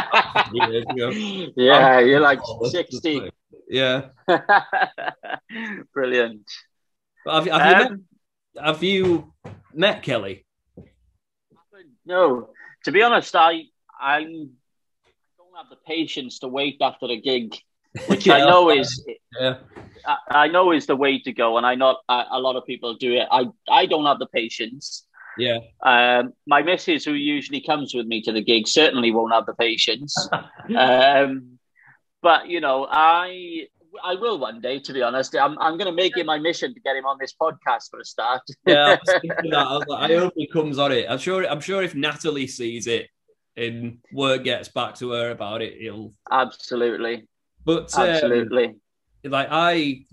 years 0.54 0.84
ago. 0.90 1.10
Yeah, 1.56 1.98
I'm, 1.98 2.06
you're 2.06 2.20
like 2.20 2.40
sixty. 2.70 3.30
Yeah. 3.68 4.08
Brilliant. 5.94 6.50
Have, 7.26 7.46
have, 7.46 7.86
um, 7.86 7.92
you 7.92 7.98
met, 8.54 8.64
have 8.64 8.82
you 8.82 9.34
met 9.74 10.02
Kelly? 10.02 10.46
No, 12.06 12.50
to 12.84 12.92
be 12.92 13.02
honest, 13.02 13.36
I 13.36 13.64
I 14.00 14.22
don't 14.22 15.56
have 15.56 15.68
the 15.68 15.76
patience 15.86 16.38
to 16.38 16.48
wait 16.48 16.78
after 16.80 17.06
a 17.06 17.20
gig 17.20 17.56
which 18.06 18.26
yeah. 18.26 18.34
I 18.34 18.38
know 18.44 18.70
is 18.70 19.04
yeah. 19.40 19.56
I, 20.06 20.16
I, 20.30 20.48
know 20.48 20.72
is 20.72 20.86
the 20.86 20.96
way 20.96 21.18
to 21.20 21.32
go, 21.32 21.56
and 21.56 21.66
I 21.66 21.74
know 21.74 21.96
a 22.08 22.38
lot 22.38 22.56
of 22.56 22.64
people 22.66 22.94
do 22.94 23.14
it. 23.14 23.26
I 23.30 23.46
I 23.68 23.86
don't 23.86 24.04
have 24.04 24.18
the 24.18 24.26
patience. 24.26 25.06
Yeah. 25.38 25.58
Um, 25.82 26.32
my 26.46 26.62
missus, 26.62 27.04
who 27.04 27.12
usually 27.12 27.60
comes 27.60 27.94
with 27.94 28.06
me 28.06 28.22
to 28.22 28.32
the 28.32 28.42
gig, 28.42 28.66
certainly 28.66 29.10
won't 29.10 29.32
have 29.32 29.46
the 29.46 29.54
patience. 29.54 30.28
um, 30.76 31.58
but 32.22 32.48
you 32.48 32.60
know, 32.60 32.86
I 32.90 33.66
I 34.02 34.14
will 34.14 34.38
one 34.38 34.60
day. 34.60 34.80
To 34.80 34.92
be 34.92 35.02
honest, 35.02 35.34
I'm 35.36 35.58
I'm 35.58 35.76
going 35.78 35.86
to 35.86 35.92
make 35.92 36.16
it 36.16 36.26
my 36.26 36.38
mission 36.38 36.74
to 36.74 36.80
get 36.80 36.96
him 36.96 37.06
on 37.06 37.16
this 37.20 37.34
podcast 37.40 37.90
for 37.90 38.00
a 38.00 38.04
start. 38.04 38.42
yeah, 38.66 38.96
I, 39.06 39.18
I, 39.54 39.76
like, 39.76 40.10
I 40.10 40.16
hope 40.16 40.34
he 40.36 40.46
comes 40.46 40.78
on 40.78 40.92
it. 40.92 41.06
I'm 41.08 41.18
sure. 41.18 41.46
I'm 41.48 41.60
sure 41.60 41.82
if 41.82 41.94
Natalie 41.94 42.46
sees 42.46 42.86
it 42.86 43.08
and 43.56 43.98
word 44.12 44.44
gets 44.44 44.68
back 44.68 44.94
to 44.96 45.10
her 45.12 45.30
about 45.30 45.62
it, 45.62 45.78
he'll 45.78 46.14
absolutely. 46.30 47.26
But 47.64 47.96
um, 47.98 48.08
absolutely, 48.08 48.76
like 49.24 49.48
I 49.50 50.04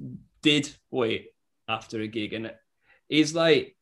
did 0.41 0.69
wait 0.91 1.27
after 1.67 2.01
a 2.01 2.07
gig, 2.07 2.33
and 2.33 2.51
it's 3.09 3.33
like 3.33 3.74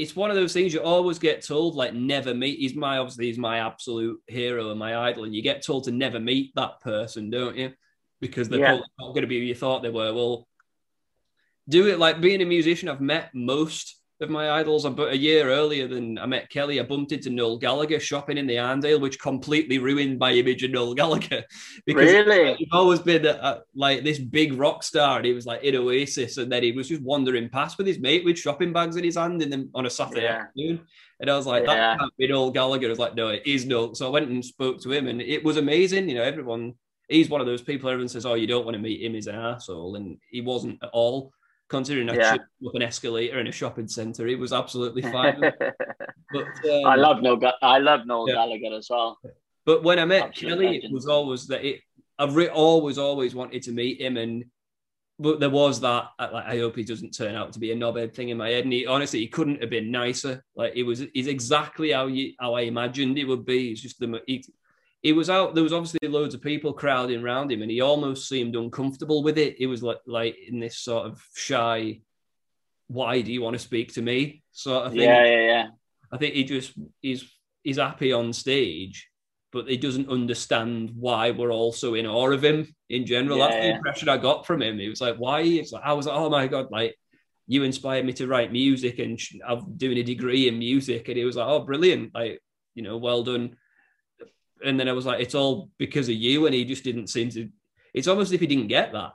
it's 0.00 0.16
one 0.16 0.30
of 0.30 0.36
those 0.36 0.54
things 0.54 0.72
you 0.72 0.80
always 0.80 1.18
get 1.18 1.44
told 1.44 1.74
like 1.74 1.92
never 1.92 2.32
meet. 2.32 2.58
He's 2.58 2.74
my 2.74 2.96
obviously 2.96 3.26
he's 3.26 3.36
my 3.36 3.58
absolute 3.58 4.18
hero 4.26 4.70
and 4.70 4.78
my 4.78 4.96
idol, 4.96 5.24
and 5.24 5.34
you 5.34 5.42
get 5.42 5.62
told 5.62 5.84
to 5.84 5.90
never 5.90 6.18
meet 6.18 6.54
that 6.54 6.80
person, 6.80 7.28
don't 7.28 7.54
you? 7.54 7.72
Because 8.18 8.48
they're 8.48 8.60
yeah. 8.60 8.80
not 8.98 9.08
going 9.10 9.20
to 9.20 9.26
be 9.26 9.38
who 9.38 9.44
you 9.44 9.54
thought 9.54 9.82
they 9.82 9.90
were. 9.90 10.14
Well, 10.14 10.48
do 11.68 11.86
it 11.88 11.98
like 11.98 12.22
being 12.22 12.40
a 12.40 12.46
musician. 12.46 12.88
I've 12.88 13.02
met 13.02 13.34
most 13.34 13.99
of 14.20 14.30
my 14.30 14.50
idols. 14.50 14.88
But 14.88 15.12
a 15.12 15.16
year 15.16 15.48
earlier 15.48 15.88
than 15.88 16.18
I 16.18 16.26
met 16.26 16.50
Kelly, 16.50 16.80
I 16.80 16.82
bumped 16.82 17.12
into 17.12 17.30
Noel 17.30 17.58
Gallagher 17.58 18.00
shopping 18.00 18.38
in 18.38 18.46
the 18.46 18.56
Arndale, 18.56 19.00
which 19.00 19.18
completely 19.18 19.78
ruined 19.78 20.18
my 20.18 20.32
image 20.32 20.62
of 20.62 20.70
Noel 20.70 20.94
Gallagher. 20.94 21.44
because 21.86 22.10
really? 22.10 22.54
he's 22.54 22.68
always 22.72 23.00
been 23.00 23.26
a, 23.26 23.30
a, 23.30 23.62
like 23.74 24.04
this 24.04 24.18
big 24.18 24.54
rock 24.54 24.82
star, 24.82 25.18
and 25.18 25.26
he 25.26 25.32
was 25.32 25.46
like 25.46 25.62
in 25.62 25.76
Oasis, 25.76 26.36
and 26.36 26.50
then 26.50 26.62
he 26.62 26.72
was 26.72 26.88
just 26.88 27.02
wandering 27.02 27.48
past 27.48 27.78
with 27.78 27.86
his 27.86 27.98
mate 27.98 28.24
with 28.24 28.38
shopping 28.38 28.72
bags 28.72 28.96
in 28.96 29.04
his 29.04 29.16
hand 29.16 29.42
in 29.42 29.50
the, 29.50 29.68
on 29.74 29.86
a 29.86 29.90
Saturday 29.90 30.22
yeah. 30.22 30.42
afternoon. 30.42 30.80
And 31.20 31.30
I 31.30 31.36
was 31.36 31.46
like, 31.46 31.64
yeah. 31.64 31.74
that 31.74 31.98
can't 31.98 32.16
be 32.16 32.28
Noel 32.28 32.50
Gallagher. 32.50 32.86
I 32.86 32.90
was 32.90 32.98
like, 32.98 33.14
no, 33.14 33.28
it 33.28 33.42
is 33.44 33.66
Noel. 33.66 33.94
So 33.94 34.06
I 34.06 34.10
went 34.10 34.30
and 34.30 34.44
spoke 34.44 34.80
to 34.82 34.92
him, 34.92 35.06
and 35.06 35.20
it 35.20 35.44
was 35.44 35.56
amazing. 35.56 36.08
You 36.08 36.16
know, 36.16 36.22
everyone, 36.22 36.74
he's 37.08 37.28
one 37.28 37.40
of 37.40 37.46
those 37.46 37.62
people 37.62 37.90
everyone 37.90 38.08
says, 38.08 38.26
oh, 38.26 38.34
you 38.34 38.46
don't 38.46 38.64
want 38.64 38.74
to 38.74 38.82
meet 38.82 39.02
him, 39.02 39.14
he's 39.14 39.26
an 39.26 39.34
asshole. 39.34 39.96
And 39.96 40.18
he 40.30 40.40
wasn't 40.40 40.82
at 40.82 40.90
all 40.92 41.32
considering 41.70 42.10
I 42.10 42.14
yeah. 42.16 42.34
up 42.34 42.74
an 42.74 42.82
escalator 42.82 43.38
in 43.38 43.46
a 43.46 43.52
shopping 43.52 43.88
centre, 43.88 44.26
it 44.26 44.38
was 44.38 44.52
absolutely 44.52 45.02
fine. 45.16 45.40
but 45.40 46.46
um, 46.70 46.84
I 46.84 46.96
love 46.96 47.22
no, 47.22 47.40
I 47.62 47.78
love 47.78 48.06
Noel 48.06 48.28
yeah. 48.28 48.34
Gallagher 48.34 48.76
as 48.76 48.88
well. 48.90 49.18
But 49.64 49.82
when 49.82 49.98
I 49.98 50.04
met 50.04 50.24
Absolute 50.24 50.50
Kelly, 50.50 50.66
legend. 50.66 50.84
it 50.84 50.92
was 50.92 51.06
always 51.06 51.46
that 51.46 51.64
it. 51.64 51.80
I've 52.18 52.36
re- 52.36 52.48
always, 52.48 52.98
always 52.98 53.34
wanted 53.34 53.62
to 53.62 53.72
meet 53.72 54.00
him, 54.00 54.16
and 54.16 54.44
but 55.18 55.40
there 55.40 55.50
was 55.50 55.80
that. 55.80 56.08
Like, 56.18 56.44
I 56.44 56.58
hope 56.58 56.76
he 56.76 56.84
doesn't 56.84 57.16
turn 57.16 57.34
out 57.34 57.52
to 57.52 57.60
be 57.60 57.72
a 57.72 57.76
knobhead 57.76 58.14
thing 58.14 58.30
in 58.30 58.38
my 58.38 58.50
head. 58.50 58.64
And 58.64 58.72
he 58.72 58.86
honestly, 58.86 59.20
he 59.20 59.28
couldn't 59.28 59.60
have 59.60 59.70
been 59.70 59.90
nicer. 59.90 60.44
Like 60.56 60.74
he 60.74 60.82
was, 60.82 61.04
he's 61.14 61.28
exactly 61.28 61.92
how 61.92 62.08
you 62.08 62.32
how 62.40 62.54
I 62.54 62.62
imagined 62.62 63.16
he 63.16 63.24
would 63.24 63.46
be. 63.46 63.68
He's 63.68 63.80
just 63.80 64.00
the 64.00 64.20
he, 64.26 64.44
he 65.02 65.12
was 65.12 65.30
out. 65.30 65.54
There 65.54 65.62
was 65.62 65.72
obviously 65.72 66.08
loads 66.08 66.34
of 66.34 66.42
people 66.42 66.72
crowding 66.72 67.22
around 67.22 67.50
him, 67.50 67.62
and 67.62 67.70
he 67.70 67.80
almost 67.80 68.28
seemed 68.28 68.56
uncomfortable 68.56 69.22
with 69.22 69.38
it. 69.38 69.56
He 69.56 69.66
was 69.66 69.82
like, 69.82 69.98
like 70.06 70.36
in 70.46 70.60
this 70.60 70.78
sort 70.78 71.06
of 71.06 71.22
shy, 71.34 72.00
"Why 72.88 73.22
do 73.22 73.32
you 73.32 73.42
want 73.42 73.54
to 73.54 73.58
speak 73.58 73.94
to 73.94 74.02
me?" 74.02 74.42
sort 74.52 74.86
of 74.86 74.92
thing. 74.92 75.02
Yeah, 75.02 75.24
yeah, 75.24 75.40
yeah. 75.40 75.66
I 76.12 76.18
think 76.18 76.34
he 76.34 76.44
just 76.44 76.72
he's 77.00 77.24
he's 77.62 77.78
happy 77.78 78.12
on 78.12 78.32
stage, 78.32 79.08
but 79.52 79.68
he 79.68 79.78
doesn't 79.78 80.10
understand 80.10 80.92
why 80.94 81.30
we're 81.30 81.52
all 81.52 81.72
so 81.72 81.94
in 81.94 82.06
awe 82.06 82.30
of 82.30 82.44
him 82.44 82.74
in 82.90 83.06
general. 83.06 83.38
Yeah, 83.38 83.44
That's 83.48 83.60
the 83.60 83.68
yeah. 83.68 83.76
impression 83.76 84.08
I 84.08 84.18
got 84.18 84.46
from 84.46 84.60
him. 84.60 84.78
He 84.78 84.88
was 84.88 85.00
like, 85.00 85.16
"Why?" 85.16 85.40
It's 85.40 85.72
like 85.72 85.84
I 85.84 85.94
was 85.94 86.06
like, 86.06 86.16
"Oh 86.16 86.28
my 86.28 86.46
god!" 86.46 86.70
Like 86.70 86.94
you 87.46 87.62
inspired 87.62 88.04
me 88.04 88.12
to 88.14 88.26
write 88.26 88.52
music, 88.52 88.98
and 88.98 89.18
I'm 89.48 89.76
doing 89.78 89.96
a 89.96 90.02
degree 90.02 90.46
in 90.46 90.58
music, 90.58 91.08
and 91.08 91.16
he 91.16 91.24
was 91.24 91.36
like, 91.36 91.48
"Oh, 91.48 91.60
brilliant!" 91.60 92.14
Like 92.14 92.40
you 92.74 92.82
know, 92.82 92.98
well 92.98 93.24
done. 93.24 93.56
And 94.64 94.78
then 94.78 94.88
I 94.88 94.92
was 94.92 95.06
like, 95.06 95.20
"It's 95.20 95.34
all 95.34 95.70
because 95.78 96.08
of 96.08 96.14
you," 96.16 96.46
and 96.46 96.54
he 96.54 96.64
just 96.64 96.84
didn't 96.84 97.08
seem 97.08 97.30
to. 97.30 97.48
It's 97.94 98.08
almost 98.08 98.28
as 98.28 98.32
if 98.34 98.40
he 98.40 98.46
didn't 98.46 98.68
get 98.68 98.92
that 98.92 99.12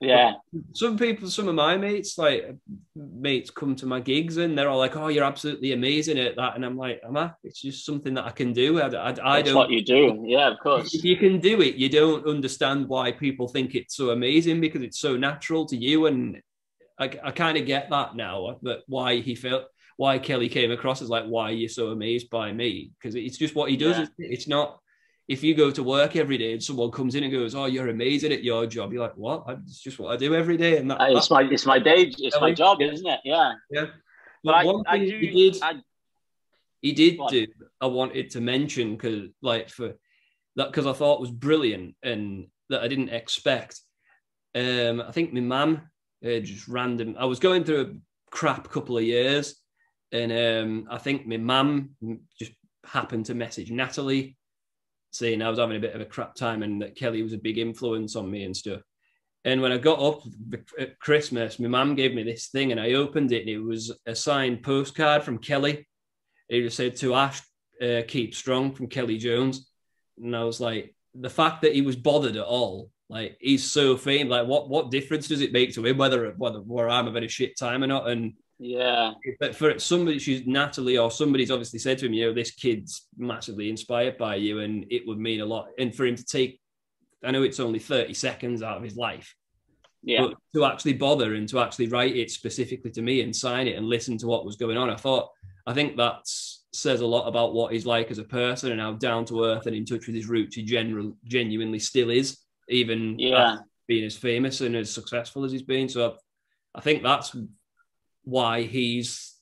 Yeah, 0.00 0.32
some 0.72 0.98
people, 0.98 1.30
some 1.30 1.46
of 1.46 1.54
my 1.54 1.76
mates, 1.76 2.18
like 2.18 2.56
mates, 2.96 3.50
come 3.50 3.76
to 3.76 3.86
my 3.86 4.00
gigs 4.00 4.36
and 4.36 4.58
they're 4.58 4.68
all 4.68 4.78
like, 4.78 4.96
"Oh, 4.96 5.06
you're 5.06 5.22
absolutely 5.22 5.72
amazing 5.72 6.18
at 6.18 6.34
that," 6.34 6.56
and 6.56 6.64
I'm 6.64 6.76
like, 6.76 7.00
"Am 7.06 7.16
I?" 7.16 7.30
It's 7.44 7.60
just 7.60 7.86
something 7.86 8.14
that 8.14 8.24
I 8.24 8.32
can 8.32 8.52
do. 8.52 8.80
I, 8.80 8.88
I, 8.88 9.38
I 9.38 9.42
don't. 9.42 9.54
what 9.54 9.70
you 9.70 9.84
do. 9.84 10.24
Yeah, 10.26 10.48
of 10.50 10.58
course. 10.58 10.92
If 10.92 11.04
you 11.04 11.16
can 11.16 11.38
do 11.38 11.60
it, 11.62 11.76
you 11.76 11.88
don't 11.88 12.26
understand 12.26 12.88
why 12.88 13.12
people 13.12 13.46
think 13.46 13.76
it's 13.76 13.94
so 13.94 14.10
amazing 14.10 14.60
because 14.60 14.82
it's 14.82 14.98
so 14.98 15.16
natural 15.16 15.66
to 15.66 15.76
you. 15.76 16.06
And 16.06 16.42
I, 16.98 17.04
I 17.22 17.30
kind 17.30 17.56
of 17.56 17.64
get 17.66 17.88
that 17.90 18.16
now. 18.16 18.58
That 18.62 18.80
why 18.88 19.20
he 19.20 19.36
felt, 19.36 19.66
why 19.96 20.18
Kelly 20.18 20.48
came 20.48 20.70
across 20.70 21.02
as 21.02 21.08
like, 21.08 21.24
"Why 21.24 21.50
are 21.50 21.52
you 21.52 21.68
so 21.68 21.88
amazed 21.88 22.30
by 22.30 22.52
me?" 22.52 22.92
Because 22.98 23.14
it's 23.14 23.38
just 23.38 23.54
what 23.54 23.70
he 23.70 23.76
does. 23.76 23.98
Yeah. 23.98 24.06
It's, 24.18 24.48
not. 24.48 24.78
If 25.28 25.42
you 25.42 25.54
go 25.54 25.70
to 25.70 25.82
work 25.82 26.16
every 26.16 26.36
day 26.36 26.52
and 26.52 26.62
someone 26.62 26.90
comes 26.90 27.14
in 27.14 27.24
and 27.24 27.32
goes, 27.32 27.54
"Oh, 27.54 27.66
you're 27.66 27.88
amazing 27.88 28.32
at 28.32 28.44
your 28.44 28.66
job," 28.66 28.92
you're 28.92 29.02
like, 29.02 29.16
"What? 29.16 29.44
It's 29.66 29.80
just 29.80 29.98
what 29.98 30.12
I 30.12 30.16
do 30.16 30.34
every 30.34 30.56
day." 30.56 30.78
And 30.78 30.90
that, 30.90 30.98
It's 31.00 31.30
my 31.30 31.42
it's 31.42 31.66
my 31.66 31.78
day. 31.78 32.12
It's 32.18 32.40
my 32.40 32.52
job, 32.52 32.80
isn't 32.80 33.06
it? 33.06 33.20
Yeah. 33.24 33.54
Yeah. 33.70 33.86
But 34.44 34.52
But 34.52 34.54
I, 34.54 34.64
one 34.64 34.84
I 34.86 34.98
do. 34.98 35.18
he 35.18 35.50
did, 35.50 35.62
I, 35.62 35.72
he 36.80 36.92
did 36.92 37.20
do. 37.28 37.46
I 37.80 37.86
wanted 37.86 38.30
to 38.30 38.40
mention 38.40 38.96
because, 38.96 39.28
like, 39.40 39.68
for 39.68 39.94
that, 40.56 40.68
because 40.68 40.86
I 40.86 40.92
thought 40.92 41.20
was 41.20 41.30
brilliant 41.30 41.94
and 42.02 42.48
that 42.68 42.82
I 42.82 42.88
didn't 42.88 43.10
expect. 43.10 43.80
Um, 44.54 45.00
I 45.00 45.12
think 45.12 45.32
my 45.32 45.40
mum 45.40 45.82
uh, 46.24 46.40
just 46.40 46.68
random. 46.68 47.16
I 47.18 47.24
was 47.26 47.38
going 47.38 47.64
through 47.64 47.80
a 47.80 48.30
crap 48.30 48.68
couple 48.70 48.98
of 48.98 49.04
years, 49.04 49.56
and 50.12 50.32
um, 50.32 50.88
I 50.90 50.98
think 50.98 51.26
my 51.26 51.38
mum 51.38 51.90
just 52.38 52.52
happened 52.84 53.26
to 53.26 53.34
message 53.34 53.70
Natalie 53.70 54.36
saying 55.10 55.42
I 55.42 55.50
was 55.50 55.58
having 55.58 55.76
a 55.76 55.80
bit 55.80 55.94
of 55.94 56.00
a 56.00 56.06
crap 56.06 56.34
time 56.34 56.62
and 56.62 56.80
that 56.82 56.96
Kelly 56.96 57.22
was 57.22 57.32
a 57.32 57.38
big 57.38 57.58
influence 57.58 58.16
on 58.16 58.30
me 58.30 58.44
and 58.44 58.56
stuff. 58.56 58.80
And 59.44 59.60
when 59.60 59.72
I 59.72 59.78
got 59.78 60.00
up 60.00 60.22
at 60.78 60.98
Christmas, 61.00 61.58
my 61.58 61.68
mum 61.68 61.94
gave 61.94 62.14
me 62.14 62.22
this 62.22 62.48
thing 62.48 62.72
and 62.72 62.80
I 62.80 62.92
opened 62.92 63.32
it 63.32 63.40
and 63.40 63.50
it 63.50 63.58
was 63.58 63.92
a 64.06 64.14
signed 64.14 64.62
postcard 64.62 65.22
from 65.22 65.38
Kelly. 65.38 65.86
It 66.48 66.62
just 66.62 66.76
said 66.76 66.96
to 66.96 67.14
Ash, 67.14 67.42
uh, 67.82 68.02
keep 68.06 68.34
strong 68.34 68.72
from 68.72 68.86
Kelly 68.86 69.18
Jones. 69.18 69.68
And 70.22 70.36
I 70.36 70.44
was 70.44 70.60
like, 70.60 70.94
the 71.14 71.30
fact 71.30 71.62
that 71.62 71.74
he 71.74 71.82
was 71.82 71.96
bothered 71.96 72.36
at 72.36 72.44
all, 72.44 72.90
like 73.08 73.36
he's 73.40 73.70
so 73.70 73.96
famous, 73.96 74.30
like 74.30 74.46
what 74.46 74.70
what 74.70 74.90
difference 74.90 75.28
does 75.28 75.42
it 75.42 75.52
make 75.52 75.74
to 75.74 75.84
him 75.84 75.98
whether 75.98 76.30
whether 76.38 76.60
where 76.60 76.88
I'm 76.88 77.06
having 77.06 77.24
a 77.24 77.28
shit 77.28 77.58
time 77.58 77.82
or 77.82 77.86
not? 77.86 78.08
And 78.08 78.34
yeah. 78.62 79.12
but 79.40 79.54
for 79.56 79.78
somebody, 79.78 80.18
she's 80.18 80.46
Natalie 80.46 80.96
or 80.98 81.10
somebody's 81.10 81.50
obviously 81.50 81.80
said 81.80 81.98
to 81.98 82.06
him, 82.06 82.12
you 82.12 82.26
know, 82.26 82.32
this 82.32 82.52
kid's 82.52 83.08
massively 83.18 83.68
inspired 83.68 84.16
by 84.16 84.36
you, 84.36 84.60
and 84.60 84.86
it 84.90 85.06
would 85.06 85.18
mean 85.18 85.40
a 85.40 85.44
lot. 85.46 85.66
And 85.78 85.94
for 85.94 86.06
him 86.06 86.14
to 86.16 86.24
take, 86.24 86.60
I 87.24 87.30
know 87.32 87.42
it's 87.42 87.60
only 87.60 87.78
thirty 87.78 88.14
seconds 88.14 88.62
out 88.62 88.76
of 88.76 88.82
his 88.82 88.96
life, 88.96 89.34
Yeah. 90.02 90.22
but 90.22 90.34
to 90.54 90.64
actually 90.64 90.94
bother 90.94 91.34
and 91.34 91.48
to 91.48 91.60
actually 91.60 91.88
write 91.88 92.16
it 92.16 92.30
specifically 92.30 92.90
to 92.92 93.02
me 93.02 93.20
and 93.22 93.34
sign 93.34 93.66
it 93.66 93.76
and 93.76 93.86
listen 93.86 94.16
to 94.18 94.26
what 94.26 94.44
was 94.44 94.56
going 94.56 94.76
on, 94.76 94.90
I 94.90 94.96
thought, 94.96 95.30
I 95.66 95.74
think 95.74 95.96
that 95.96 96.20
says 96.72 97.00
a 97.02 97.06
lot 97.06 97.28
about 97.28 97.52
what 97.54 97.72
he's 97.72 97.84
like 97.86 98.10
as 98.10 98.18
a 98.18 98.24
person 98.24 98.72
and 98.72 98.80
how 98.80 98.92
down 98.94 99.24
to 99.26 99.44
earth 99.44 99.66
and 99.66 99.76
in 99.76 99.84
touch 99.84 100.06
with 100.06 100.16
his 100.16 100.26
roots 100.26 100.56
he 100.56 100.62
general, 100.62 101.16
genuinely 101.24 101.78
still 101.78 102.10
is, 102.10 102.38
even 102.68 103.18
Yeah. 103.18 103.58
being 103.86 104.04
as 104.04 104.16
famous 104.16 104.60
and 104.62 104.74
as 104.74 104.90
successful 104.90 105.44
as 105.44 105.52
he's 105.52 105.62
been. 105.62 105.88
So 105.88 106.16
I 106.74 106.80
think 106.80 107.02
that's 107.02 107.36
why 108.24 108.62
he's 108.62 109.34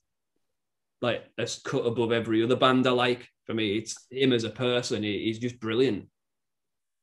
like 1.01 1.25
a 1.39 1.49
cut 1.65 1.87
above 1.87 2.13
every 2.13 2.43
other 2.43 2.57
band 2.57 2.87
I 2.87 2.91
like. 2.91 3.29
For 3.47 3.55
me, 3.55 3.77
it's 3.77 3.97
him 4.11 4.33
as 4.33 4.45
a 4.45 4.51
person. 4.51 5.03
he- 5.03 5.25
He's 5.25 5.39
just 5.39 5.59
brilliant. 5.61 6.09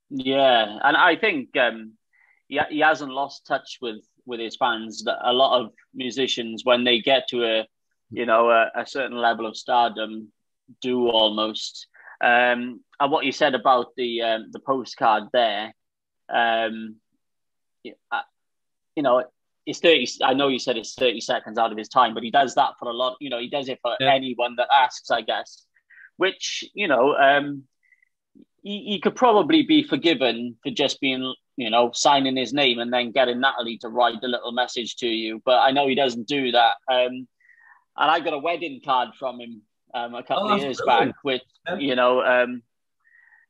Yeah, 0.09 0.79
and 0.83 0.95
I 0.95 1.15
think 1.17 1.55
um, 1.57 1.93
he, 2.47 2.59
he 2.69 2.79
hasn't 2.79 3.11
lost 3.11 3.45
touch 3.45 3.79
with 3.81 4.05
with 4.25 4.39
his 4.39 4.55
fans. 4.55 5.03
That 5.03 5.17
a 5.21 5.33
lot 5.33 5.61
of 5.61 5.71
musicians, 5.93 6.63
when 6.63 6.83
they 6.83 7.01
get 7.01 7.27
to 7.29 7.43
a 7.43 7.67
you 8.11 8.25
know 8.25 8.49
a, 8.49 8.71
a 8.75 8.85
certain 8.85 9.17
level 9.17 9.45
of 9.45 9.57
stardom, 9.57 10.31
do 10.81 11.09
almost. 11.09 11.87
Um, 12.23 12.81
and 12.99 13.11
what 13.11 13.25
you 13.25 13.31
said 13.31 13.53
about 13.53 13.95
the 13.97 14.21
um, 14.21 14.47
the 14.51 14.59
postcard 14.59 15.25
there, 15.33 15.73
um, 16.29 16.95
you 17.83 19.03
know, 19.03 19.23
it's 19.67 19.79
thirty. 19.79 20.07
I 20.23 20.33
know 20.33 20.47
you 20.47 20.57
said 20.59 20.77
it's 20.77 20.95
thirty 20.95 21.21
seconds 21.21 21.59
out 21.59 21.71
of 21.71 21.77
his 21.77 21.89
time, 21.89 22.13
but 22.15 22.23
he 22.23 22.31
does 22.31 22.55
that 22.55 22.71
for 22.79 22.89
a 22.89 22.93
lot. 22.93 23.17
You 23.19 23.29
know, 23.29 23.39
he 23.39 23.49
does 23.49 23.69
it 23.69 23.79
for 23.83 23.95
Yeah. 23.99 24.13
anyone 24.13 24.55
that 24.55 24.69
asks, 24.73 25.11
I 25.11 25.21
guess. 25.21 25.65
Which 26.17 26.63
you 26.73 26.87
know, 26.87 27.15
um, 27.15 27.63
he, 28.63 28.83
he 28.91 28.99
could 28.99 29.15
probably 29.15 29.61
be 29.63 29.83
forgiven 29.83 30.55
for 30.63 30.71
just 30.71 30.99
being, 30.99 31.33
you 31.57 31.69
know, 31.69 31.91
signing 31.93 32.35
his 32.37 32.53
name 32.53 32.79
and 32.79 32.91
then 32.91 33.11
getting 33.11 33.39
Natalie 33.39 33.77
to 33.79 33.89
write 33.89 34.23
a 34.23 34.27
little 34.27 34.51
message 34.51 34.95
to 34.97 35.07
you. 35.07 35.41
But 35.45 35.59
I 35.59 35.71
know 35.71 35.87
he 35.87 35.95
doesn't 35.95 36.27
do 36.27 36.51
that. 36.53 36.75
Um, 36.89 37.27
and 37.99 38.11
I 38.11 38.19
got 38.19 38.33
a 38.33 38.39
wedding 38.39 38.81
card 38.83 39.09
from 39.19 39.39
him 39.39 39.61
um, 39.93 40.15
a 40.15 40.23
couple 40.23 40.49
Oh, 40.49 40.55
of 40.55 40.61
years 40.61 40.77
brilliant. 40.83 41.09
back, 41.11 41.15
which 41.23 41.43
Yeah. 41.67 41.75
you 41.77 41.95
know, 41.95 42.21
um, 42.23 42.63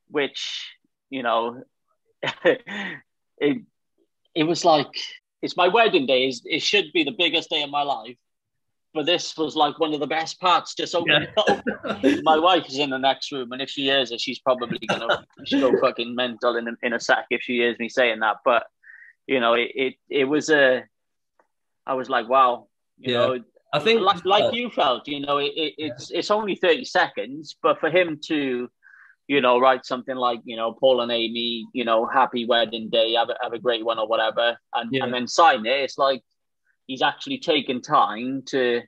which 0.09 0.68
you 1.09 1.24
know, 1.24 1.63
it 2.43 3.61
it 4.36 4.43
was 4.43 4.65
like 4.65 4.91
it's 5.42 5.56
my 5.58 5.68
wedding 5.68 6.06
day. 6.06 6.24
It's- 6.28 6.42
It 6.46 6.62
should 6.62 6.92
be 6.94 7.04
the 7.04 7.12
biggest 7.18 7.50
day 7.50 7.64
of 7.64 7.70
my 7.70 7.84
life. 7.84 8.18
But 8.94 9.06
this 9.06 9.38
was 9.38 9.56
like 9.56 9.78
one 9.80 9.94
of 9.94 10.00
the 10.00 10.08
best 10.08 10.40
parts. 10.40 10.74
Just 10.74 10.96
opening 10.96 11.28
Yeah. 11.38 11.44
up 11.44 11.64
my 12.24 12.38
wife 12.40 12.66
is 12.68 12.80
in 12.80 12.90
the 12.90 12.98
next 12.98 13.32
room, 13.32 13.52
and 13.52 13.62
if 13.62 13.70
she 13.70 13.84
hears 13.84 14.12
it, 14.12 14.20
she's 14.22 14.40
probably 14.40 14.80
gonna 14.90 15.08
she'll 15.46 15.72
go 15.72 15.80
fucking 15.80 16.16
mental 16.16 16.56
in 16.56 16.68
a, 16.68 16.72
in 16.82 16.94
a 16.94 17.00
sec 17.00 17.26
if 17.30 17.42
she 17.42 17.58
hears 17.58 17.78
me 17.80 17.90
saying 17.90 18.20
that. 18.22 18.38
But 18.44 18.66
you 19.28 19.40
know, 19.40 19.54
it 19.54 19.72
it, 19.76 19.94
it 20.10 20.24
was 20.26 20.50
a, 20.50 20.84
I 21.86 21.94
was 21.94 22.10
like, 22.10 22.28
wow, 22.28 22.68
you 22.98 23.14
Yeah. 23.14 23.20
know, 23.28 23.44
I 23.74 23.80
think 23.80 24.02
like, 24.02 24.26
like 24.26 24.46
uh, 24.46 24.52
you 24.52 24.70
felt, 24.70 25.08
you 25.08 25.20
know, 25.20 25.38
it, 25.38 25.54
it, 25.56 25.74
it's 25.78 26.10
it's 26.10 26.32
only 26.32 26.56
thirty 26.56 26.86
seconds, 26.86 27.56
but 27.62 27.80
for 27.80 27.90
him 27.90 28.20
to, 28.30 28.70
you 29.28 29.42
know, 29.42 29.60
write 29.60 29.86
something 29.86 30.16
like, 30.16 30.40
you 30.46 30.56
know, 30.56 30.72
Paul 30.74 31.02
and 31.02 31.12
Amy, 31.12 31.66
you 31.74 31.84
know, 31.86 32.06
happy 32.06 32.46
wedding 32.46 32.90
day, 32.90 33.14
have 33.14 33.30
a, 33.30 33.36
have 33.42 33.54
a 33.54 33.60
great 33.60 33.84
one 33.86 34.00
or 34.00 34.08
whatever, 34.08 34.58
and 34.74 34.90
Yeah. 34.92 35.04
and 35.04 35.14
then 35.14 35.28
sign 35.28 35.66
it. 35.66 35.82
It's 35.82 35.98
like 35.98 36.24
he's 36.88 37.02
actually 37.02 37.40
taken 37.40 37.82
time 37.82 38.44
to 38.48 38.82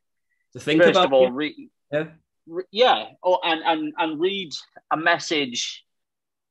to 0.53 0.59
think 0.59 0.81
first 0.81 0.91
about 0.91 1.05
of 1.07 1.13
all 1.13 1.27
it. 1.27 1.31
read 1.33 1.55
Yeah. 1.91 2.05
re- 2.47 2.63
yeah, 2.71 3.05
or 3.21 3.39
and 3.43 3.61
and 3.63 3.93
and 3.97 4.19
read 4.19 4.51
a 4.91 4.97
message 4.97 5.83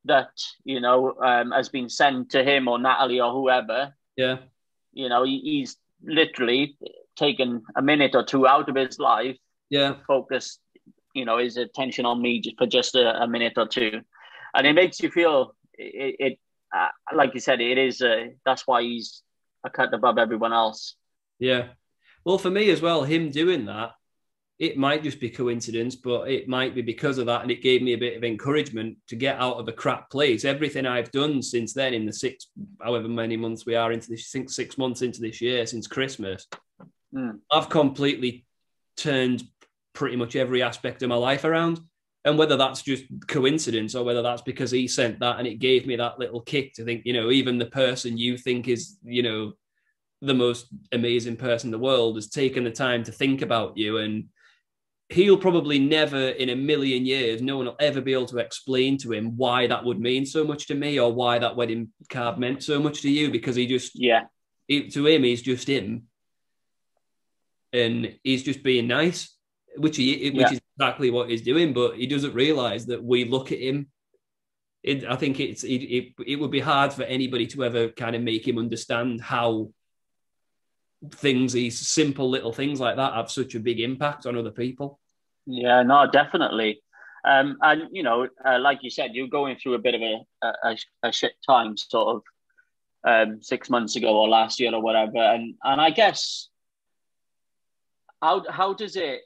that 0.04 0.30
you 0.64 0.80
know 0.80 1.14
um, 1.22 1.50
has 1.52 1.68
been 1.68 1.88
sent 1.88 2.30
to 2.30 2.44
him 2.44 2.68
or 2.68 2.78
Natalie 2.78 3.20
or 3.20 3.32
whoever. 3.32 3.94
Yeah. 4.16 4.38
You 4.92 5.08
know, 5.08 5.22
he, 5.24 5.38
he's 5.40 5.76
literally 6.02 6.76
taken 7.16 7.62
a 7.76 7.82
minute 7.82 8.14
or 8.14 8.24
two 8.24 8.46
out 8.46 8.68
of 8.68 8.76
his 8.76 8.98
life, 8.98 9.36
Yeah. 9.70 9.94
focus, 10.06 10.58
you 11.18 11.24
know, 11.24 11.38
his 11.38 11.56
attention 11.56 12.06
on 12.06 12.22
me 12.22 12.40
just 12.40 12.56
for 12.58 12.66
just 12.66 12.94
a, 12.94 13.22
a 13.22 13.28
minute 13.28 13.54
or 13.56 13.66
two, 13.66 14.00
and 14.54 14.66
it 14.66 14.74
makes 14.74 15.00
you 15.00 15.10
feel 15.10 15.54
it. 15.74 16.16
it 16.18 16.38
uh, 16.74 16.88
like 17.14 17.32
you 17.32 17.40
said, 17.40 17.60
it 17.60 17.78
is. 17.78 18.02
Uh, 18.02 18.26
that's 18.44 18.66
why 18.66 18.82
he's 18.82 19.22
a 19.64 19.70
cut 19.70 19.94
above 19.94 20.18
everyone 20.18 20.52
else. 20.52 20.96
Yeah. 21.38 21.68
Well, 22.24 22.36
for 22.36 22.50
me 22.50 22.68
as 22.68 22.82
well, 22.82 23.04
him 23.04 23.30
doing 23.30 23.64
that, 23.66 23.92
it 24.58 24.76
might 24.76 25.02
just 25.02 25.18
be 25.18 25.30
coincidence, 25.30 25.96
but 25.96 26.28
it 26.28 26.46
might 26.46 26.74
be 26.74 26.82
because 26.82 27.16
of 27.16 27.24
that. 27.24 27.40
And 27.40 27.50
it 27.50 27.62
gave 27.62 27.80
me 27.80 27.94
a 27.94 27.98
bit 27.98 28.18
of 28.18 28.24
encouragement 28.24 28.98
to 29.06 29.16
get 29.16 29.38
out 29.38 29.56
of 29.56 29.68
a 29.68 29.72
crap 29.72 30.10
place. 30.10 30.44
Everything 30.44 30.84
I've 30.84 31.10
done 31.10 31.40
since 31.42 31.72
then, 31.72 31.94
in 31.94 32.04
the 32.04 32.12
six, 32.12 32.48
however 32.82 33.08
many 33.08 33.38
months 33.38 33.64
we 33.64 33.74
are 33.74 33.92
into 33.92 34.10
this, 34.10 34.30
six, 34.30 34.54
six 34.54 34.76
months 34.76 35.00
into 35.00 35.22
this 35.22 35.40
year, 35.40 35.64
since 35.64 35.86
Christmas, 35.86 36.46
Mm. 37.14 37.40
I've 37.50 37.68
completely 37.68 38.44
turned 38.96 39.44
pretty 39.98 40.14
much 40.14 40.36
every 40.36 40.62
aspect 40.62 41.02
of 41.02 41.08
my 41.08 41.16
life 41.16 41.42
around. 41.42 41.80
And 42.24 42.38
whether 42.38 42.56
that's 42.56 42.82
just 42.82 43.04
coincidence 43.26 43.96
or 43.96 44.04
whether 44.04 44.22
that's 44.22 44.42
because 44.42 44.70
he 44.70 44.86
sent 44.86 45.18
that 45.18 45.38
and 45.38 45.46
it 45.46 45.58
gave 45.58 45.86
me 45.86 45.96
that 45.96 46.20
little 46.20 46.40
kick 46.40 46.74
to 46.74 46.84
think, 46.84 47.02
you 47.04 47.12
know, 47.12 47.30
even 47.30 47.58
the 47.58 47.66
person 47.66 48.16
you 48.16 48.38
think 48.38 48.68
is, 48.68 48.96
you 49.02 49.24
know, 49.24 49.54
the 50.20 50.34
most 50.34 50.66
amazing 50.92 51.36
person 51.36 51.68
in 51.68 51.72
the 51.72 51.78
world 51.78 52.14
has 52.14 52.28
taken 52.28 52.62
the 52.62 52.70
time 52.70 53.02
to 53.04 53.12
think 53.12 53.42
about 53.42 53.76
you 53.76 53.98
and 53.98 54.28
he'll 55.08 55.38
probably 55.38 55.80
never 55.80 56.28
in 56.28 56.50
a 56.50 56.56
million 56.56 57.04
years, 57.04 57.42
no 57.42 57.56
one 57.56 57.66
will 57.66 57.76
ever 57.80 58.00
be 58.00 58.12
able 58.12 58.26
to 58.26 58.38
explain 58.38 58.98
to 58.98 59.12
him 59.12 59.36
why 59.36 59.66
that 59.66 59.84
would 59.84 59.98
mean 59.98 60.24
so 60.24 60.44
much 60.44 60.68
to 60.68 60.74
me 60.74 61.00
or 61.00 61.12
why 61.12 61.38
that 61.38 61.56
wedding 61.56 61.88
card 62.08 62.38
meant 62.38 62.62
so 62.62 62.78
much 62.78 63.02
to 63.02 63.10
you 63.10 63.32
because 63.32 63.56
he 63.56 63.66
just, 63.66 63.98
yeah, 63.98 64.24
he, 64.68 64.88
to 64.90 65.06
him, 65.06 65.24
he's 65.24 65.42
just 65.42 65.68
him. 65.68 66.04
And 67.72 68.14
he's 68.22 68.44
just 68.44 68.62
being 68.62 68.86
nice, 68.86 69.37
which 69.76 69.96
he, 69.96 70.30
which 70.30 70.40
yeah. 70.40 70.52
is 70.52 70.60
exactly 70.76 71.10
what 71.10 71.28
he's 71.28 71.42
doing, 71.42 71.72
but 71.72 71.96
he 71.96 72.06
doesn't 72.06 72.34
realize 72.34 72.86
that 72.86 73.02
we 73.02 73.24
look 73.24 73.52
at 73.52 73.60
him. 73.60 73.88
It, 74.82 75.04
I 75.04 75.16
think 75.16 75.40
it's 75.40 75.64
it, 75.64 75.82
it, 75.82 76.12
it 76.26 76.36
would 76.36 76.50
be 76.50 76.60
hard 76.60 76.92
for 76.92 77.02
anybody 77.02 77.46
to 77.48 77.64
ever 77.64 77.88
kind 77.88 78.14
of 78.16 78.22
make 78.22 78.46
him 78.46 78.58
understand 78.58 79.20
how 79.20 79.70
things, 81.12 81.52
these 81.52 81.78
simple 81.78 82.30
little 82.30 82.52
things 82.52 82.80
like 82.80 82.96
that, 82.96 83.14
have 83.14 83.30
such 83.30 83.54
a 83.54 83.60
big 83.60 83.80
impact 83.80 84.26
on 84.26 84.36
other 84.36 84.50
people. 84.50 84.98
Yeah, 85.46 85.82
no, 85.82 86.08
definitely. 86.10 86.82
Um, 87.24 87.58
and 87.62 87.82
you 87.92 88.02
know, 88.02 88.28
uh, 88.44 88.58
like 88.58 88.78
you 88.82 88.90
said, 88.90 89.10
you're 89.14 89.28
going 89.28 89.56
through 89.56 89.74
a 89.74 89.78
bit 89.78 89.94
of 89.94 90.02
a 90.02 90.46
a, 90.64 90.76
a 91.02 91.12
shit 91.12 91.32
time, 91.46 91.76
sort 91.76 92.16
of 92.16 92.22
um, 93.04 93.42
six 93.42 93.68
months 93.68 93.96
ago 93.96 94.16
or 94.16 94.28
last 94.28 94.60
year 94.60 94.74
or 94.74 94.82
whatever. 94.82 95.18
And 95.18 95.54
and 95.62 95.80
I 95.80 95.90
guess 95.90 96.48
how 98.22 98.44
how 98.48 98.74
does 98.74 98.96
it 98.96 99.20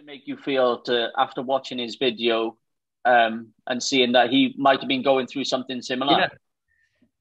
it 0.00 0.06
make 0.06 0.26
you 0.26 0.36
feel 0.36 0.80
to 0.82 1.10
after 1.16 1.42
watching 1.42 1.78
his 1.78 1.96
video 1.96 2.56
um, 3.04 3.48
and 3.66 3.82
seeing 3.82 4.12
that 4.12 4.30
he 4.30 4.54
might 4.58 4.80
have 4.80 4.88
been 4.88 5.02
going 5.02 5.26
through 5.26 5.44
something 5.44 5.80
similar? 5.80 6.18
Yeah. 6.18 6.28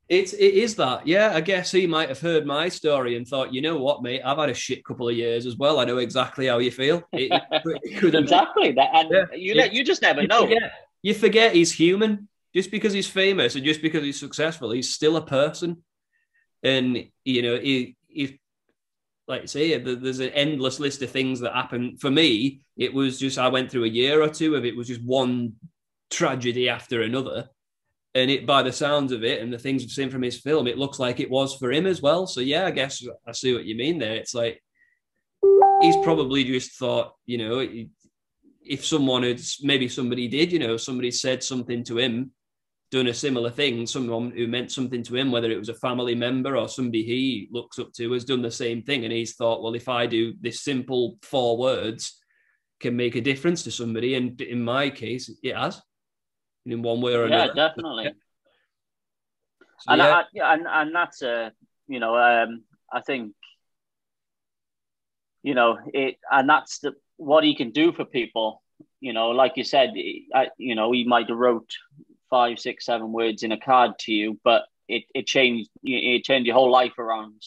It's 0.07 0.33
it 0.33 0.55
is 0.55 0.75
that, 0.77 1.05
yeah. 1.05 1.33
I 1.35 1.41
guess 1.41 1.71
he 1.71 1.85
might 1.85 2.09
have 2.09 2.19
heard 2.19 2.43
my 2.43 2.67
story 2.67 3.15
and 3.15 3.27
thought, 3.27 3.53
you 3.53 3.61
know 3.61 3.77
what, 3.77 4.01
mate, 4.01 4.23
I've 4.25 4.39
had 4.39 4.49
a 4.49 4.55
shit 4.55 4.83
couple 4.83 5.07
of 5.07 5.15
years 5.15 5.45
as 5.45 5.55
well. 5.55 5.79
I 5.79 5.85
know 5.85 5.97
exactly 5.97 6.47
how 6.47 6.57
you 6.57 6.71
feel. 6.71 7.03
It, 7.13 7.31
it 7.51 8.15
exactly 8.15 8.71
that, 8.71 8.89
and 8.91 9.09
yeah. 9.11 9.25
you 9.35 9.53
yeah. 9.53 9.65
you 9.65 9.83
just 9.83 10.01
never 10.01 10.25
know. 10.25 10.47
Forget, 10.47 10.71
you 11.03 11.13
forget 11.13 11.53
he's 11.53 11.71
human. 11.71 12.27
Just 12.55 12.71
because 12.71 12.91
he's 12.93 13.07
famous 13.07 13.53
and 13.53 13.63
just 13.63 13.83
because 13.83 14.01
he's 14.01 14.19
successful, 14.19 14.71
he's 14.71 14.91
still 14.91 15.17
a 15.17 15.21
person. 15.23 15.83
And 16.63 17.05
you 17.23 17.43
know, 17.43 17.59
he, 17.59 17.95
he 18.07 18.39
like 19.29 19.47
say, 19.47 19.77
there's 19.77 20.19
an 20.19 20.29
endless 20.29 20.79
list 20.79 21.01
of 21.03 21.11
things 21.11 21.39
that 21.39 21.53
happen. 21.53 21.97
For 21.97 22.09
me, 22.09 22.61
it 22.75 22.93
was 22.93 23.19
just 23.19 23.37
I 23.37 23.47
went 23.47 23.71
through 23.71 23.85
a 23.85 23.89
year 23.89 24.21
or 24.21 24.27
two 24.27 24.55
of 24.55 24.65
it 24.65 24.75
was 24.75 24.87
just 24.87 25.03
one 25.03 25.53
tragedy 26.09 26.67
after 26.67 27.03
another 27.03 27.47
and 28.15 28.31
it 28.31 28.47
by 28.47 28.63
the 28.63 28.71
sounds 28.71 29.11
of 29.11 29.23
it 29.23 29.41
and 29.41 29.53
the 29.53 29.59
things 29.59 29.83
we've 29.83 29.91
seen 29.91 30.09
from 30.09 30.23
his 30.23 30.39
film, 30.39 30.67
it 30.67 30.77
looks 30.77 30.99
like 30.99 31.19
it 31.19 31.29
was 31.29 31.55
for 31.55 31.71
him 31.71 31.85
as 31.85 32.01
well. 32.01 32.25
So 32.25 32.41
yeah, 32.41 32.65
I 32.65 32.71
guess 32.71 33.05
I 33.27 33.31
see 33.31 33.53
what 33.53 33.65
you 33.65 33.75
mean 33.75 33.99
there. 33.99 34.15
It's 34.15 34.33
like 34.33 34.61
he's 35.81 35.97
probably 35.97 36.43
just 36.43 36.77
thought, 36.77 37.13
you 37.25 37.37
know, 37.37 37.65
if 38.63 38.85
someone 38.85 39.23
had 39.23 39.39
maybe 39.61 39.87
somebody 39.87 40.27
did, 40.27 40.51
you 40.51 40.59
know, 40.59 40.75
somebody 40.77 41.11
said 41.11 41.43
something 41.43 41.83
to 41.85 41.99
him, 41.99 42.31
done 42.91 43.07
a 43.07 43.13
similar 43.13 43.51
thing, 43.51 43.85
someone 43.85 44.31
who 44.31 44.47
meant 44.47 44.71
something 44.71 45.03
to 45.03 45.15
him, 45.15 45.31
whether 45.31 45.51
it 45.51 45.59
was 45.59 45.69
a 45.69 45.75
family 45.75 46.15
member 46.15 46.57
or 46.57 46.67
somebody 46.67 47.03
he 47.03 47.47
looks 47.51 47.77
up 47.77 47.93
to, 47.93 48.11
has 48.13 48.25
done 48.25 48.41
the 48.41 48.51
same 48.51 48.81
thing, 48.81 49.03
and 49.03 49.13
he's 49.13 49.35
thought, 49.35 49.61
well, 49.61 49.75
if 49.75 49.87
I 49.87 50.07
do 50.07 50.33
this 50.41 50.61
simple 50.61 51.17
four 51.21 51.57
words, 51.57 52.19
can 52.79 52.95
make 52.95 53.15
a 53.15 53.21
difference 53.21 53.63
to 53.63 53.71
somebody, 53.71 54.15
and 54.15 54.39
in 54.41 54.63
my 54.63 54.89
case, 54.89 55.29
it 55.43 55.55
has 55.55 55.81
in 56.65 56.81
one 56.81 57.01
way 57.01 57.13
or 57.13 57.27
yeah, 57.27 57.43
another. 57.43 57.53
Definitely. 57.53 58.03
Yeah, 58.05 58.11
So, 59.81 59.93
and, 59.93 60.01
yeah. 60.33 60.43
I, 60.43 60.53
and 60.53 60.67
and 60.67 60.95
that's 60.95 61.21
a 61.21 61.53
you 61.87 62.01
know 62.01 62.17
um, 62.17 62.63
I 62.91 62.99
think 62.99 63.33
you 65.41 65.55
know 65.55 65.77
it 65.93 66.17
and 66.29 66.49
that's 66.49 66.79
the 66.79 66.95
what 67.15 67.43
he 67.43 67.55
can 67.55 67.71
do 67.71 67.93
for 67.93 68.05
people. 68.05 68.61
You 68.99 69.13
know, 69.13 69.29
like 69.29 69.53
you 69.55 69.63
said, 69.63 69.93
I, 70.33 70.49
you 70.57 70.75
know, 70.75 70.91
he 70.91 71.05
might 71.05 71.29
have 71.29 71.37
wrote 71.37 71.71
five, 72.29 72.59
six, 72.59 72.85
seven 72.85 73.11
words 73.11 73.43
in 73.43 73.51
a 73.51 73.59
card 73.59 73.97
to 73.99 74.11
you, 74.11 74.39
but 74.43 74.63
it, 74.87 75.03
it 75.13 75.27
changed 75.27 75.69
it 75.83 76.23
changed 76.23 76.47
your 76.47 76.55
whole 76.55 76.71
life 76.71 76.97
around. 76.97 77.41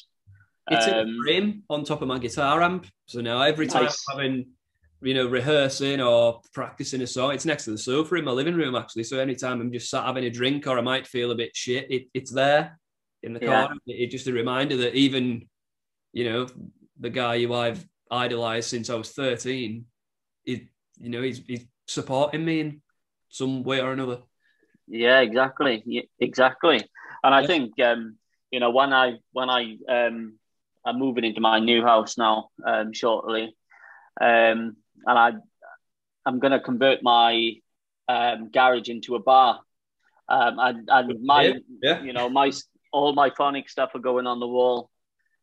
It's 0.71 0.87
um, 0.87 0.93
in 0.93 1.09
a 1.09 1.23
frame 1.25 1.63
on 1.69 1.85
top 1.85 2.03
of 2.03 2.09
my 2.09 2.19
guitar 2.19 2.63
amp. 2.63 2.87
So 3.07 3.21
now 3.21 3.43
every 3.43 3.67
time 3.67 3.85
nice. 3.85 4.05
I'm 4.11 4.19
having 4.19 4.47
you 5.03 5.15
know, 5.15 5.27
rehearsing 5.27 6.01
or 6.01 6.41
practicing 6.53 7.03
a 7.03 7.07
song. 7.07 7.33
It's 7.33 7.45
next 7.45 7.65
to 7.65 7.73
the 7.73 7.79
sofa 7.79 8.15
in 8.15 8.25
my 8.25 8.31
living 8.31 8.55
room, 8.55 8.77
actually. 8.77 9.05
So 9.05 9.19
anytime 9.19 9.61
I'm 9.61 9.73
just 9.73 9.91
sat 9.91 10.05
having 10.05 10.25
a 10.25 10.31
drink 10.31 10.67
or 10.67 10.79
I 10.79 10.83
might 10.83 11.07
feel 11.07 11.33
a 11.33 11.35
bit 11.35 11.57
shit, 11.57 11.91
it, 11.91 12.07
it's 12.15 12.31
there 12.31 12.79
in 13.23 13.35
the 13.35 13.41
yeah. 13.43 13.69
It's 13.87 14.13
just 14.13 14.29
a 14.29 14.33
reminder 14.33 14.77
that 14.79 14.95
even, 14.95 15.49
you 16.13 16.25
know, 16.25 16.47
the 17.01 17.11
guy 17.11 17.43
who 17.43 17.53
I've 17.53 17.85
idolized 18.11 18.71
since 18.71 18.91
I 18.91 18.95
was 18.95 19.11
13, 19.11 19.85
he, 20.45 20.69
you 21.01 21.09
know, 21.09 21.23
he's, 21.23 21.43
he's 21.47 21.67
supporting 21.89 22.45
me 22.45 22.61
in 22.61 22.83
some 23.29 23.65
way 23.65 23.81
or 23.81 23.93
another. 23.93 24.19
Yeah, 24.89 25.21
exactly. 25.21 25.83
Yeah, 25.87 26.03
exactly. 26.19 26.81
And 27.25 27.35
I 27.35 27.47
think, 27.47 27.79
um, 27.81 28.17
you 28.51 28.61
know, 28.61 28.71
when 28.71 28.93
I, 28.93 29.19
when 29.33 29.49
I, 29.49 29.77
um, 29.89 30.39
I'm 30.85 30.99
moving 30.99 31.25
into 31.25 31.41
my 31.41 31.61
new 31.61 31.83
house 31.83 32.19
now, 32.19 32.49
um, 32.67 32.93
shortly. 32.93 33.55
Um, 34.21 34.77
and 35.07 35.19
I 35.19 35.33
I'm 36.25 36.39
going 36.39 36.53
to 36.53 36.61
convert 36.61 37.03
my 37.03 37.55
um, 38.09 38.51
garage 38.51 38.89
into 38.89 39.15
a 39.15 39.21
bar. 39.21 39.61
Um, 40.29 40.59
and, 40.59 40.89
and 40.91 41.23
my 41.23 41.43
yeah, 41.43 41.55
yeah. 41.83 42.03
you 42.03 42.13
know 42.13 42.29
my 42.29 42.53
all 42.93 43.13
my 43.13 43.31
phonic 43.37 43.69
stuff 43.69 43.91
are 43.95 44.01
going 44.01 44.27
on 44.27 44.41
the 44.41 44.47
wall 44.47 44.91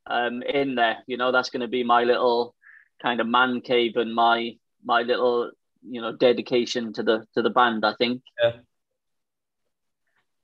um, 0.07 0.41
in 0.41 0.75
there. 0.75 0.97
You 1.05 1.17
know 1.17 1.31
that's 1.31 1.49
going 1.49 1.61
to 1.61 1.67
be 1.67 1.83
my 1.83 2.03
little 2.03 2.55
kind 3.01 3.19
of 3.19 3.27
man 3.27 3.61
cave 3.61 3.97
and 3.97 4.13
my 4.13 4.55
my 4.83 5.01
little 5.01 5.51
you 5.87 6.01
know 6.01 6.13
dedication 6.13 6.93
to 6.93 7.03
the 7.03 7.25
to 7.35 7.41
the 7.41 7.49
band. 7.49 7.85
I 7.85 7.93
think. 7.95 8.21
Yeah. 8.41 8.51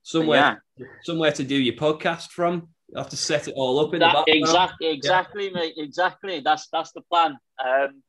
Somewhere, 0.06 0.62
yeah. 0.78 0.86
somewhere 1.02 1.32
to 1.32 1.42
do 1.42 1.56
your 1.56 1.74
podcast 1.74 2.30
from. 2.30 2.68
You 2.88 2.98
have 2.98 3.08
to 3.08 3.16
set 3.16 3.48
it 3.48 3.54
all 3.56 3.80
up 3.80 3.92
in 3.92 3.98
that, 3.98 4.12
the 4.12 4.18
background. 4.18 4.38
Exactly, 4.38 4.86
exactly, 4.86 5.44
yeah. 5.46 5.52
mate. 5.52 5.74
Exactly. 5.76 6.38
That's 6.38 6.68
that's 6.68 6.92
the 6.92 7.00
plan. 7.00 7.36
Um, 7.58 8.04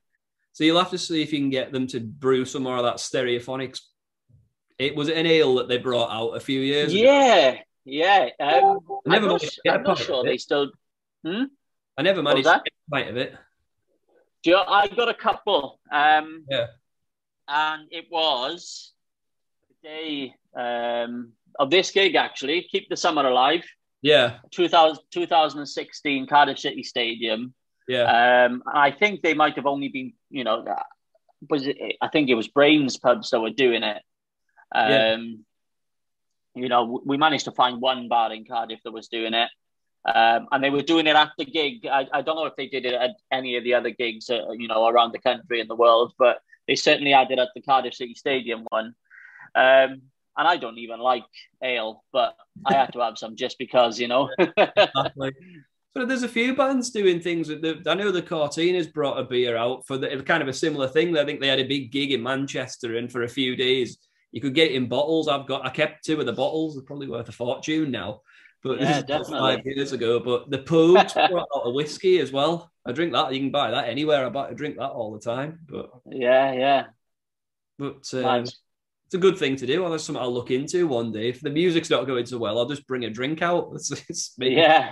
so 0.53 0.63
you'll 0.63 0.77
have 0.77 0.91
to 0.91 0.97
see 0.99 1.23
if 1.23 1.33
you 1.33 1.39
can 1.39 1.49
get 1.49 1.71
them 1.71 1.87
to 1.87 1.99
brew 1.99 2.45
some 2.45 2.61
more 2.61 2.77
of 2.77 2.83
that 2.83 2.97
stereophonics. 2.97 3.79
It 4.77 4.95
was 4.95 5.09
an 5.09 5.25
ale 5.25 5.55
that 5.55 5.69
they 5.69 5.79
brought 5.79 6.11
out 6.11 6.35
a 6.35 6.39
few 6.39 6.61
years 6.61 6.93
yeah, 6.93 7.47
ago. 7.47 7.59
Yeah, 7.85 8.29
um, 8.39 8.79
I 9.07 9.09
never 9.09 9.25
I'm 9.25 9.31
not, 9.31 9.43
I'm 9.67 9.81
not 9.81 9.97
sure 9.97 10.23
they 10.23 10.37
still. 10.37 10.69
Hmm? 11.25 11.45
I 11.97 12.03
never 12.03 12.21
managed 12.21 12.45
to 12.45 12.61
get 12.63 12.73
a 12.87 12.91
pint 12.91 13.09
of 13.09 13.17
it. 13.17 13.35
Do 14.43 14.51
you, 14.51 14.57
I 14.57 14.87
got 14.87 15.09
a 15.09 15.15
couple. 15.15 15.79
Um, 15.91 16.45
yeah. 16.47 16.67
And 17.47 17.87
it 17.89 18.05
was 18.11 18.93
the 19.81 19.89
day 19.89 20.35
um, 20.55 21.31
of 21.59 21.69
this 21.69 21.91
gig, 21.91 22.15
actually. 22.15 22.67
Keep 22.71 22.89
the 22.89 22.97
Summer 22.97 23.25
Alive. 23.25 23.63
Yeah. 24.01 24.37
2000, 24.51 25.03
2016 25.11 26.27
Cardiff 26.27 26.59
City 26.59 26.83
Stadium. 26.83 27.53
Yeah. 27.87 28.45
Um, 28.45 28.63
I 28.71 28.91
think 28.91 29.21
they 29.21 29.33
might 29.33 29.55
have 29.55 29.65
only 29.65 29.89
been, 29.89 30.13
you 30.29 30.43
know, 30.43 30.65
was 31.49 31.67
it, 31.67 31.77
I 32.01 32.07
think 32.09 32.29
it 32.29 32.35
was 32.35 32.47
Brains 32.47 32.97
pubs 32.97 33.29
that 33.29 33.39
were 33.39 33.49
doing 33.49 33.83
it. 33.83 34.01
Um, 34.73 34.89
yeah. 34.91 35.17
You 36.55 36.69
know, 36.69 37.01
we 37.05 37.17
managed 37.17 37.45
to 37.45 37.51
find 37.51 37.79
one 37.79 38.07
bar 38.07 38.33
in 38.33 38.45
Cardiff 38.45 38.79
that 38.83 38.91
was 38.91 39.07
doing 39.07 39.33
it. 39.33 39.49
Um, 40.05 40.47
and 40.51 40.63
they 40.63 40.69
were 40.69 40.81
doing 40.81 41.05
it 41.05 41.15
at 41.15 41.31
the 41.37 41.45
gig. 41.45 41.85
I, 41.85 42.07
I, 42.13 42.21
don't 42.21 42.37
know 42.37 42.45
if 42.45 42.55
they 42.55 42.67
did 42.67 42.85
it 42.85 42.93
at 42.93 43.11
any 43.29 43.57
of 43.57 43.65
the 43.65 43.73
other 43.73 43.89
gigs, 43.89 44.29
uh, 44.29 44.51
you 44.51 44.67
know, 44.67 44.87
around 44.87 45.11
the 45.11 45.19
country 45.19 45.59
and 45.59 45.69
the 45.69 45.75
world, 45.75 46.13
but 46.17 46.39
they 46.65 46.75
certainly 46.75 47.11
had 47.11 47.29
it 47.29 47.39
at 47.39 47.49
the 47.53 47.61
Cardiff 47.61 47.93
City 47.93 48.15
Stadium 48.15 48.65
one. 48.69 48.95
Um, 49.53 50.03
and 50.37 50.47
I 50.47 50.57
don't 50.57 50.77
even 50.77 50.99
like 50.99 51.23
ale, 51.63 52.03
but 52.13 52.35
I 52.65 52.73
had 52.73 52.93
to 52.93 52.99
have 52.99 53.17
some 53.17 53.35
just 53.35 53.57
because, 53.57 53.99
you 53.99 54.07
know. 54.07 54.29
exactly. 54.39 55.33
So 55.95 56.05
there's 56.05 56.23
a 56.23 56.29
few 56.29 56.55
bands 56.55 56.91
doing 56.91 57.19
things. 57.19 57.47
The, 57.47 57.81
I 57.87 57.95
know 57.95 58.11
the 58.11 58.21
Courteeners 58.21 58.93
brought 58.93 59.19
a 59.19 59.23
beer 59.23 59.57
out 59.57 59.87
for 59.87 59.97
the 59.97 60.21
kind 60.21 60.43
of 60.43 60.47
a 60.47 60.53
similar 60.53 60.87
thing. 60.87 61.17
I 61.17 61.25
think 61.25 61.41
they 61.41 61.47
had 61.47 61.59
a 61.59 61.67
big 61.67 61.91
gig 61.91 62.11
in 62.11 62.21
Manchester, 62.21 62.97
and 62.97 63.11
for 63.11 63.23
a 63.23 63.27
few 63.27 63.55
days 63.55 63.97
you 64.31 64.41
could 64.41 64.53
get 64.53 64.69
it 64.71 64.75
in 64.75 64.87
bottles. 64.87 65.27
I've 65.27 65.47
got 65.47 65.65
I 65.65 65.69
kept 65.69 66.05
two 66.05 66.19
of 66.19 66.27
the 66.27 66.33
bottles. 66.33 66.75
They're 66.75 66.83
probably 66.83 67.07
worth 67.07 67.29
a 67.29 67.31
fortune 67.31 67.89
now. 67.89 68.21
But 68.61 68.79
yeah, 68.79 69.01
definitely. 69.07 69.39
five 69.39 69.65
years 69.65 69.91
ago. 69.91 70.19
But 70.19 70.51
the 70.51 70.59
Pogues 70.59 71.13
brought 71.29 71.47
out 71.55 71.63
a 71.65 71.71
whiskey 71.71 72.19
as 72.19 72.31
well. 72.31 72.71
I 72.85 72.91
drink 72.91 73.13
that. 73.13 73.33
You 73.33 73.39
can 73.39 73.51
buy 73.51 73.71
that 73.71 73.89
anywhere. 73.89 74.25
I, 74.25 74.29
buy, 74.29 74.49
I 74.49 74.53
drink 74.53 74.77
that 74.77 74.89
all 74.89 75.13
the 75.13 75.19
time. 75.19 75.59
But 75.67 75.89
yeah, 76.05 76.53
yeah. 76.53 76.83
But 77.79 78.07
um, 78.13 78.21
nice. 78.21 78.57
It's 79.07 79.13
a 79.13 79.17
good 79.17 79.37
thing 79.37 79.55
to 79.55 79.65
do. 79.65 79.89
That's 79.89 80.03
something 80.03 80.21
I'll 80.21 80.33
look 80.33 80.51
into 80.51 80.85
one 80.85 81.13
day. 81.13 81.29
If 81.29 81.39
the 81.39 81.49
music's 81.49 81.89
not 81.89 82.05
going 82.07 82.25
so 82.25 82.37
well, 82.37 82.59
I'll 82.59 82.67
just 82.67 82.85
bring 82.87 83.05
a 83.05 83.09
drink 83.09 83.41
out. 83.41 83.71
It's, 83.73 83.89
it's 84.09 84.33
yeah. 84.37 84.91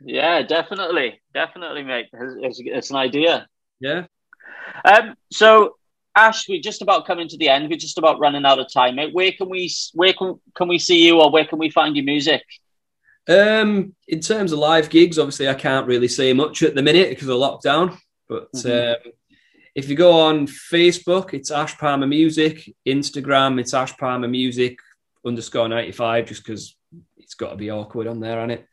Yeah, 0.00 0.42
definitely, 0.42 1.20
definitely, 1.32 1.84
mate. 1.84 2.06
It's, 2.12 2.60
it's 2.64 2.90
an 2.90 2.96
idea. 2.96 3.46
Yeah. 3.78 4.06
Um. 4.84 5.14
So, 5.30 5.76
Ash, 6.16 6.48
we're 6.48 6.60
just 6.60 6.82
about 6.82 7.06
coming 7.06 7.28
to 7.28 7.36
the 7.36 7.48
end. 7.48 7.68
We're 7.70 7.78
just 7.78 7.98
about 7.98 8.18
running 8.18 8.44
out 8.44 8.58
of 8.58 8.72
time, 8.72 8.96
mate. 8.96 9.14
Where 9.14 9.30
can 9.30 9.48
we 9.48 9.72
where 9.94 10.12
can, 10.12 10.40
can 10.56 10.66
we 10.66 10.80
see 10.80 11.06
you, 11.06 11.20
or 11.20 11.30
where 11.30 11.44
can 11.44 11.60
we 11.60 11.70
find 11.70 11.94
your 11.94 12.04
music? 12.04 12.42
Um, 13.28 13.94
in 14.08 14.18
terms 14.18 14.50
of 14.50 14.58
live 14.58 14.90
gigs, 14.90 15.20
obviously 15.20 15.48
I 15.48 15.54
can't 15.54 15.86
really 15.86 16.08
say 16.08 16.32
much 16.32 16.64
at 16.64 16.74
the 16.74 16.82
minute 16.82 17.10
because 17.10 17.28
of 17.28 17.36
lockdown. 17.36 17.96
But 18.28 18.52
mm-hmm. 18.52 19.06
um, 19.08 19.12
if 19.78 19.88
you 19.88 19.94
go 19.94 20.10
on 20.10 20.48
Facebook, 20.48 21.34
it's 21.34 21.52
Ash 21.52 21.78
Palmer 21.78 22.08
Music. 22.08 22.74
Instagram, 22.84 23.60
it's 23.60 23.72
Ash 23.72 23.96
Palmer 23.96 24.26
Music 24.26 24.76
underscore 25.24 25.68
95, 25.68 26.26
just 26.26 26.44
because 26.44 26.74
it's 27.16 27.34
got 27.34 27.50
to 27.50 27.56
be 27.56 27.70
awkward 27.70 28.08
on 28.08 28.18
there, 28.18 28.40
hasn't 28.40 28.66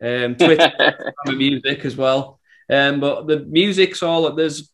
it. 0.00 0.24
Um, 0.24 0.36
Twitter, 0.46 1.14
Palmer 1.24 1.36
Music 1.36 1.84
as 1.84 1.96
well. 1.96 2.38
Um, 2.70 3.00
but 3.00 3.26
the 3.26 3.40
music's 3.40 4.04
all 4.04 4.32
there's 4.34 4.72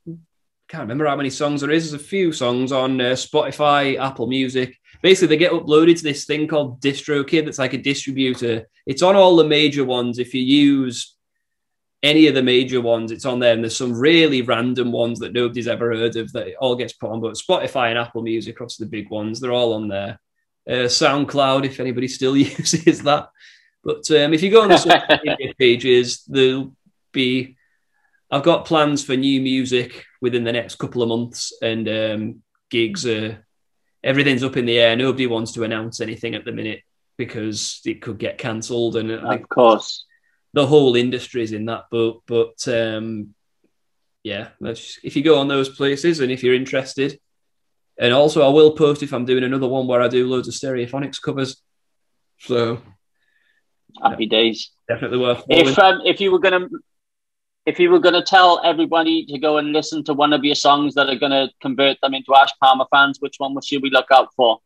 can't 0.68 0.82
remember 0.82 1.06
how 1.06 1.16
many 1.16 1.30
songs 1.30 1.62
there 1.62 1.70
is. 1.70 1.90
There's 1.90 2.02
a 2.02 2.04
few 2.04 2.32
songs 2.32 2.70
on 2.70 3.00
uh, 3.00 3.12
Spotify, 3.12 3.98
Apple 3.98 4.26
Music. 4.26 4.76
Basically, 5.02 5.28
they 5.28 5.38
get 5.38 5.52
uploaded 5.52 5.96
to 5.96 6.02
this 6.02 6.26
thing 6.26 6.48
called 6.48 6.82
DistroKid 6.82 7.46
that's 7.46 7.58
like 7.58 7.72
a 7.72 7.78
distributor. 7.78 8.68
It's 8.86 9.02
on 9.02 9.16
all 9.16 9.36
the 9.36 9.44
major 9.44 9.86
ones. 9.86 10.18
If 10.18 10.34
you 10.34 10.42
use 10.42 11.16
any 12.02 12.26
of 12.26 12.34
the 12.34 12.42
major 12.42 12.80
ones, 12.80 13.12
it's 13.12 13.24
on 13.24 13.38
there. 13.38 13.54
And 13.54 13.62
there's 13.62 13.76
some 13.76 13.98
really 13.98 14.42
random 14.42 14.90
ones 14.90 15.20
that 15.20 15.32
nobody's 15.32 15.68
ever 15.68 15.94
heard 15.94 16.16
of 16.16 16.32
that 16.32 16.48
it 16.48 16.56
all 16.60 16.74
gets 16.74 16.92
put 16.92 17.10
on. 17.10 17.20
But 17.20 17.34
Spotify 17.34 17.90
and 17.90 17.98
Apple 17.98 18.22
Music, 18.22 18.54
across 18.54 18.76
the 18.76 18.86
big 18.86 19.10
ones, 19.10 19.40
they're 19.40 19.52
all 19.52 19.74
on 19.74 19.88
there. 19.88 20.18
Uh, 20.68 20.86
SoundCloud, 20.86 21.64
if 21.64 21.80
anybody 21.80 22.08
still 22.08 22.36
uses 22.38 23.02
that. 23.02 23.28
But 23.84 24.10
um, 24.10 24.32
if 24.32 24.42
you 24.42 24.50
go 24.50 24.62
on 24.62 24.68
the 24.68 24.78
social 24.78 25.00
media 25.24 25.54
pages, 25.58 26.24
there'll 26.24 26.74
be 27.12 27.56
I've 28.30 28.42
got 28.42 28.64
plans 28.64 29.04
for 29.04 29.14
new 29.14 29.42
music 29.42 30.06
within 30.22 30.42
the 30.42 30.52
next 30.52 30.76
couple 30.76 31.02
of 31.02 31.08
months, 31.08 31.52
and 31.60 31.88
um, 31.88 32.42
gigs. 32.70 33.04
Are, 33.04 33.44
everything's 34.02 34.42
up 34.42 34.56
in 34.56 34.64
the 34.64 34.78
air. 34.78 34.96
Nobody 34.96 35.26
wants 35.26 35.52
to 35.52 35.64
announce 35.64 36.00
anything 36.00 36.34
at 36.34 36.46
the 36.46 36.52
minute 36.52 36.80
because 37.18 37.80
it 37.84 38.00
could 38.00 38.18
get 38.18 38.38
cancelled, 38.38 38.96
and 38.96 39.10
of 39.10 39.48
course, 39.50 40.06
the 40.52 40.66
whole 40.66 40.96
industry 40.96 41.42
is 41.42 41.52
in 41.52 41.66
that 41.66 41.90
boat. 41.90 42.22
But 42.26 42.66
um, 42.68 43.34
yeah, 44.22 44.48
if 44.60 45.16
you 45.16 45.22
go 45.22 45.38
on 45.38 45.48
those 45.48 45.68
places, 45.68 46.20
and 46.20 46.30
if 46.30 46.42
you're 46.42 46.54
interested, 46.54 47.18
and 47.98 48.12
also 48.12 48.46
I 48.46 48.48
will 48.48 48.72
post 48.72 49.02
if 49.02 49.12
I'm 49.12 49.24
doing 49.24 49.44
another 49.44 49.68
one 49.68 49.86
where 49.86 50.00
I 50.00 50.08
do 50.08 50.26
loads 50.26 50.48
of 50.48 50.54
stereophonics 50.54 51.20
covers. 51.20 51.62
So 52.40 52.82
happy 54.02 54.26
days. 54.26 54.70
Definitely 54.88 55.18
worth. 55.18 55.44
If 55.48 55.78
um, 55.78 56.00
if 56.04 56.20
you 56.20 56.32
were 56.32 56.38
going 56.38 56.60
to 56.60 56.68
if 57.64 57.78
you 57.78 57.90
were 57.90 58.00
going 58.00 58.14
to 58.14 58.22
tell 58.22 58.60
everybody 58.64 59.24
to 59.26 59.38
go 59.38 59.58
and 59.58 59.72
listen 59.72 60.02
to 60.04 60.14
one 60.14 60.32
of 60.32 60.44
your 60.44 60.56
songs 60.56 60.94
that 60.94 61.08
are 61.08 61.18
going 61.18 61.30
to 61.30 61.48
convert 61.60 62.00
them 62.00 62.14
into 62.14 62.34
Ash 62.34 62.50
Palmer 62.60 62.86
fans, 62.90 63.18
which 63.20 63.36
one 63.38 63.54
should 63.62 63.82
we 63.82 63.90
look 63.90 64.10
out 64.10 64.28
for? 64.34 64.58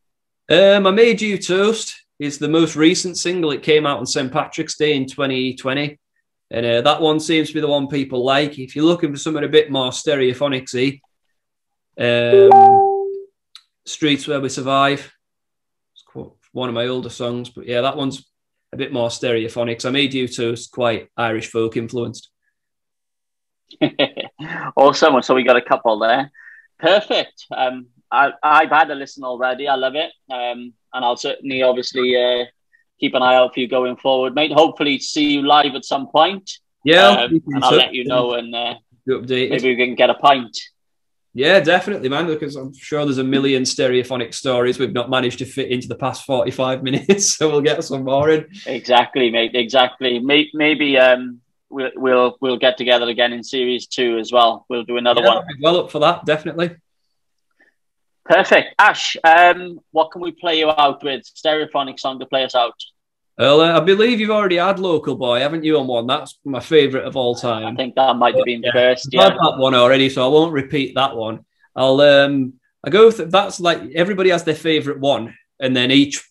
Um, 0.49 0.87
I 0.87 0.91
Made 0.93 1.21
You 1.21 1.39
Toast 1.39 2.06
is 2.19 2.39
the 2.39 2.49
most 2.49 2.77
recent 2.77 3.19
single. 3.19 3.51
It 3.51 3.63
came 3.63 3.87
out 3.87 3.99
on 3.99 4.07
St. 4.07 4.33
Patrick's 4.33 4.77
Day 4.77 4.97
in 4.97 5.07
2020. 5.07 5.99
And 6.51 6.67
uh, 6.67 6.81
that 6.83 7.01
one 7.01 7.21
seems 7.21 7.49
to 7.49 7.55
be 7.55 7.61
the 7.61 7.67
one 7.67 7.89
people 7.89 8.25
like. 8.25 8.59
If 8.59 8.77
you're 8.77 8.85
looking 8.85 9.13
for 9.13 9.19
something 9.19 9.45
a 9.45 9.49
bit 9.49 9.71
more 9.71 9.91
stereophonicsy, 9.91 11.01
um, 11.99 13.11
Streets 13.85 14.29
Where 14.29 14.41
We 14.41 14.49
Survive. 14.49 15.13
It's 15.95 16.35
one 16.53 16.69
of 16.69 16.75
my 16.75 16.87
older 16.87 17.11
songs, 17.11 17.51
but 17.51 17.67
yeah, 17.67 17.83
that 17.83 17.97
one's 17.97 18.25
a 18.73 18.77
bit 18.77 18.93
more 18.93 19.09
stereophonics. 19.09 19.85
I 19.85 19.91
Made 19.91 20.15
You 20.15 20.29
Toast 20.29 20.71
quite 20.71 21.09
Irish 21.17 21.51
folk 21.51 21.77
influenced. 21.77 22.31
awesome. 24.77 25.23
So 25.23 25.35
we 25.35 25.43
got 25.43 25.57
a 25.57 25.63
couple 25.63 25.99
there. 25.99 26.31
Perfect. 26.79 27.47
Um, 27.55 27.89
I, 28.11 28.33
I've 28.43 28.71
had 28.71 28.91
a 28.91 28.95
listen 28.95 29.25
already. 29.25 29.69
I 29.69 29.75
love 29.75 29.95
it. 29.95 30.13
Um, 30.31 30.73
and 30.93 31.05
I'll 31.05 31.17
certainly, 31.17 31.63
obviously, 31.63 32.17
uh, 32.17 32.45
keep 32.99 33.15
an 33.15 33.23
eye 33.23 33.37
out 33.37 33.55
for 33.55 33.61
you 33.61 33.69
going 33.69 33.97
forward, 33.97 34.35
mate. 34.35 34.53
Hopefully, 34.53 34.99
see 34.99 35.33
you 35.33 35.43
live 35.43 35.75
at 35.75 35.85
some 35.85 36.09
point. 36.09 36.51
Yeah, 36.85 37.09
um, 37.09 37.43
and 37.47 37.65
I'll 37.65 37.75
let 37.75 37.95
you 37.95 38.05
know, 38.05 38.35
and 38.35 38.55
uh, 38.55 38.75
maybe 39.07 39.59
we 39.61 39.77
can 39.77 39.95
get 39.97 40.11
a 40.11 40.15
pint. 40.15 40.57
Yeah, 41.35 41.61
definitely, 41.61 42.09
man. 42.09 42.27
Because 42.29 42.57
I'm 42.57 42.73
sure 42.73 43.05
there's 43.05 43.19
a 43.19 43.25
million 43.25 43.65
stereophonic 43.65 44.33
stories 44.33 44.79
we've 44.79 44.93
not 44.93 45.11
managed 45.11 45.41
to 45.41 45.45
fit 45.45 45.71
into 45.71 45.89
the 45.89 45.97
past 45.97 46.25
45 46.25 46.83
minutes, 46.85 47.37
so 47.37 47.51
we'll 47.51 47.61
get 47.61 47.83
some 47.85 48.05
more 48.05 48.31
in. 48.31 48.47
Exactly, 48.67 49.31
mate. 49.31 49.55
Exactly. 49.55 50.19
Maybe, 50.19 50.51
maybe 50.55 50.97
um, 50.97 51.41
we'll 51.69 51.91
we'll 51.97 52.37
we'll 52.41 52.57
get 52.57 52.79
together 52.79 53.09
again 53.09 53.33
in 53.33 53.43
series 53.43 53.87
two 53.87 54.19
as 54.19 54.33
well. 54.33 54.65
We'll 54.69 54.85
do 54.85 54.97
another 54.97 55.23
yeah, 55.23 55.35
one. 55.35 55.47
Well 55.61 55.81
up 55.81 55.91
for 55.91 55.99
that, 55.99 56.25
definitely. 56.25 56.77
Perfect, 58.29 58.75
Ash. 58.79 59.17
Um, 59.23 59.81
what 59.93 60.11
can 60.11 60.21
we 60.21 60.33
play 60.33 60.59
you 60.59 60.71
out 60.71 61.03
with? 61.03 61.23
Stereophonic 61.23 62.01
song 62.01 62.19
to 62.19 62.27
play 62.27 62.45
us 62.45 62.55
out. 62.55 62.75
Well, 63.39 63.61
uh, 63.61 63.77
I 63.77 63.81
believe 63.81 64.19
you've 64.19 64.31
already 64.31 64.57
had 64.57 64.79
Local 64.79 65.15
Boy, 65.15 65.41
haven't 65.41 65.63
you, 65.63 65.79
on 65.79 65.87
one? 65.87 66.07
That's 66.07 66.39
my 66.45 66.61
favourite 66.61 67.07
of 67.07 67.17
all 67.17 67.35
time. 67.35 67.67
I 67.67 67.75
think 67.77 67.95
that 67.95 68.17
might 68.17 68.35
have 68.35 68.45
been 68.45 68.63
yeah, 68.63 68.73
first. 68.73 69.09
Yeah, 69.13 69.23
I've 69.23 69.33
had 69.33 69.39
that 69.39 69.59
one 69.59 69.75
already, 69.75 70.09
so 70.09 70.25
I 70.25 70.29
won't 70.29 70.53
repeat 70.53 70.95
that 70.95 71.15
one. 71.15 71.45
I'll 71.77 72.01
um, 72.01 72.55
I 72.83 72.91
go. 72.91 73.11
Th- 73.11 73.29
that's 73.29 73.61
like 73.61 73.83
everybody 73.95 74.31
has 74.31 74.45
their 74.45 74.55
favourite 74.55 74.99
one, 74.99 75.37
and 75.61 75.77
then 75.77 75.91
each 75.91 76.27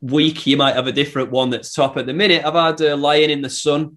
week 0.00 0.46
you 0.46 0.56
might 0.56 0.76
have 0.76 0.86
a 0.86 0.92
different 0.92 1.30
one 1.30 1.50
that's 1.50 1.72
top. 1.72 1.96
At 1.96 2.06
the 2.06 2.12
minute, 2.12 2.44
I've 2.44 2.54
had 2.54 2.80
uh, 2.82 2.96
"Lying 2.96 3.30
in 3.30 3.40
the 3.40 3.50
Sun" 3.50 3.96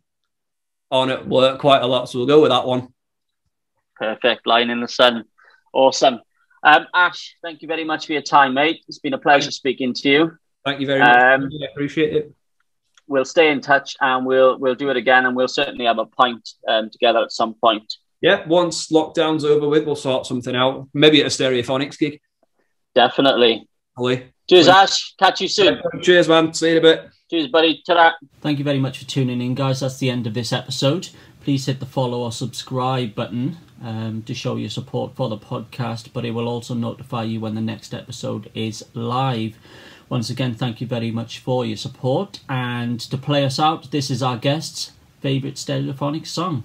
on 0.90 1.10
at 1.10 1.28
work 1.28 1.60
quite 1.60 1.82
a 1.82 1.88
lot, 1.88 2.10
so 2.10 2.20
we'll 2.20 2.28
go 2.28 2.42
with 2.42 2.52
that 2.52 2.66
one. 2.66 2.94
Perfect. 3.96 4.48
Lying 4.48 4.70
in 4.70 4.82
the 4.82 4.88
sun. 4.88 5.26
Awesome. 5.74 6.22
Um, 6.64 6.88
Ash, 6.94 7.36
thank 7.42 7.62
you 7.62 7.68
very 7.68 7.84
much 7.84 8.06
for 8.06 8.14
your 8.14 8.22
time, 8.22 8.54
mate. 8.54 8.84
It's 8.88 9.00
been 9.00 9.14
a 9.14 9.18
pleasure 9.18 9.52
speaking 9.52 9.94
to 9.96 10.10
you. 10.10 10.32
Thank 10.64 10.80
you 10.80 10.88
very 10.88 11.00
much. 11.00 11.16
Um, 11.16 11.50
I 11.62 11.72
appreciate 11.72 12.16
it. 12.16 12.34
We'll 13.08 13.26
stay 13.26 13.52
in 13.52 13.62
touch 13.62 13.96
and 14.00 14.26
we'll 14.26 14.58
we'll 14.60 14.76
do 14.76 14.90
it 14.90 14.96
again 14.96 15.26
and 15.26 15.36
we'll 15.36 15.48
certainly 15.48 15.86
have 15.86 15.98
a 15.98 16.06
pint 16.06 16.48
um, 16.68 16.90
together 16.90 17.20
at 17.20 17.32
some 17.32 17.56
point. 17.56 17.94
Yeah, 18.22 18.46
once 18.48 18.92
lockdown's 18.92 19.44
over 19.44 19.68
with, 19.68 19.86
we'll 19.86 19.96
sort 19.96 20.28
something 20.28 20.56
out. 20.56 20.88
Maybe 20.94 21.22
at 21.22 21.26
a 21.26 21.30
stereophonics 21.30 21.98
gig. 21.98 22.22
Definitely. 22.94 23.68
Ali. 23.98 24.32
Cheers, 24.48 24.68
Ash. 24.68 25.16
Catch 25.18 25.42
you 25.42 25.48
soon. 25.48 25.82
Cheers, 26.02 26.28
man. 26.28 26.54
See 26.54 26.68
you 26.68 26.72
in 26.74 26.78
a 26.78 26.82
bit. 26.82 27.10
Cheers, 27.30 27.48
buddy. 27.48 27.82
ta 27.86 28.14
Thank 28.42 28.60
you 28.60 28.64
very 28.64 28.80
much 28.80 29.00
for 29.00 29.06
tuning 29.06 29.42
in, 29.42 29.56
guys. 29.56 29.80
That's 29.80 29.98
the 29.98 30.10
end 30.10 30.28
of 30.28 30.34
this 30.34 30.54
episode. 30.54 31.10
Please 31.44 31.66
hit 31.66 31.80
the 31.80 31.86
follow 31.86 32.20
or 32.20 32.32
subscribe 32.32 33.16
button 33.16 33.58
um, 33.84 34.24
to 34.24 34.34
show 34.34 34.56
your 34.56 34.70
support 34.70 35.16
for 35.16 35.30
the 35.30 35.38
podcast, 35.38 36.14
but 36.14 36.26
it 36.26 36.32
will 36.32 36.48
also 36.48 36.74
notify 36.74 37.24
you 37.24 37.40
when 37.40 37.56
the 37.56 37.62
next 37.62 37.94
episode 37.94 38.50
is 38.54 38.86
live. 38.94 39.58
Once 40.10 40.30
again, 40.30 40.54
thank 40.54 40.82
you 40.82 40.88
very 40.88 41.12
much 41.12 41.40
for 41.40 41.66
your 41.66 41.78
support. 41.78 42.42
And 42.50 43.00
to 43.00 43.18
play 43.18 43.46
us 43.46 43.60
out, 43.60 43.92
this 43.92 44.12
is 44.12 44.22
our 44.22 44.38
guest's 44.38 44.92
favourite 45.22 45.56
stereophonic 45.56 46.28
song. 46.28 46.64